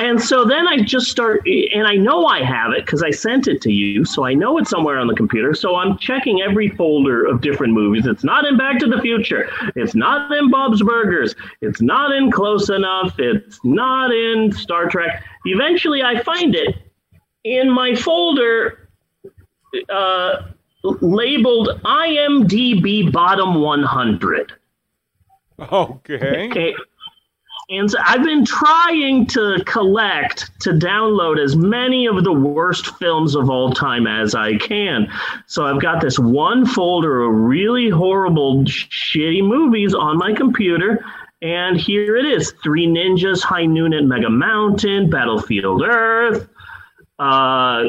[0.00, 3.46] And so then I just start, and I know I have it because I sent
[3.46, 4.04] it to you.
[4.04, 5.54] So I know it's somewhere on the computer.
[5.54, 8.06] So I'm checking every folder of different movies.
[8.06, 9.50] It's not in Back to the Future.
[9.76, 11.34] It's not in Bob's Burgers.
[11.60, 13.14] It's not in Close Enough.
[13.18, 15.24] It's not in Star Trek.
[15.44, 16.76] Eventually I find it
[17.44, 18.88] in my folder
[19.88, 20.48] uh,
[20.84, 24.52] labeled IMDb Bottom 100.
[25.60, 26.48] Okay.
[26.50, 26.74] Okay.
[27.70, 33.34] And so I've been trying to collect, to download as many of the worst films
[33.34, 35.08] of all time as I can.
[35.46, 41.04] So I've got this one folder of really horrible, shitty movies on my computer.
[41.40, 46.48] And here it is Three Ninjas, High Noon at Mega Mountain, Battlefield Earth,
[47.18, 47.84] uh,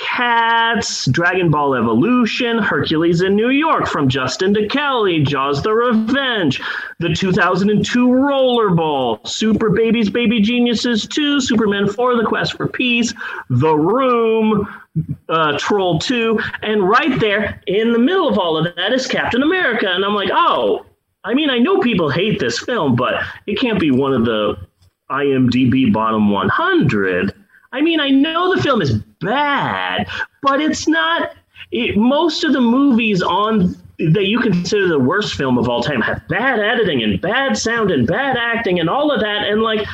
[0.00, 6.60] Cats, Dragon Ball Evolution, Hercules in New York from Justin to Kelly, Jaws the Revenge,
[6.98, 13.12] the 2002 Rollerball, Super Babies, Baby Geniuses 2, Superman 4, The Quest for Peace,
[13.50, 14.66] The Room,
[15.28, 19.42] uh, Troll 2, and right there in the middle of all of that is Captain
[19.42, 19.86] America.
[19.88, 20.86] And I'm like, oh,
[21.24, 24.56] I mean, I know people hate this film, but it can't be one of the
[25.10, 27.34] IMDb bottom 100.
[27.72, 30.08] I mean, I know the film is bad,
[30.42, 31.34] but it's not.
[31.72, 36.00] It, most of the movies on that you consider the worst film of all time
[36.00, 39.86] have bad editing and bad sound and bad acting and all of that, and like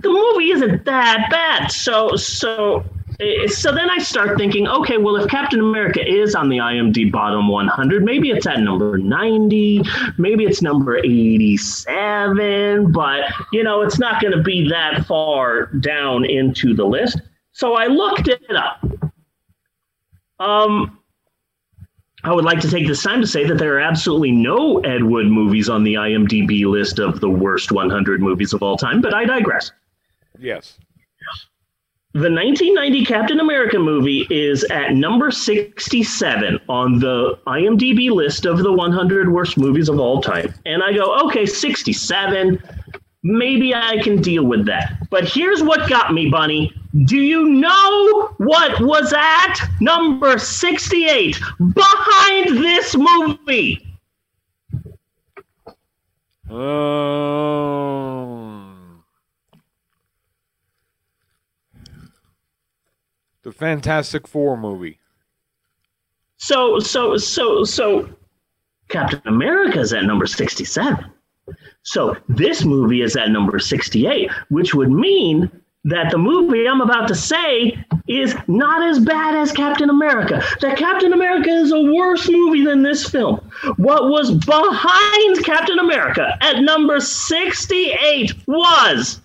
[0.00, 1.70] the movie isn't that bad.
[1.70, 2.84] So, so,
[3.20, 7.12] eh, so then I start thinking, okay, well, if Captain America is on the IMDb
[7.12, 9.82] bottom 100, maybe it's at number 90,
[10.18, 16.24] maybe it's number 87, but you know, it's not going to be that far down
[16.24, 17.20] into the list.
[17.52, 18.84] So I looked it up.
[20.38, 20.98] Um,
[22.24, 25.02] I would like to take this time to say that there are absolutely no Ed
[25.02, 29.12] Wood movies on the IMDb list of the worst 100 movies of all time, but
[29.12, 29.72] I digress.
[30.38, 30.78] Yes.
[32.14, 38.72] The 1990 Captain America movie is at number 67 on the IMDb list of the
[38.72, 40.52] 100 worst movies of all time.
[40.66, 42.62] And I go, okay, 67.
[43.22, 45.08] Maybe I can deal with that.
[45.10, 46.70] But here's what got me, Bunny.
[46.94, 51.40] Do you know what was at number 68
[51.72, 53.98] behind this movie?
[56.50, 56.92] Um,
[63.42, 64.98] the Fantastic Four movie.
[66.36, 68.06] So, so, so, so,
[68.88, 71.10] Captain America is at number 67.
[71.84, 75.50] So, this movie is at number 68, which would mean
[75.84, 77.76] that the movie I'm about to say
[78.06, 80.42] is not as bad as Captain America.
[80.60, 83.50] That Captain America is a worse movie than this film.
[83.76, 89.20] What was behind Captain America at number 68 was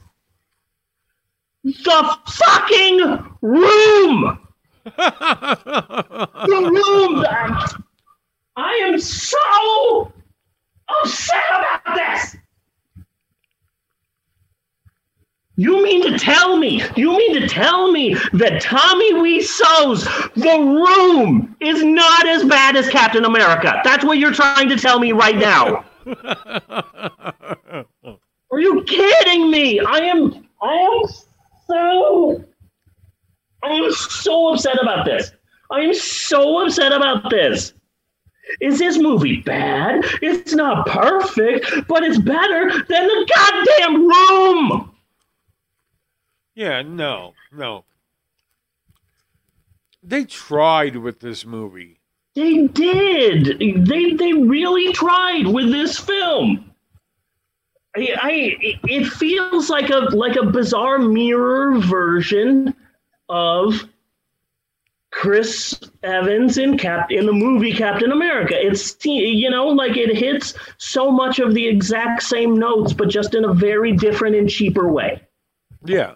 [1.64, 3.00] the fucking
[3.42, 4.40] room.
[4.86, 7.26] the room.
[8.56, 10.12] I am so
[11.04, 12.36] upset about this.
[15.60, 20.04] You mean to tell me, you mean to tell me that Tommy Wiseau's
[20.36, 23.82] The Room is not as bad as Captain America?
[23.84, 25.84] That's what you're trying to tell me right now.
[28.52, 29.80] Are you kidding me?
[29.80, 31.02] I am I am
[31.68, 32.46] so
[33.64, 35.32] I am so upset about this.
[35.72, 37.74] I am so upset about this.
[38.62, 40.06] Is this movie bad?
[40.22, 44.94] It's not perfect, but it's better than the goddamn room.
[46.58, 47.86] Yeah, no, no.
[50.02, 52.00] They tried with this movie.
[52.34, 53.60] They did.
[53.60, 56.74] They they really tried with this film.
[57.96, 62.74] I, I it feels like a like a bizarre mirror version
[63.30, 63.88] of
[65.12, 68.56] Chris Evans in Cap in the movie Captain America.
[68.58, 73.36] It's you know like it hits so much of the exact same notes, but just
[73.36, 75.22] in a very different and cheaper way.
[75.86, 76.16] Yeah.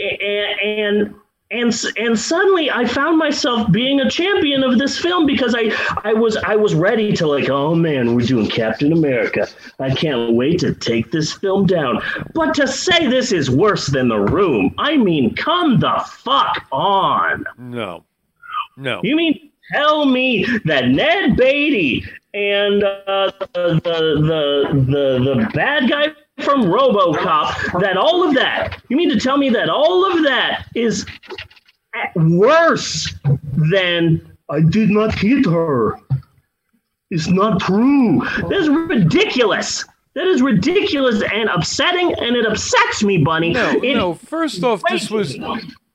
[0.00, 1.14] And and
[1.52, 5.72] and, and suddenly I found myself being a champion of this film because I
[6.04, 9.48] I was I was ready to like oh man we're doing Captain America
[9.80, 12.00] I can't wait to take this film down
[12.34, 17.44] but to say this is worse than The Room I mean come the fuck on
[17.58, 18.04] No.
[18.76, 19.00] No.
[19.02, 26.08] you mean tell me that Ned Beatty and uh, the, the the the bad guy
[26.42, 30.66] from RoboCop that all of that you mean to tell me that all of that
[30.74, 31.06] is
[32.16, 33.12] worse
[33.70, 35.96] than I did not hit her.
[37.10, 38.20] It's not true.
[38.48, 39.84] That is ridiculous.
[40.14, 43.52] That is ridiculous and upsetting, and it upsets me, Bunny.
[43.52, 44.14] No, It- no.
[44.14, 45.36] First off, this was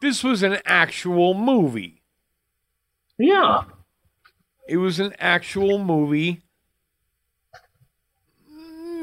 [0.01, 2.01] this was an actual movie.
[3.17, 3.63] Yeah.
[4.67, 6.41] It was an actual movie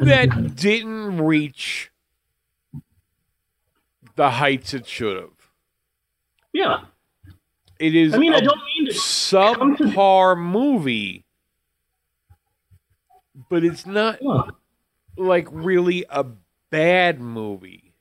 [0.04, 1.90] that didn't reach
[4.16, 5.30] the heights it should have.
[6.52, 6.80] Yeah.
[7.78, 11.24] It is I mean, a I don't mean to subpar movie,
[13.48, 14.20] but it's not
[15.16, 16.26] like really a
[16.70, 17.94] bad movie.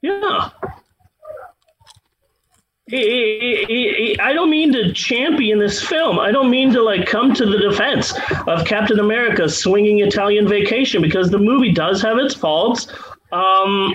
[0.00, 0.50] Yeah.
[2.94, 6.18] I- don't mean to champion this film.
[6.18, 8.12] I don't mean to like come to the defense
[8.46, 12.88] of Captain America swinging Italian Vacation because the movie does have its faults.
[13.32, 13.94] Um,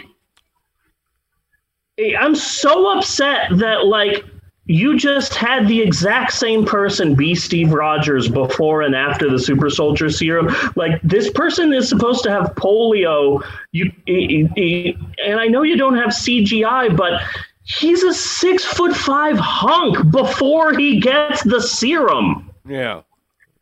[1.99, 4.23] I- I'm so upset that like
[4.69, 9.69] you just had the exact same person be Steve Rogers before and after the Super
[9.69, 10.53] Soldier Serum.
[10.75, 13.41] Like this person is supposed to have polio.
[13.71, 17.21] You I- I- and I know you don't have CGI, but
[17.67, 22.51] he's a six foot five hunk before he gets the serum.
[22.67, 23.01] Yeah.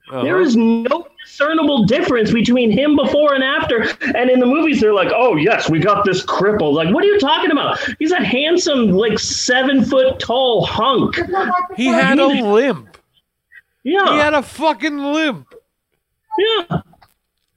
[0.10, 0.24] Uh-huh.
[0.24, 3.88] There is no discernible difference between him before and after.
[4.16, 7.08] And in the movies, they're like, "Oh yes, we got this cripple." Like, what are
[7.08, 7.80] you talking about?
[7.98, 11.16] He's a handsome, like seven foot tall hunk.
[11.76, 12.98] He had a limp.
[13.84, 14.14] Yeah.
[14.14, 15.54] He had a fucking limp.
[16.38, 16.82] Yeah.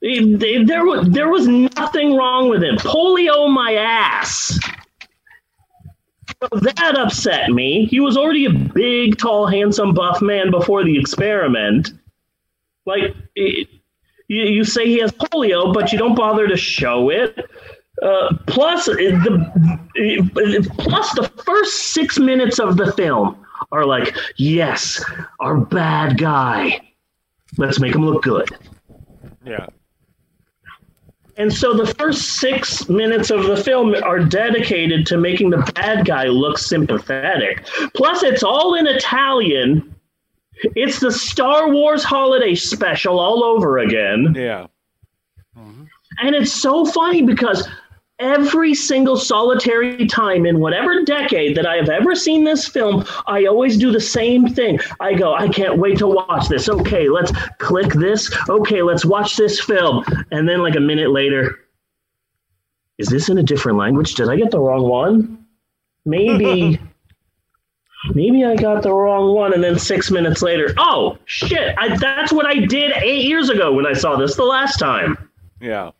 [0.01, 2.77] There was there was nothing wrong with him.
[2.77, 4.57] Polio my ass.
[6.41, 7.85] That upset me.
[7.85, 11.91] He was already a big, tall, handsome, buff man before the experiment.
[12.85, 13.67] Like it,
[14.27, 17.37] you, you say he has polio, but you don't bother to show it.
[18.01, 19.51] Uh, plus, uh, the
[19.97, 25.03] uh, plus the first six minutes of the film are like, yes,
[25.41, 26.79] our bad guy.
[27.57, 28.49] Let's make him look good.
[29.45, 29.67] Yeah.
[31.39, 36.05] And so the first six minutes of the film are dedicated to making the bad
[36.05, 37.65] guy look sympathetic.
[37.95, 39.95] Plus, it's all in Italian.
[40.75, 44.33] It's the Star Wars holiday special all over again.
[44.35, 44.67] Yeah.
[45.57, 45.85] Mm-hmm.
[46.21, 47.65] And it's so funny because
[48.19, 53.45] every single solitary time in whatever decade that I have ever seen this film, I
[53.45, 54.79] always do the same thing.
[54.99, 56.69] I go, I can't wait to watch this.
[56.69, 58.29] Okay, let's click this.
[58.49, 60.03] Okay, let's watch this film.
[60.31, 61.59] And then, like a minute later,
[62.97, 64.15] is this in a different language?
[64.15, 65.45] Did I get the wrong one?
[66.05, 66.79] Maybe.
[68.13, 71.75] Maybe I got the wrong one, and then six minutes later, oh shit!
[71.77, 75.17] I, that's what I did eight years ago when I saw this the last time.
[75.59, 75.91] Yeah.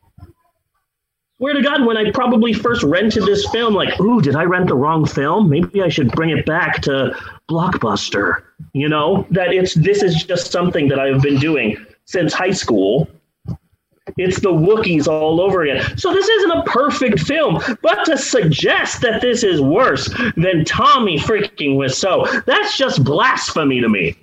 [1.40, 4.68] Swear to God, when I probably first rented this film, like, ooh, did I rent
[4.68, 5.50] the wrong film?
[5.50, 7.16] Maybe I should bring it back to
[7.50, 8.44] Blockbuster.
[8.74, 13.08] You know, that it's this is just something that I've been doing since high school.
[14.18, 15.98] It's the Wookiees all over again.
[15.98, 21.18] So this isn't a perfect film, but to suggest that this is worse than Tommy
[21.18, 24.18] freaking Wiseau, that's just blasphemy to me.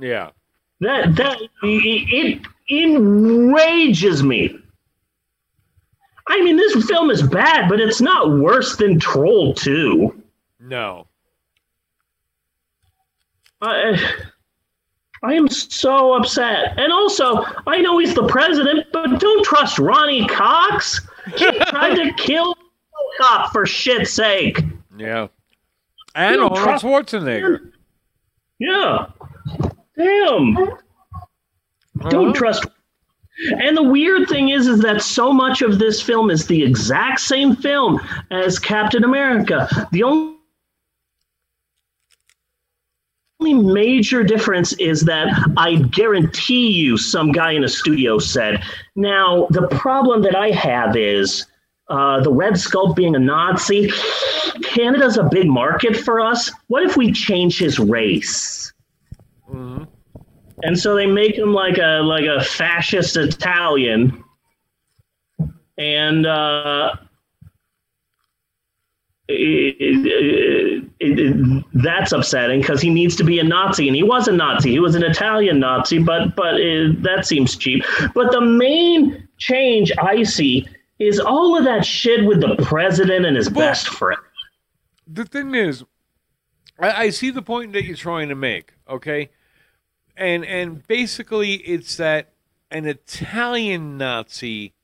[0.00, 0.30] Yeah.
[0.80, 4.58] That that it, it enrages me.
[6.28, 10.22] I mean, this film is bad, but it's not worse than Troll 2.
[10.60, 11.06] No.
[13.60, 13.98] I,
[15.22, 16.78] I am so upset.
[16.78, 21.00] And also, I know he's the president, but don't trust Ronny Cox.
[21.36, 22.54] He tried to kill
[23.18, 24.62] cop for shit's sake.
[24.96, 25.28] Yeah.
[26.14, 27.72] And Arnold trust- Schwarzenegger.
[28.58, 29.06] Yeah.
[29.96, 30.56] Damn.
[32.10, 32.66] Don't trust.
[33.60, 37.20] And the weird thing is, is that so much of this film is the exact
[37.20, 38.00] same film
[38.30, 39.68] as Captain America.
[39.92, 40.38] The only
[43.40, 48.62] only major difference is that I guarantee you some guy in a studio said,
[48.96, 51.46] now the problem that I have is
[51.88, 53.90] uh, the Red Skull being a Nazi,
[54.62, 56.50] Canada's a big market for us.
[56.66, 58.72] What if we change his race?
[60.62, 64.22] And so they make him like a like a fascist Italian,
[65.76, 66.94] and uh,
[69.28, 74.26] it- it- it- that's upsetting because he needs to be a Nazi, and he was
[74.26, 74.70] a Nazi.
[74.70, 77.84] He was an Italian Nazi, but but it, that seems cheap.
[78.14, 80.66] But the main change I see
[80.98, 84.20] is all of that shit with the president and his best friend.
[85.06, 85.84] The thing is,
[86.80, 89.30] I, I see the point that you're trying to make, okay?
[90.18, 92.32] And and basically it's that
[92.70, 94.74] an Italian Nazi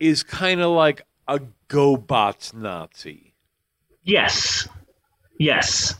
[0.00, 3.34] is kind of like a GoBots Nazi.
[4.02, 4.66] Yes.
[5.38, 5.94] Yes.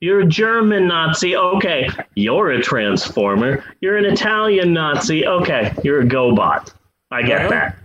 [0.00, 1.36] You're a German Nazi.
[1.36, 1.88] Okay.
[2.14, 3.62] You're a Transformer.
[3.80, 5.26] You're an Italian Nazi.
[5.26, 5.72] Okay.
[5.84, 6.72] You're a GoBot.
[7.10, 7.48] I get Uh-huh.
[7.50, 7.78] that.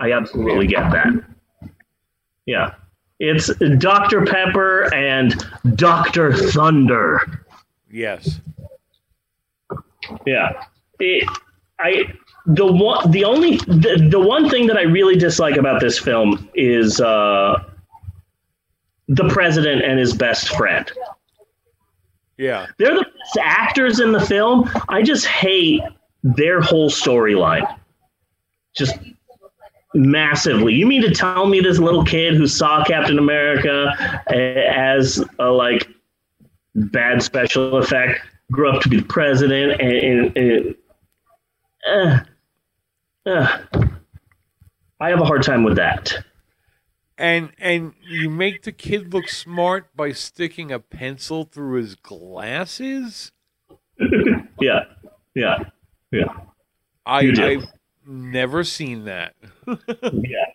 [0.00, 1.08] I absolutely get that.
[2.46, 2.74] Yeah.
[3.20, 4.26] It's Dr.
[4.26, 5.32] Pepper and
[5.76, 6.32] Dr.
[6.32, 7.44] Thunder.
[7.90, 8.40] Yes.
[10.26, 10.52] Yeah.
[10.98, 11.28] It,
[11.78, 12.12] I
[12.46, 16.48] the one the only the, the one thing that I really dislike about this film
[16.54, 17.62] is uh
[19.08, 20.90] the president and his best friend.
[22.38, 22.66] Yeah.
[22.78, 24.70] They're the best actors in the film.
[24.88, 25.82] I just hate
[26.22, 27.66] their whole storyline.
[28.74, 28.96] just
[29.94, 30.72] massively.
[30.72, 33.92] You mean to tell me this little kid who saw Captain America
[34.30, 35.86] a- as a like
[36.74, 38.20] bad special effect
[38.52, 40.74] grew up to be the president and, and, and
[41.88, 42.20] uh,
[43.26, 43.58] uh,
[45.00, 46.24] I have a hard time with that.
[47.18, 53.32] And and you make the kid look smart by sticking a pencil through his glasses?
[54.60, 54.84] Yeah,
[55.34, 55.58] yeah,
[56.12, 56.28] yeah.
[57.04, 57.66] I I've
[58.06, 59.34] never seen that.
[59.66, 60.46] yeah,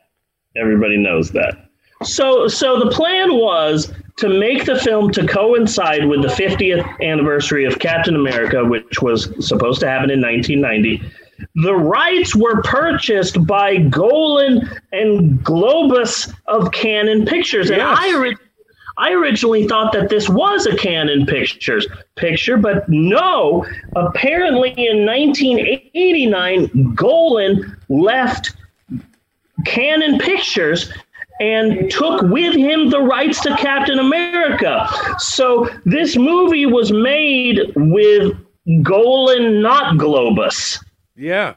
[0.55, 1.67] everybody knows that.
[2.03, 7.65] So, so the plan was to make the film to coincide with the 50th anniversary
[7.65, 11.01] of Captain America, which was supposed to happen in 1990.
[11.55, 18.35] The rights were purchased by Golan and Globus of Cannon Pictures, and I, ori-
[18.97, 21.85] I originally thought that this was a Cannon Pictures
[22.15, 23.67] picture, but no.
[23.95, 28.53] Apparently, in 1989, Golan left
[29.65, 30.91] Cannon Pictures
[31.39, 34.87] and took with him the rights to Captain America.
[35.19, 38.35] So this movie was made with
[38.81, 40.83] Golan, not Globus.
[41.15, 41.55] Yeah.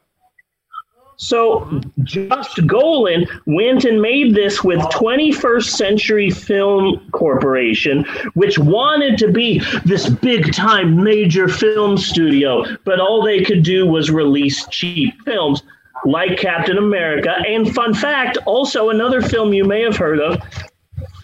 [1.17, 9.31] So just Golan went and made this with 21st Century Film Corporation, which wanted to
[9.31, 15.13] be this big time major film studio, but all they could do was release cheap
[15.27, 15.63] films
[16.05, 17.35] like Captain America.
[17.47, 20.41] And fun fact, also another film you may have heard of,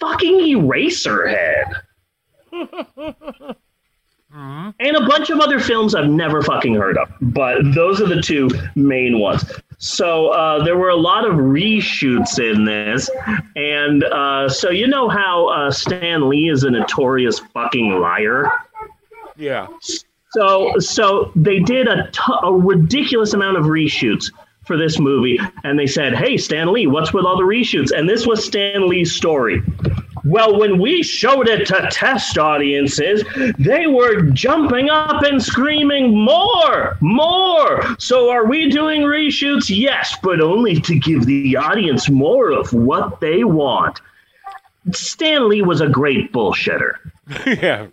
[0.00, 1.72] fucking Eraserhead.
[4.32, 8.20] and a bunch of other films I've never fucking heard of, but those are the
[8.20, 9.44] two main ones.
[9.78, 13.10] So uh, there were a lot of reshoots in this,
[13.56, 18.50] and uh, so you know how uh, Stan Lee is a notorious fucking liar.
[19.36, 19.68] Yeah.
[20.30, 24.30] So so they did a t- a ridiculous amount of reshoots
[24.66, 28.08] for this movie, and they said, "Hey, Stan Lee, what's with all the reshoots?" And
[28.08, 29.62] this was Stan Lee's story.
[30.26, 33.22] Well, when we showed it to test audiences,
[33.58, 36.96] they were jumping up and screaming, More!
[37.00, 37.96] More!
[38.00, 39.66] So, are we doing reshoots?
[39.68, 44.00] Yes, but only to give the audience more of what they want.
[44.92, 46.96] Stan Lee was a great bullshitter.
[47.46, 47.86] yeah.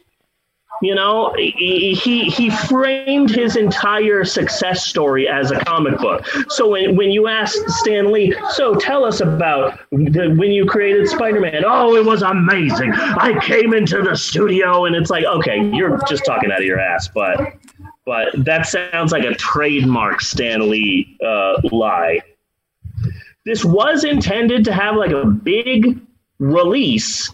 [0.84, 6.26] You know, he, he framed his entire success story as a comic book.
[6.50, 11.08] So when, when you ask Stan Lee, so tell us about the, when you created
[11.08, 11.64] Spider-Man.
[11.66, 12.92] Oh, it was amazing.
[12.94, 16.80] I came into the studio and it's like, okay, you're just talking out of your
[16.80, 17.54] ass, but
[18.06, 22.20] but that sounds like a trademark Stan Lee uh, lie.
[23.46, 26.02] This was intended to have like a big
[26.40, 27.32] release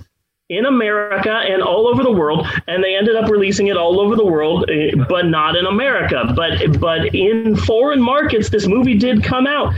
[0.49, 4.15] in America and all over the world, and they ended up releasing it all over
[4.15, 6.33] the world, eh, but not in America.
[6.35, 9.73] But but in foreign markets, this movie did come out.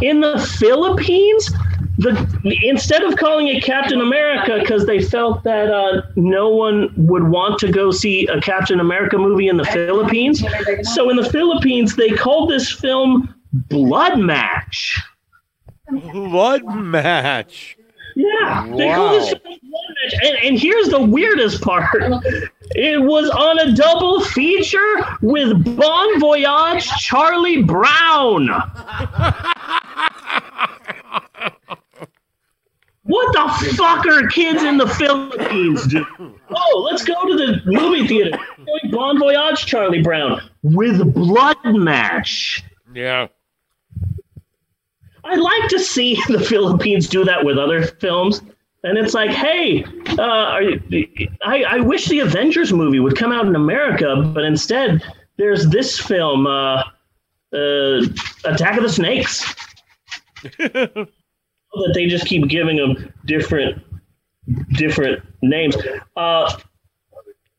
[0.00, 1.52] In the Philippines,
[1.98, 7.28] the instead of calling it Captain America because they felt that uh, no one would
[7.28, 10.42] want to go see a Captain America movie in the Philippines,
[10.94, 15.00] so in the Philippines they called this film Blood Match.
[15.90, 17.76] Blood match.
[18.16, 19.40] Yeah, they call this Wow.
[19.42, 20.14] film Blood Match.
[20.22, 21.84] And, and here's the weirdest part:
[22.76, 28.48] it was on a double feature with Bon Voyage Charlie Brown.
[33.06, 36.06] What the fuck are kids in the Philippines do?
[36.50, 38.38] Oh, let's go to the movie theater.
[38.90, 42.62] Bon Voyage Charlie Brown with Blood Match.
[42.94, 43.28] Yeah.
[45.24, 48.42] I'd like to see the Philippines do that with other films.
[48.82, 49.84] And it's like, hey,
[50.18, 51.08] uh, are you,
[51.42, 55.02] I, I wish the Avengers movie would come out in America, but instead
[55.38, 56.82] there's this film, uh,
[57.54, 58.02] uh,
[58.44, 59.54] Attack of the Snakes.
[61.74, 63.82] that they just keep giving them different
[64.72, 65.76] different names.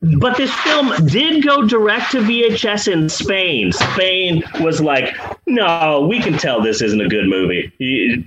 [0.01, 3.71] But this film did go direct to VHS in Spain.
[3.71, 5.15] Spain was like,
[5.47, 7.71] no, we can tell this isn't a good movie.
[7.79, 8.23] You,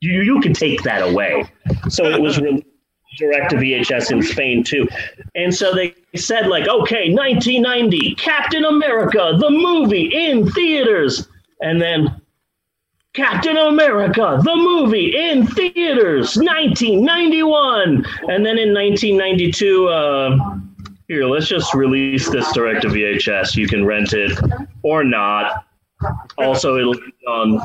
[0.00, 1.44] you, you can take that away.
[1.88, 2.64] So it was re-
[3.18, 4.86] direct to VHS in Spain too.
[5.34, 11.26] And so they said, like, okay, 1990, Captain America, the movie in theaters.
[11.62, 12.20] And then
[13.14, 18.04] Captain America, the movie in theaters, 1991.
[18.28, 20.58] And then in 1992, uh,
[21.08, 23.56] here, let's just release this direct to VHS.
[23.56, 24.38] You can rent it
[24.82, 25.64] or not.
[26.38, 27.60] Also, it'll be on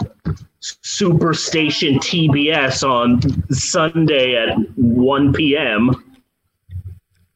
[0.61, 6.03] Superstation TBS on Sunday at 1 p.m.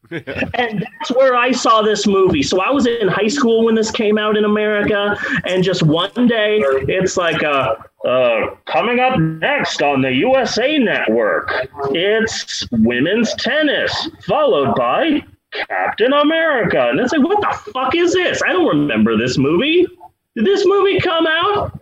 [0.10, 2.42] and that's where I saw this movie.
[2.42, 6.28] So I was in high school when this came out in America, and just one
[6.28, 7.74] day, it's like, uh,
[8.06, 11.50] Uh, coming up next on the USA Network,
[11.90, 15.24] it's women's tennis, followed by
[15.68, 16.88] Captain America.
[16.88, 18.42] And it's like, what the fuck is this?
[18.42, 19.86] I don't remember this movie.
[20.34, 21.80] Did this movie come out?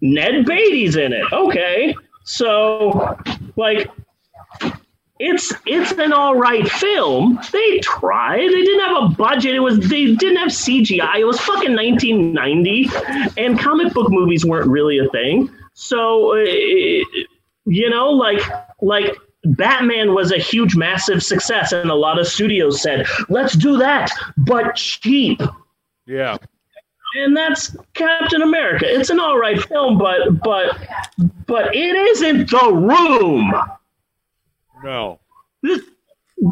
[0.00, 1.24] Ned Beatty's in it.
[1.32, 1.94] Okay.
[2.24, 3.16] So,
[3.56, 3.90] like,
[5.18, 7.38] it's it's an all right film.
[7.52, 8.48] They tried.
[8.48, 9.54] They didn't have a budget.
[9.54, 11.20] It was they didn't have CGI.
[11.20, 12.90] It was fucking 1990,
[13.38, 15.50] and comic book movies weren't really a thing.
[15.72, 16.44] So, uh,
[17.64, 18.42] you know, like
[18.82, 19.16] like
[19.46, 24.10] Batman was a huge, massive success, and a lot of studios said, "Let's do that,
[24.36, 25.40] but cheap."
[26.06, 26.36] Yeah.
[27.16, 28.84] and that's Captain America.
[28.88, 30.76] It's an all right film, but but
[31.46, 33.54] but it isn't the room.
[34.84, 35.18] No.
[35.62, 35.80] This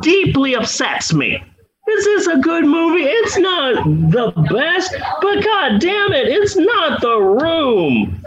[0.01, 1.43] deeply upsets me.
[1.87, 3.05] This is a good movie.
[3.05, 8.25] It's not the best, but god damn it, it's not the room.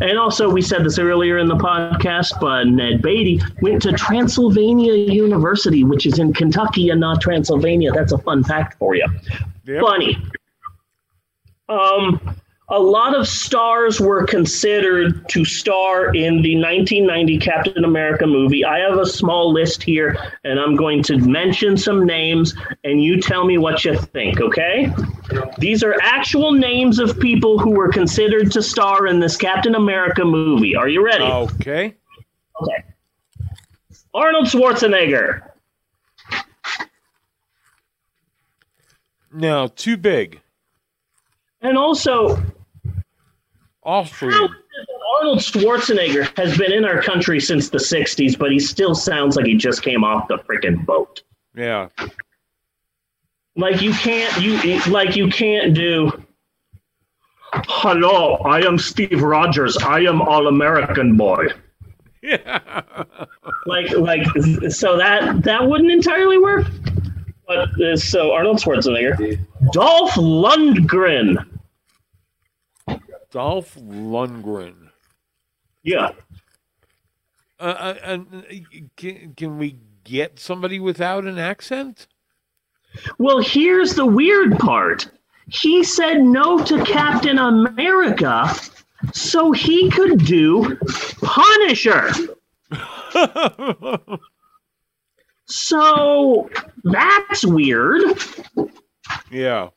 [0.00, 4.94] And also, we said this earlier in the podcast, but Ned Beatty went to Transylvania
[4.94, 7.90] University, which is in Kentucky and not Transylvania.
[7.92, 9.06] That's a fun fact for you.
[9.80, 10.18] Funny.
[11.68, 12.20] Um,
[12.70, 18.64] a lot of stars were considered to star in the 1990 Captain America movie.
[18.64, 23.20] I have a small list here, and I'm going to mention some names, and you
[23.20, 24.92] tell me what you think, okay?
[25.58, 30.24] These are actual names of people who were considered to star in this Captain America
[30.24, 30.76] movie.
[30.76, 31.24] Are you ready?
[31.24, 31.96] Okay.
[32.62, 32.84] Okay.
[34.14, 35.42] Arnold Schwarzenegger.
[39.32, 40.40] No, too big.
[41.62, 42.42] And also,
[43.82, 44.48] Austrian.
[45.18, 49.46] Arnold Schwarzenegger has been in our country since the 60s, but he still sounds like
[49.46, 51.22] he just came off the freaking boat.
[51.54, 51.88] Yeah.
[53.56, 56.12] Like you can't you like you can't do
[57.52, 59.76] Hello, I am Steve Rogers.
[59.78, 61.48] I am all American boy.
[62.22, 62.82] Yeah.
[63.66, 64.26] Like like
[64.70, 66.66] so that that wouldn't entirely work.
[67.46, 69.38] But uh, so Arnold Schwarzenegger,
[69.72, 71.46] Dolph Lundgren.
[73.30, 74.90] Dolph Lundgren.
[75.82, 76.10] Yeah.
[77.58, 78.18] Uh, uh, uh,
[78.96, 82.06] can, can we get somebody without an accent?
[83.18, 85.08] Well, here's the weird part.
[85.48, 88.52] He said no to Captain America
[89.12, 90.76] so he could do
[91.22, 92.10] Punisher.
[95.46, 96.50] so
[96.84, 98.02] that's weird.
[99.30, 99.68] Yeah.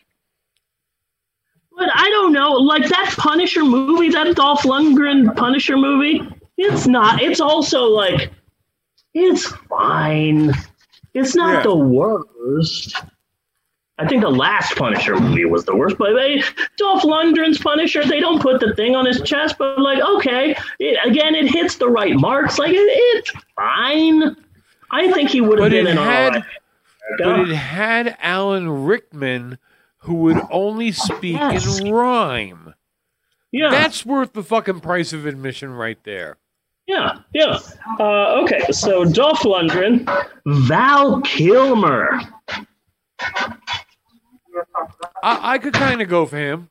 [1.84, 6.22] But I don't know, like that Punisher movie, that Dolph Lundgren Punisher movie,
[6.58, 7.22] it's not.
[7.22, 8.32] It's also like,
[9.14, 10.54] it's fine.
[11.14, 11.64] It's not Yeah.
[11.64, 12.96] the worst.
[14.00, 16.42] I think the last Punisher movie was the worst, but they,
[16.78, 20.98] Dolph Lundgren's Punisher, they don't put the thing on his chest, but like, okay, it,
[21.06, 22.58] again, it hits the right marks.
[22.58, 24.38] Like, it, it's fine.
[24.90, 26.46] I think he would have been it an had,
[27.20, 29.58] but it had Alan Rickman,
[30.04, 31.80] who would only speak Yes.
[31.80, 32.74] in rhyme.
[33.52, 33.70] Yeah.
[33.70, 36.38] That's worth the fucking price of admission right there.
[36.88, 37.60] Yeah, yeah.
[38.00, 40.06] Uh, okay, so Dolph Lundgren,
[40.46, 42.20] Val Kilmer.
[45.24, 46.70] I, I could kind of go for him.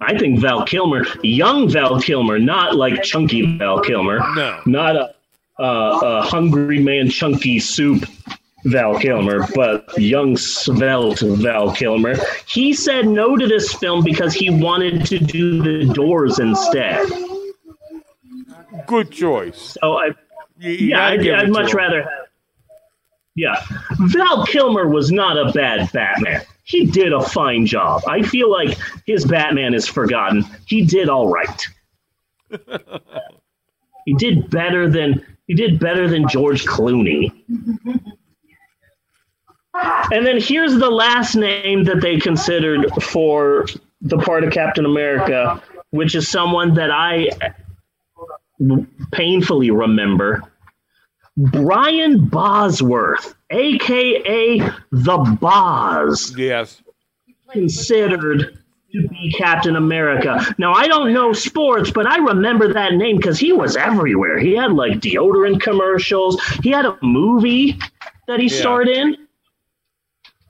[0.00, 4.18] I think Val Kilmer, young Val Kilmer, not like chunky Val Kilmer.
[4.34, 4.60] No.
[4.66, 5.14] Not a,
[5.58, 8.04] uh, a hungry man chunky soup
[8.64, 12.14] Val Kilmer, but young svelte Val Kilmer.
[12.46, 17.06] He said no to this film because he wanted to do the doors instead.
[18.86, 19.76] Good choice.
[19.80, 20.06] So I,
[20.58, 21.78] you, you yeah, I'd, I'd much him.
[21.78, 22.10] rather have.
[23.36, 23.60] Yeah,
[23.98, 26.42] Val Kilmer was not a bad Batman.
[26.62, 28.02] He did a fine job.
[28.06, 30.44] I feel like his Batman is forgotten.
[30.66, 31.68] He did all right.
[34.06, 37.32] he did better than he did better than George Clooney.
[39.74, 43.66] And then here's the last name that they considered for
[44.02, 45.60] the part of Captain America,
[45.90, 47.30] which is someone that I
[49.12, 50.42] painfully remember.
[51.36, 54.58] Brian Bosworth, aka
[54.92, 56.80] the Boz, Yes.
[57.50, 58.58] considered
[58.92, 60.54] to be Captain America.
[60.58, 64.38] Now I don't know sports, but I remember that name because he was everywhere.
[64.38, 66.40] He had like deodorant commercials.
[66.62, 67.76] He had a movie
[68.28, 68.60] that he Yeah.
[68.60, 69.16] starred in.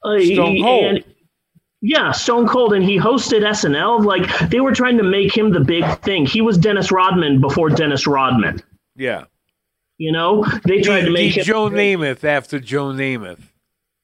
[0.04, 0.84] Uh, Stone Cold.
[0.84, 1.04] And,
[1.80, 4.04] yeah, Stone Cold, and he hosted SNL.
[4.04, 6.24] Like they were trying to make him the big thing.
[6.26, 8.62] He was Dennis Rodman before Dennis Rodman.
[8.96, 9.24] Yeah,
[9.98, 13.42] you know they tried he, to make him Joe Namath after Joe Namath.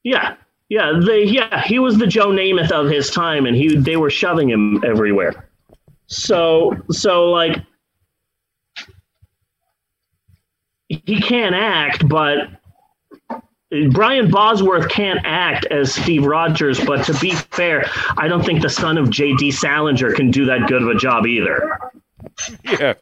[0.03, 0.35] Yeah,
[0.69, 1.63] yeah, they, yeah.
[1.63, 5.49] He was the Joe Namath of his time, and he they were shoving him everywhere.
[6.05, 7.57] So so like
[10.87, 12.49] he can't act, but
[13.91, 16.83] Brian Bosworth can't act as Steve Rogers.
[16.83, 17.85] But to be fair,
[18.17, 19.51] I don't think the son of J.D.
[19.51, 21.79] Salinger can do that good of a job either.
[22.63, 22.95] Yeah.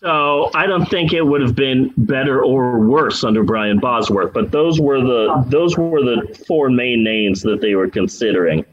[0.00, 4.32] So I don't think it would have been better or worse under Brian Bosworth.
[4.32, 8.64] But those were the those were the four main names that they were considering.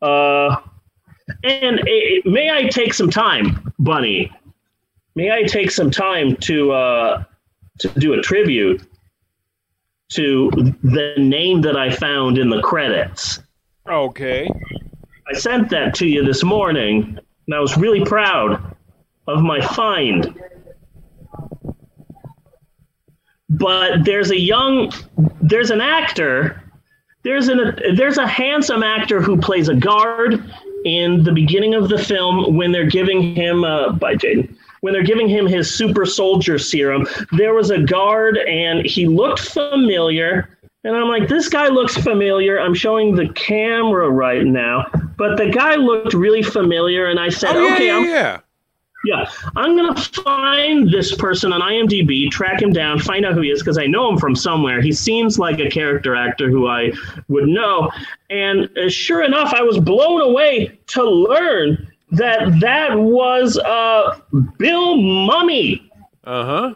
[0.00, 0.56] Uh,
[1.44, 4.32] and eh, may I take some time, Bunny?
[5.14, 7.24] May I take some time to uh,
[7.78, 8.82] to do a tribute
[10.10, 10.50] to
[10.82, 13.40] the name that I found in the credits?
[13.88, 14.48] Okay.
[15.28, 18.76] I sent that to you this morning, and I was really proud
[19.26, 20.40] of my find.
[23.48, 24.92] But there's a young,
[25.40, 26.62] there's an actor,
[27.22, 30.44] there's an there's a handsome actor who plays a guard
[30.84, 34.55] in the beginning of the film when they're giving him uh, by Jaden
[34.86, 37.08] when they're giving him his super soldier serum.
[37.32, 40.56] There was a guard and he looked familiar.
[40.84, 42.60] And I'm like, this guy looks familiar.
[42.60, 44.86] I'm showing the camera right now,
[45.16, 47.06] but the guy looked really familiar.
[47.06, 48.40] And I said, Oh, yeah, okay, yeah, I'm, yeah.
[49.04, 53.50] yeah, I'm gonna find this person on IMDb, track him down, find out who he
[53.50, 54.80] is because I know him from somewhere.
[54.80, 56.92] He seems like a character actor who I
[57.26, 57.90] would know,
[58.30, 64.18] and uh, sure enough, I was blown away to learn that that was uh,
[64.58, 65.88] Bill Mumy,
[66.24, 66.74] Uh huh.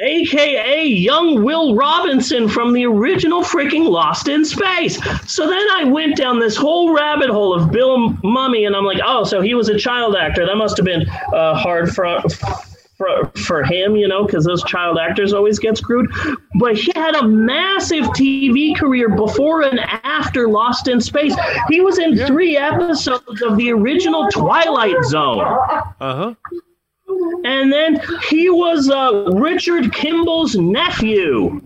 [0.00, 4.98] aka young Will Robinson from the original freaking Lost in Space.
[5.30, 9.00] So then I went down this whole rabbit hole of Bill Mumy, and I'm like,
[9.04, 10.44] oh, so he was a child actor.
[10.46, 12.20] That must have been uh, hard for.
[13.02, 16.08] For, for him, you know, because those child actors always get screwed.
[16.60, 21.34] But he had a massive TV career before and after Lost in Space.
[21.68, 25.40] He was in three episodes of the original Twilight Zone.
[25.40, 26.34] Uh huh.
[27.44, 31.60] And then he was uh, Richard Kimball's nephew.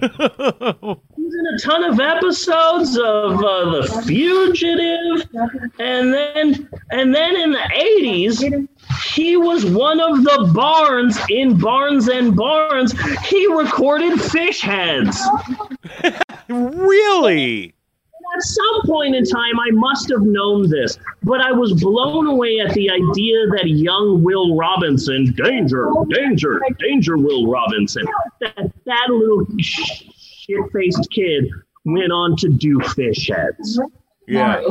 [0.00, 5.28] He's in a ton of episodes of uh, The Fugitive,
[5.78, 8.42] and then and then in the eighties,
[9.12, 12.94] he was one of the Barnes in Barnes and Barnes.
[13.26, 15.20] He recorded Fish Heads.
[16.48, 17.74] Really?
[18.36, 22.60] At some point in time, I must have known this, but I was blown away
[22.60, 28.04] at the idea that young Will Robinson, danger, danger, danger, Will Robinson,
[28.40, 31.48] that that little shit-faced kid
[31.84, 33.80] went on to do fish heads.
[34.26, 34.62] Yeah.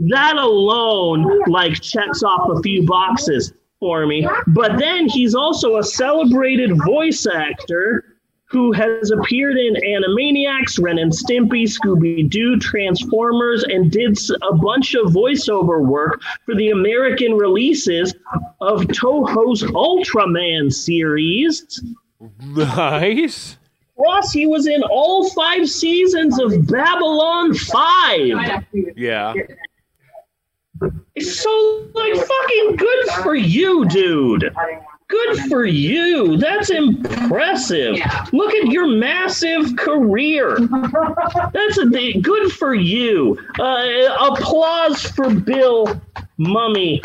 [0.00, 4.28] That alone, like, checks off a few boxes for me.
[4.48, 8.04] But then he's also a celebrated voice actor
[8.44, 14.94] who has appeared in Animaniacs, Ren and Stimpy, Scooby Doo, Transformers, and did a bunch
[14.94, 18.14] of voiceover work for the American releases
[18.62, 21.84] of Toho's Ultraman series.
[22.40, 23.58] Nice.
[23.96, 28.64] Plus, he was in all five seasons of Babylon 5.
[28.96, 29.34] Yeah.
[31.14, 34.54] It's so, like, fucking good for you, dude.
[35.08, 36.36] Good for you.
[36.36, 37.96] That's impressive.
[38.32, 40.58] Look at your massive career.
[41.52, 41.86] That's a
[42.20, 43.38] good for you.
[43.58, 45.98] Uh, applause for Bill
[46.38, 47.00] Mumy,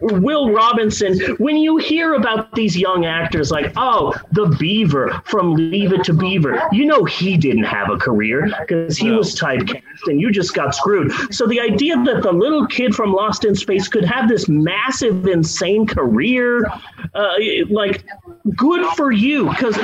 [0.00, 1.18] Will Robinson.
[1.38, 6.12] When you hear about these young actors like, oh, the Beaver from Leave It to
[6.12, 10.54] Beaver, you know he didn't have a career because he was typecast and you just
[10.54, 11.12] got screwed.
[11.34, 15.26] So the idea that the little kid from Lost in Space could have this massive,
[15.26, 16.70] insane career,
[17.14, 17.34] uh,
[17.68, 18.04] like,
[18.56, 19.76] good for you because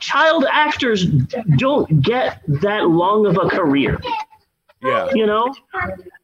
[0.00, 1.04] child actors
[1.56, 4.00] don't get that long of a career.
[4.82, 5.10] Yeah.
[5.12, 5.54] You know,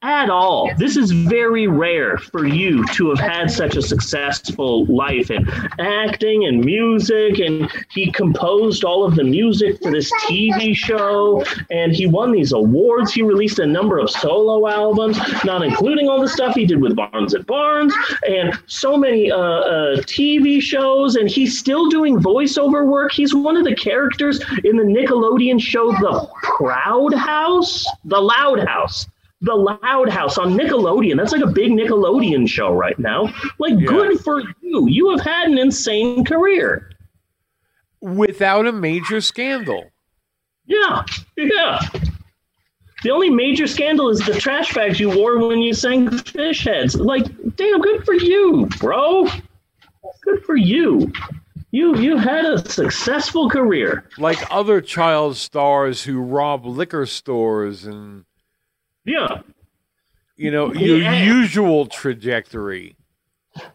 [0.06, 0.70] at all.
[0.78, 5.48] This is very rare for you to have had such a successful life in
[5.80, 7.40] acting and music.
[7.40, 12.52] And he composed all of the music for this TV show, and he won these
[12.52, 13.12] awards.
[13.12, 16.94] He released a number of solo albums, not including all the stuff he did with
[16.94, 17.92] Barnes and Barnes,
[18.28, 21.16] and so many uh, uh, TV shows.
[21.16, 23.10] And he's still doing voiceover work.
[23.10, 29.06] He's one of the characters in the Nickelodeon show The Proud House, The Loud House.
[29.42, 31.16] The Loud House on Nickelodeon.
[31.16, 33.32] That's like a big Nickelodeon show right now.
[33.58, 34.88] Like, good for you.
[34.88, 36.90] You have had an insane career.
[38.00, 39.90] Without a major scandal.
[40.66, 41.04] Yeah,
[41.36, 41.80] yeah.
[43.02, 46.96] The only major scandal is the trash bags you wore when you sang Fish Heads.
[46.96, 47.26] Like,
[47.56, 49.28] damn, good for you, bro.
[50.22, 51.12] Good for you.
[51.70, 54.08] You you had a successful career.
[54.18, 58.24] Like other child stars who rob liquor stores and
[59.06, 59.38] Yeah.
[60.36, 61.24] you know, your Yeah.
[61.24, 62.94] usual trajectory.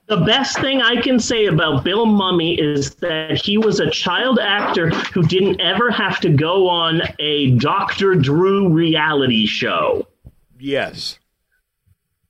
[0.05, 4.37] The best thing I can say about Bill Mumy is that he was a child
[4.39, 8.13] actor who didn't ever have to go on a Dr.
[8.13, 10.07] Drew reality show.
[10.59, 11.17] Yes.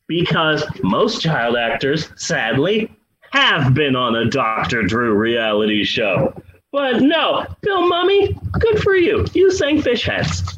[0.07, 2.89] Because most child actors, sadly,
[3.31, 4.83] have been on a Dr.
[4.83, 6.33] Drew reality show.
[6.71, 9.25] But no, Bill Mumy, good for you.
[9.33, 10.55] You sang Fish Heads.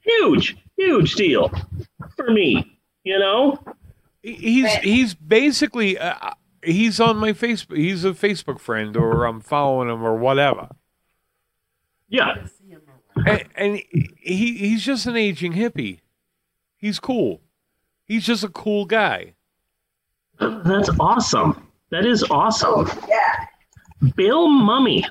[0.00, 1.50] Huge, huge deal
[2.16, 3.58] for me, you know?
[4.22, 6.14] He's he's basically uh,
[6.62, 7.76] he's on my Facebook.
[7.76, 10.68] He's a Facebook friend, or I'm following him, or whatever.
[12.08, 12.36] Yeah.
[13.26, 16.00] And, and he he's just an aging hippie.
[16.76, 17.40] He's cool.
[18.04, 19.34] He's just a cool guy.
[20.38, 21.66] That's awesome.
[21.90, 22.88] That is awesome.
[23.08, 24.10] Yeah.
[24.14, 25.04] Bill Mumy.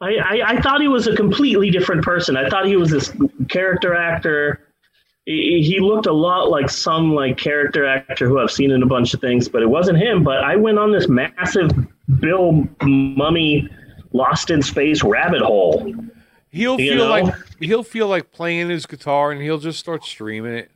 [0.00, 2.36] I, I, I thought he was a completely different person.
[2.36, 3.12] I thought he was this
[3.48, 4.60] character actor.
[5.24, 8.86] He, he looked a lot like some like character actor who I've seen in a
[8.86, 10.22] bunch of things, but it wasn't him.
[10.22, 11.70] But I went on this massive
[12.20, 13.68] Bill Mumy
[14.12, 15.94] lost in space rabbit hole.
[16.50, 17.10] He'll feel know?
[17.10, 20.70] like he'll feel like playing his guitar, and he'll just start streaming it.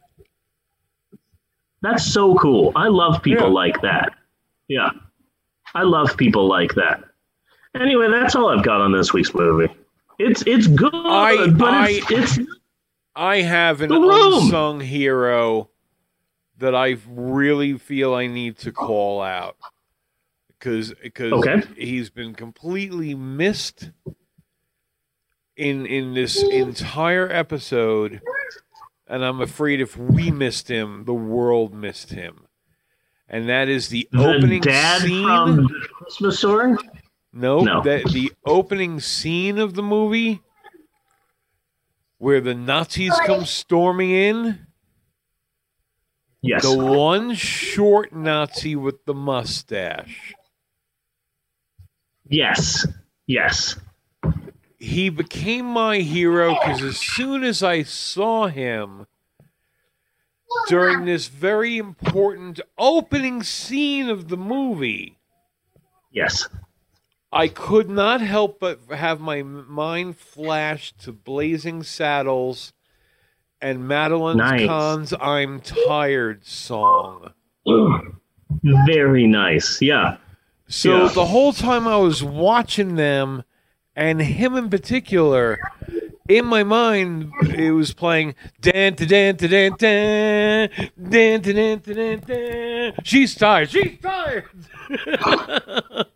[1.82, 2.72] That's so cool.
[2.76, 4.12] I love people like that.
[4.68, 4.90] Yeah.
[5.74, 7.04] I love people like that.
[7.74, 9.72] Anyway, that's all I've got on this week's movie.
[10.18, 12.50] It's it's good, I but I it's, it's
[13.14, 15.70] I have an unsung hero
[16.58, 19.56] that I really feel I need to call out
[20.48, 21.62] because because Okay.
[21.76, 23.90] he's been completely missed
[25.56, 28.20] in in this entire episode,
[29.06, 32.46] and I'm afraid if we missed him, the world missed him.
[33.32, 35.24] And that is the, the opening dad scene.
[35.24, 36.76] from the Christmas story.
[37.32, 37.82] No, No.
[37.82, 40.40] that the opening scene of the movie
[42.18, 44.66] where the Nazis come storming in.
[46.42, 46.62] Yes.
[46.62, 50.34] The one short Nazi with the mustache.
[52.28, 52.86] Yes.
[53.26, 53.76] Yes.
[54.78, 59.06] He became my hero because as soon as I saw him
[60.68, 65.16] during this very important opening scene of the movie,
[66.12, 66.48] Yes.
[67.32, 72.72] I could not help but have my mind flash to Blazing Saddles
[73.60, 74.66] and Madeline Nice.
[74.66, 77.32] Kahn's I'm Tired song.
[78.86, 79.80] Very nice.
[79.80, 80.16] Yeah.
[80.66, 81.08] So Yeah.
[81.12, 83.44] the whole time I was watching them,
[83.94, 85.58] and him in particular,
[86.28, 90.68] in my mind it was playing dan da dan da dan dan
[91.10, 92.92] dan da dan da dan dan.
[93.04, 93.70] She's tired.
[93.70, 94.44] She's tired.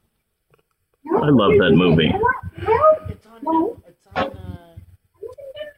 [1.25, 2.13] I love that movie.
[3.09, 3.79] It's on.
[3.89, 4.25] It's on.
[4.37, 4.77] Uh,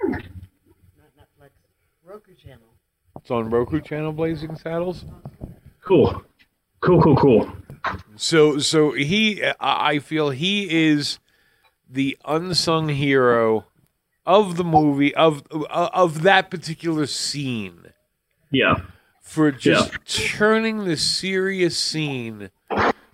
[0.09, 1.51] not Netflix.
[2.05, 2.75] Roku channel.
[3.17, 5.05] It's on Roku channel, Blazing Saddles.
[5.85, 6.21] Cool.
[6.81, 7.01] Cool.
[7.01, 7.17] Cool.
[7.17, 7.53] Cool.
[8.17, 11.21] So so he I I feel he is
[11.89, 13.67] the unsung hero
[14.27, 17.93] of the movie of of that particular scene
[18.51, 18.75] Yeah.
[19.23, 22.51] for just turning the serious scene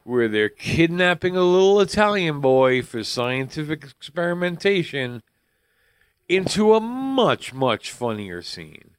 [0.04, 5.22] where they're kidnapping a little Italian boy for scientific experimentation
[6.28, 8.90] into a much much funnier scene.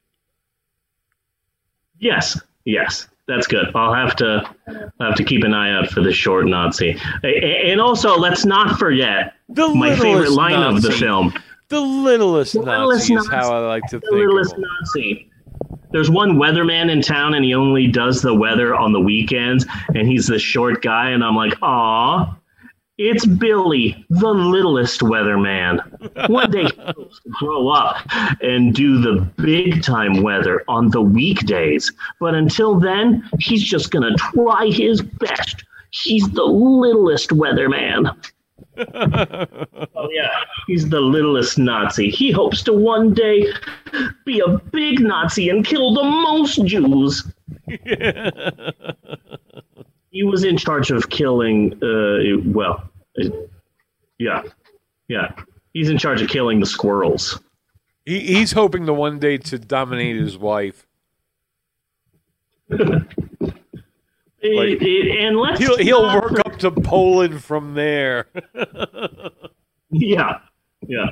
[1.98, 2.40] Yes.
[2.64, 3.08] Yes.
[3.26, 3.66] That's good.
[3.74, 6.98] I'll have to I'll have to keep an eye out for the short Nazi.
[7.22, 11.32] And also, let's not forget The my favorite line of the film.
[11.68, 14.56] The littlest littlest Nazi is how I like to The think of littlest.
[14.58, 15.30] Nazi.
[15.94, 19.64] There's one weatherman in town, and he only does the weather on the weekends,
[19.94, 22.36] and he's the short guy, and I'm like, aw,
[22.98, 25.78] it's Billy, the littlest weatherman.
[26.28, 28.04] One day he'll grow up
[28.42, 34.16] and do the big time weather on the weekdays, but until then, he's just gonna
[34.16, 35.62] try his best.
[35.90, 38.16] He's the littlest weatherman.
[38.76, 40.30] Oh yeah,
[40.66, 42.10] he's the littlest Nazi.
[42.10, 43.46] He hopes to one day
[44.24, 47.24] be a big Nazi and kill the most Jews.
[50.10, 51.72] he was in charge of killing.
[51.82, 52.90] Uh, well,
[54.18, 54.42] yeah,
[55.08, 55.32] yeah.
[55.72, 57.40] He's in charge of killing the squirrels.
[58.04, 60.86] He, he's hoping to one day to dominate his wife.
[64.44, 68.26] It- it- and let's He'll he'll not work up to Poland from there.
[69.96, 70.40] Yeah,
[70.88, 71.10] yeah.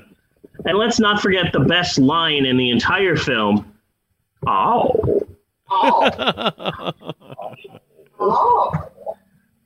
[0.64, 3.72] And let's not forget the best line in the entire film.
[4.46, 5.20] Oh.
[8.24, 8.72] Oh.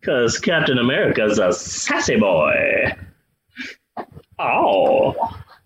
[0.01, 2.95] Because Captain America's a sassy boy.
[4.39, 5.15] Oh.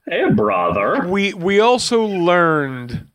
[0.09, 1.07] Hey, brother.
[1.09, 3.07] we we also learned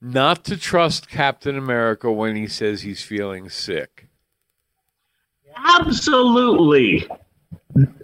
[0.00, 4.03] not to trust Captain America when he says he's feeling sick.
[5.56, 7.06] Absolutely.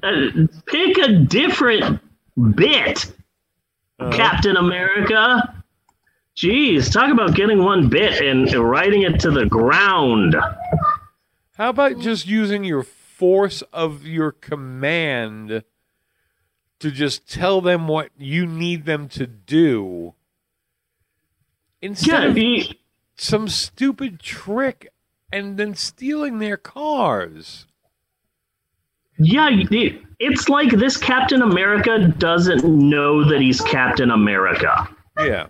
[0.03, 2.01] Uh, pick a different
[2.57, 3.13] bit,
[4.13, 5.63] Captain America.
[6.37, 10.35] Jeez, talk about getting one bit and writing it to the ground.
[11.57, 15.63] How about just using your force of your command
[16.79, 20.15] to just tell them what you need them to do
[21.83, 22.81] instead Yeah, of he-
[23.17, 24.89] some stupid trick
[25.33, 27.67] and then stealing their cars?
[29.19, 29.51] Yeah,
[30.19, 34.89] it's like this Captain America doesn't know that he's Captain America.
[35.19, 35.49] Yeah.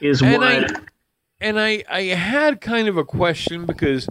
[0.00, 0.66] Is and what I
[1.40, 4.08] and I I had kind of a question because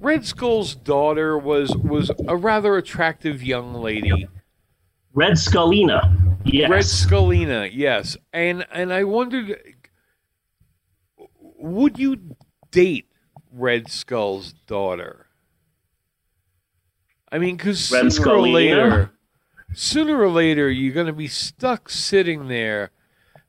[0.00, 4.28] Red Skull's daughter was was a rather attractive young lady.
[5.14, 6.38] Red Skullina.
[6.44, 6.70] Yes.
[6.70, 8.16] Red Skullina, yes.
[8.32, 9.58] And and I wondered
[11.58, 12.36] would you
[12.70, 13.06] date
[13.52, 15.26] Red Skull's daughter?
[17.30, 18.52] I mean, because Red sooner or Skullina?
[18.52, 19.10] later,
[19.74, 22.90] sooner or later, you're going to be stuck sitting there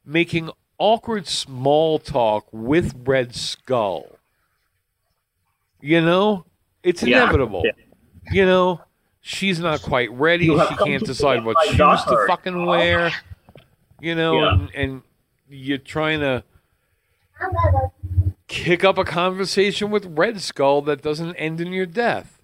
[0.05, 4.17] making awkward small talk with Red Skull.
[5.81, 6.45] You know,
[6.81, 7.63] it's Yeah, inevitable.
[7.65, 7.71] yeah.
[8.31, 8.81] You know,
[9.19, 10.45] she's not quite ready.
[10.47, 13.11] She can't decide what shoes to fucking wear.
[13.99, 14.53] You know, Yeah.
[14.53, 15.01] and, and
[15.49, 16.43] you're trying to
[18.53, 22.39] kick up a conversation with Red Skull that doesn't end in your death.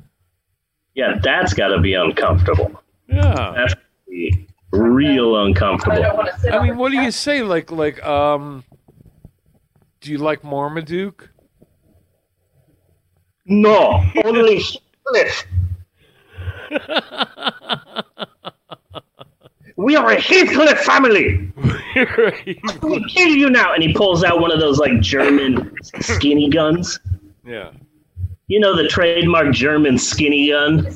[0.96, 2.82] yeah, that's got to be uncomfortable.
[3.08, 3.54] Yeah.
[3.56, 3.76] That's
[4.08, 6.04] be real uncomfortable.
[6.52, 7.42] I mean, what do you say?
[7.44, 8.64] Like, like, um,
[10.02, 11.30] do you like Marmaduke?
[13.46, 14.62] No, only
[15.06, 15.46] Cliff.
[19.80, 21.54] We are a Heathcliff family.
[22.82, 23.74] We'll kill you now.
[23.74, 27.00] And he pulls out one of those like German skinny guns.
[27.46, 27.72] Yeah.
[28.48, 30.94] You know the trademark German skinny gun.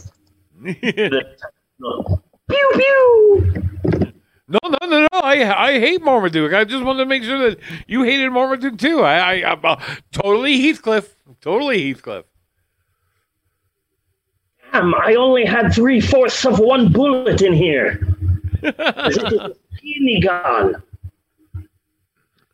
[0.63, 2.19] The-
[2.49, 4.13] pew pew.
[4.47, 5.07] No, no, no, no.
[5.13, 6.53] I I hate Marmaduke.
[6.53, 9.01] I just wanted to make sure that you hated Marmaduke too.
[9.01, 9.81] I, I, I'm uh,
[10.11, 11.15] totally Heathcliff.
[11.41, 12.25] Totally Heathcliff.
[14.71, 18.12] Damn, I only had three fourths of one bullet in here.
[18.63, 20.81] This is a skinny gun.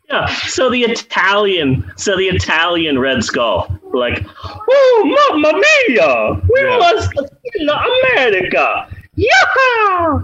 [0.09, 7.13] Yeah, so the Italian, so the Italian Red Skull, like, oh, mamma mia, we must
[7.13, 10.19] kill America, yeah.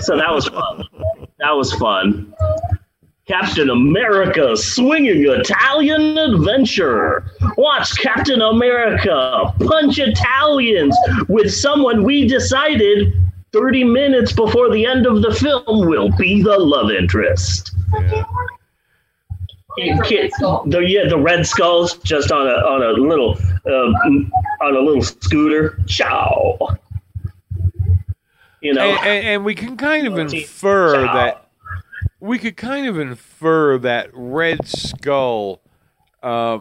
[0.00, 0.84] so that was fun.
[1.38, 2.34] That was fun.
[3.28, 7.30] Captain America swinging Italian adventure.
[7.56, 10.96] Watch Captain America punch Italians
[11.28, 13.12] with someone we decided
[13.52, 17.72] 30 minutes before the end of the film will be the love interest.
[19.76, 20.32] You can't-
[20.66, 25.02] the, yeah, the Red Skulls just on a on a little uh, on a little
[25.02, 25.78] scooter.
[25.86, 26.58] Ciao.
[28.60, 31.46] You know, and, and, and we can kind of infer that
[32.20, 35.60] we could kind of infer that Red Skull,
[36.22, 36.58] uh,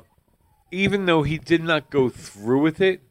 [0.72, 3.02] even though he did not go through with it,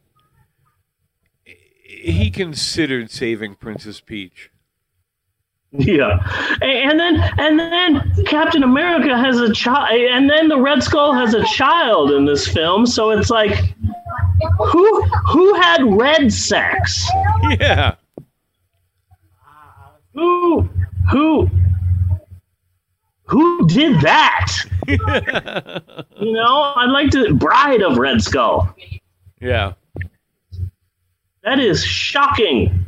[1.99, 4.51] he considered saving Princess Peach.
[5.71, 6.17] Yeah,
[6.61, 11.35] and then and then Captain America has a child, and then the Red Skull has
[11.35, 12.87] a child in this film.
[12.87, 13.75] So it's like,
[14.57, 17.07] who who had red sex?
[17.59, 17.95] Yeah.
[20.15, 20.67] Who
[21.11, 21.49] who
[23.25, 24.51] who did that?
[24.87, 28.75] you know, I'd like to bride of Red Skull.
[29.39, 29.73] Yeah.
[31.43, 32.85] That is shocking.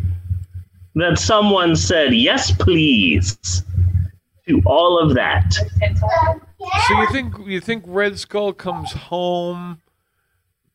[0.95, 3.63] That someone said yes, please,
[4.47, 5.53] to all of that.
[5.53, 9.81] So you think you think Red Skull comes home,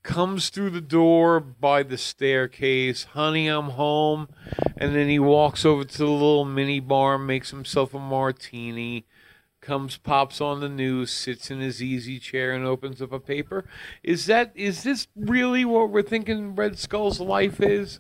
[0.03, 4.29] comes through the door by the staircase, honey, I'm home,
[4.79, 9.05] and then he walks over to the little mini bar, makes himself a martini,
[9.67, 13.65] comes, pops on the news, sits in his easy chair, and opens up a paper.
[14.03, 17.99] Is that is this really what we're thinking Red Skull's life is?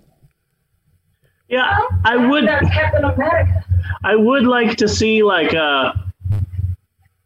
[1.48, 2.48] Yeah, I would.
[4.04, 6.12] I would like to see like a,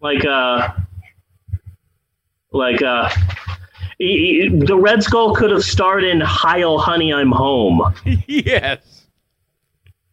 [0.00, 0.86] like a,
[2.52, 3.08] like uh,
[4.00, 4.04] a.
[4.04, 7.94] e- The Red Skull could have starred in "Heil, Honey, I'm Home,"
[8.26, 9.06] yes.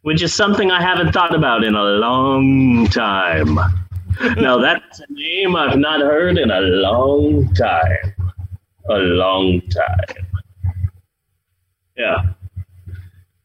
[0.02, 3.58] which is something I haven't thought about in a long time.
[4.36, 8.14] Now that's a name I've not heard in a long time.
[8.90, 10.26] A long time.
[11.96, 12.32] Yeah.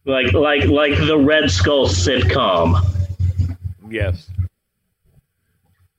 [0.05, 2.83] Like like like the Red Skull sitcom.
[3.89, 4.29] Yes.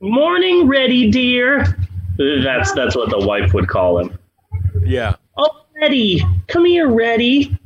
[0.01, 1.79] Morning ready, dear.
[2.19, 4.19] That's that's what the wife would call him.
[4.85, 5.17] Yeah.
[5.37, 7.59] Oh, Eddie, come here, Reddy.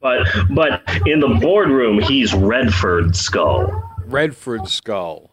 [0.00, 3.83] But but in the boardroom, he's Redford Skull.
[4.14, 5.28] Redford Skull.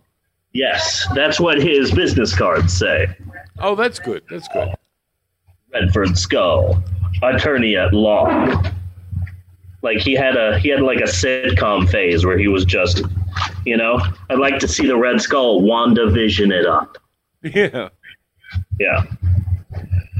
[0.54, 3.16] Yes, that's what his business cards say.
[3.60, 4.24] Oh, that's good.
[4.28, 4.70] That's good.
[5.72, 6.84] Redford Skull,
[7.22, 8.26] attorney at law.
[9.84, 13.04] Like he had a he had like a sitcom phase where he was just,
[13.66, 14.02] you know,
[14.32, 16.98] I'd like to see the Red Skull WandaVision it up.
[17.44, 17.90] Yeah.
[18.80, 19.04] Yeah.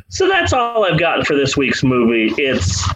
[0.10, 2.32] So that's all I've got for this week's movie.
[2.38, 2.88] It's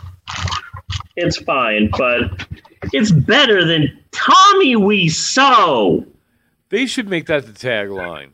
[1.16, 2.46] it's fine, but
[2.94, 6.06] it's better than Tommy Wiseau.
[6.70, 8.32] They should make that the tagline.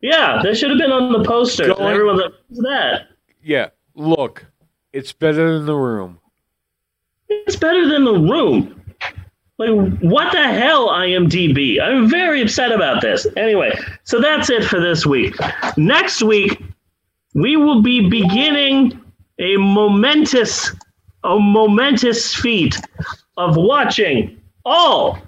[0.00, 1.64] Yeah, that should have been on the poster.
[1.64, 3.08] And Going- everyone's like, what's that?
[3.42, 3.68] Yeah.
[3.94, 4.46] Look,
[4.92, 6.20] it's better than the room.
[7.28, 8.80] It's better than the room.
[9.58, 11.80] Like, what the hell, IMDb?
[11.82, 13.26] I'm very upset about this.
[13.36, 15.34] Anyway, so that's it for this week.
[15.76, 16.62] Next week,
[17.34, 19.00] we will be beginning
[19.40, 20.72] a momentous,
[21.24, 22.76] a momentous feat
[23.38, 25.18] of watching all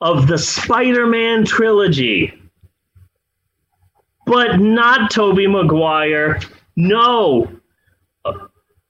[0.00, 2.32] of the Spider-Man trilogy.
[4.26, 6.40] But not Tobey Maguire.
[6.76, 7.50] No,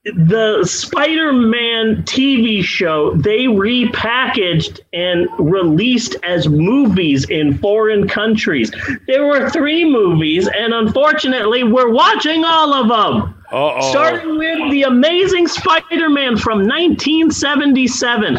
[0.04, 8.72] the Spider-Man TV show they repackaged and released as movies in foreign countries.
[9.06, 13.37] There were three movies, and unfortunately, we're watching all of them.
[13.50, 13.90] Uh-oh.
[13.90, 18.38] Starting with the Amazing Spider-Man from 1977.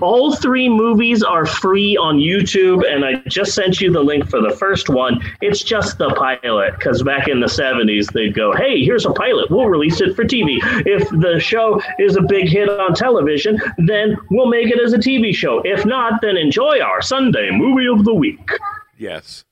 [0.00, 4.40] All three movies are free on YouTube, and I just sent you the link for
[4.40, 5.20] the first one.
[5.40, 9.50] It's just the pilot, because back in the 70s, they'd go, "Hey, here's a pilot.
[9.50, 10.58] We'll release it for TV.
[10.84, 14.98] If the show is a big hit on television, then we'll make it as a
[14.98, 15.60] TV show.
[15.64, 18.50] If not, then enjoy our Sunday movie of the week."
[18.98, 19.44] Yes.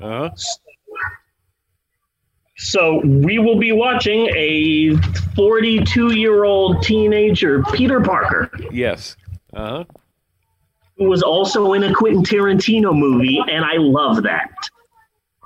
[0.00, 0.30] Uh huh.
[2.58, 4.96] So we will be watching a
[5.34, 9.16] 42 year old teenager, Peter Parker, Yes.
[9.52, 9.84] Uh huh.
[10.96, 14.50] who was also in a Quentin Tarantino movie, and I love that.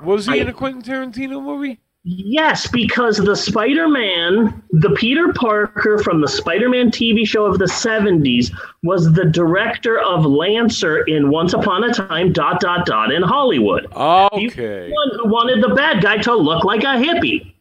[0.02, 1.80] Was he I- in a Quentin Tarantino movie?
[2.12, 7.60] Yes, because the Spider Man, the Peter Parker from the Spider Man TV show of
[7.60, 13.12] the 70s, was the director of Lancer in Once Upon a Time, dot, dot, dot,
[13.12, 13.86] in Hollywood.
[13.92, 14.90] Okay.
[14.90, 17.54] One who wanted the bad guy to look like a hippie.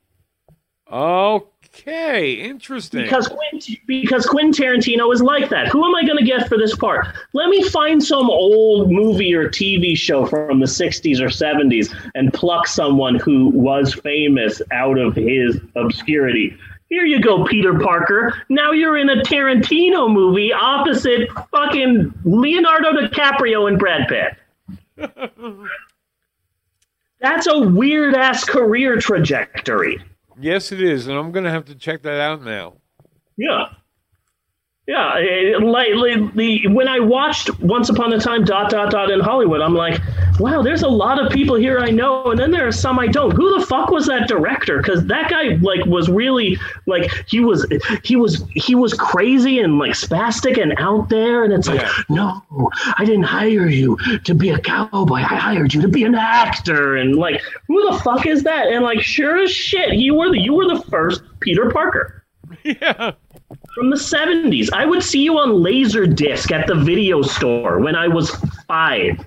[0.91, 1.45] Okay.
[1.79, 3.03] Okay, interesting.
[3.03, 5.67] Because Quentin, because Quentin Tarantino is like that.
[5.69, 7.07] Who am I going to get for this part?
[7.33, 12.33] Let me find some old movie or TV show from the 60s or 70s and
[12.33, 16.57] pluck someone who was famous out of his obscurity.
[16.89, 18.41] Here you go, Peter Parker.
[18.49, 24.35] Now you're in a Tarantino movie opposite fucking Leonardo DiCaprio and Brad Pitt.
[27.21, 30.01] That's a weird ass career trajectory.
[30.39, 32.75] Yes, it is, and I'm gonna have to check that out now.
[33.37, 33.65] Yeah.
[34.89, 39.19] Yeah, like, like the when I watched Once Upon a Time dot dot dot in
[39.19, 40.01] Hollywood, I'm like,
[40.39, 43.05] wow, there's a lot of people here I know, and then there are some I
[43.05, 43.29] don't.
[43.29, 44.81] Who the fuck was that director?
[44.81, 47.67] Because that guy like was really like he was
[48.03, 52.41] he was he was crazy and like spastic and out there, and it's like, no,
[52.97, 55.17] I didn't hire you to be a cowboy.
[55.17, 58.69] I hired you to be an actor, and like, who the fuck is that?
[58.69, 62.19] And like, sure as shit, you were the you were the first Peter Parker
[62.63, 63.11] Yeah.
[63.73, 64.69] From the 70s.
[64.73, 68.35] I would see you on Laserdisc at the video store when I was
[68.67, 69.25] five.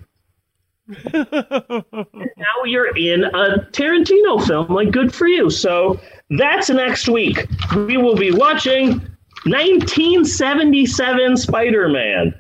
[1.13, 4.69] Now you're in a Tarantino film.
[4.69, 5.51] Like, good for you.
[5.51, 7.47] So that's next week.
[7.75, 9.01] We will be watching
[9.45, 12.35] 1977 Spider Man.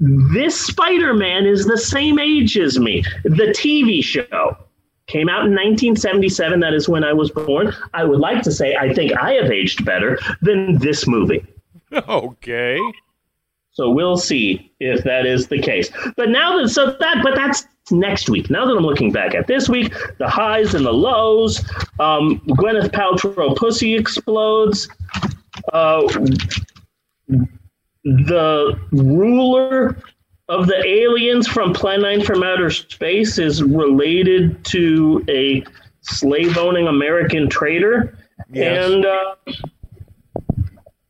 [0.00, 3.02] This Spider Man is the same age as me.
[3.24, 4.56] The TV show
[5.12, 6.60] came out in 1977.
[6.60, 7.74] That is when I was born.
[7.92, 11.44] I would like to say I think I have aged better than this movie.
[12.08, 12.80] Okay.
[13.72, 15.90] So we'll see if that is the case.
[16.16, 18.48] But now that so that but that's next week.
[18.48, 21.58] Now that I'm looking back at this week, the highs and the lows.
[22.00, 24.88] Um, Gwyneth Paltrow pussy explodes.
[25.72, 26.02] Uh,
[28.04, 29.96] the ruler
[30.52, 35.64] of the aliens from Plan 9 from Outer Space is related to a
[36.02, 38.18] slave owning American trader.
[38.52, 38.90] Yes.
[38.90, 39.34] And uh,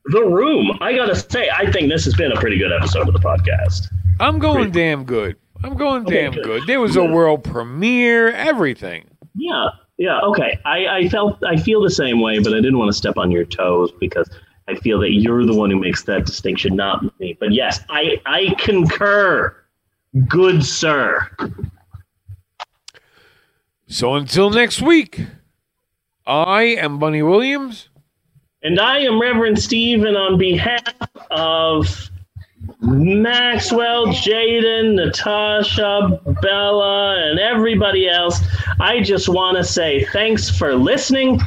[0.07, 0.79] The Room.
[0.81, 3.21] I got to say, I think this has been a pretty good episode of the
[3.21, 3.89] podcast.
[4.21, 5.37] I'm going damn good.
[5.65, 6.45] I'm going Okay, damn good.
[6.45, 6.63] good.
[6.67, 9.07] There was a world premiere, everything.
[9.35, 10.59] Yeah, yeah, okay.
[10.65, 13.31] I, I felt I feel the same way, but I didn't want to step on
[13.31, 14.29] your toes because
[14.69, 17.37] I feel that you're the one who makes that distinction, not me.
[17.39, 19.57] But yes, I I concur.
[20.29, 21.29] Good sir.
[23.87, 25.27] So until next week,
[26.27, 27.89] I am Bunny Williams.
[28.63, 30.95] And I am Reverend Steve, and on behalf
[31.31, 32.11] of
[32.81, 38.39] Maxwell, Jaden, Natasha, Bella, and everybody else,
[38.81, 41.41] I just want to say thanks for listening,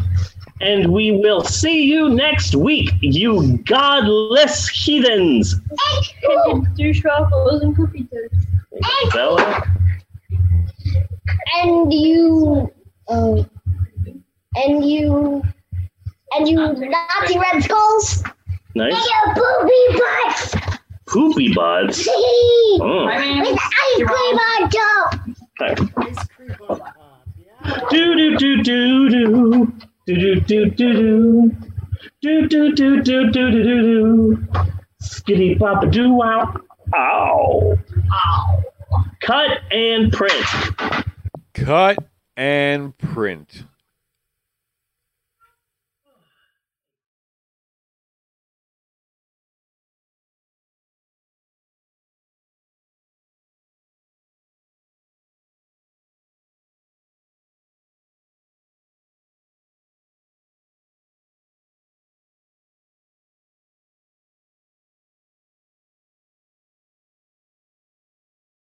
[0.62, 5.56] and we will see you next week, you godless heathens.
[6.78, 8.30] Douchewaffles and cookie dough.
[9.14, 9.64] Bella,
[11.64, 12.72] And you,
[13.08, 13.50] um,
[14.56, 15.42] and you,
[16.34, 18.24] and you Nazi red skulls.
[18.76, 18.94] nice.
[18.94, 20.56] And your booby butts.
[21.08, 22.08] Poopy buds.
[22.10, 23.06] Oh.
[23.06, 25.26] With ice cream on top.
[27.90, 29.74] Do do do do do
[30.06, 31.52] do do do do
[32.22, 34.48] do do do do do do do do do
[35.02, 36.54] skitty papa doo ow
[36.94, 37.78] ow
[39.22, 40.46] cut and print
[41.56, 41.98] Cut
[42.36, 43.64] and print.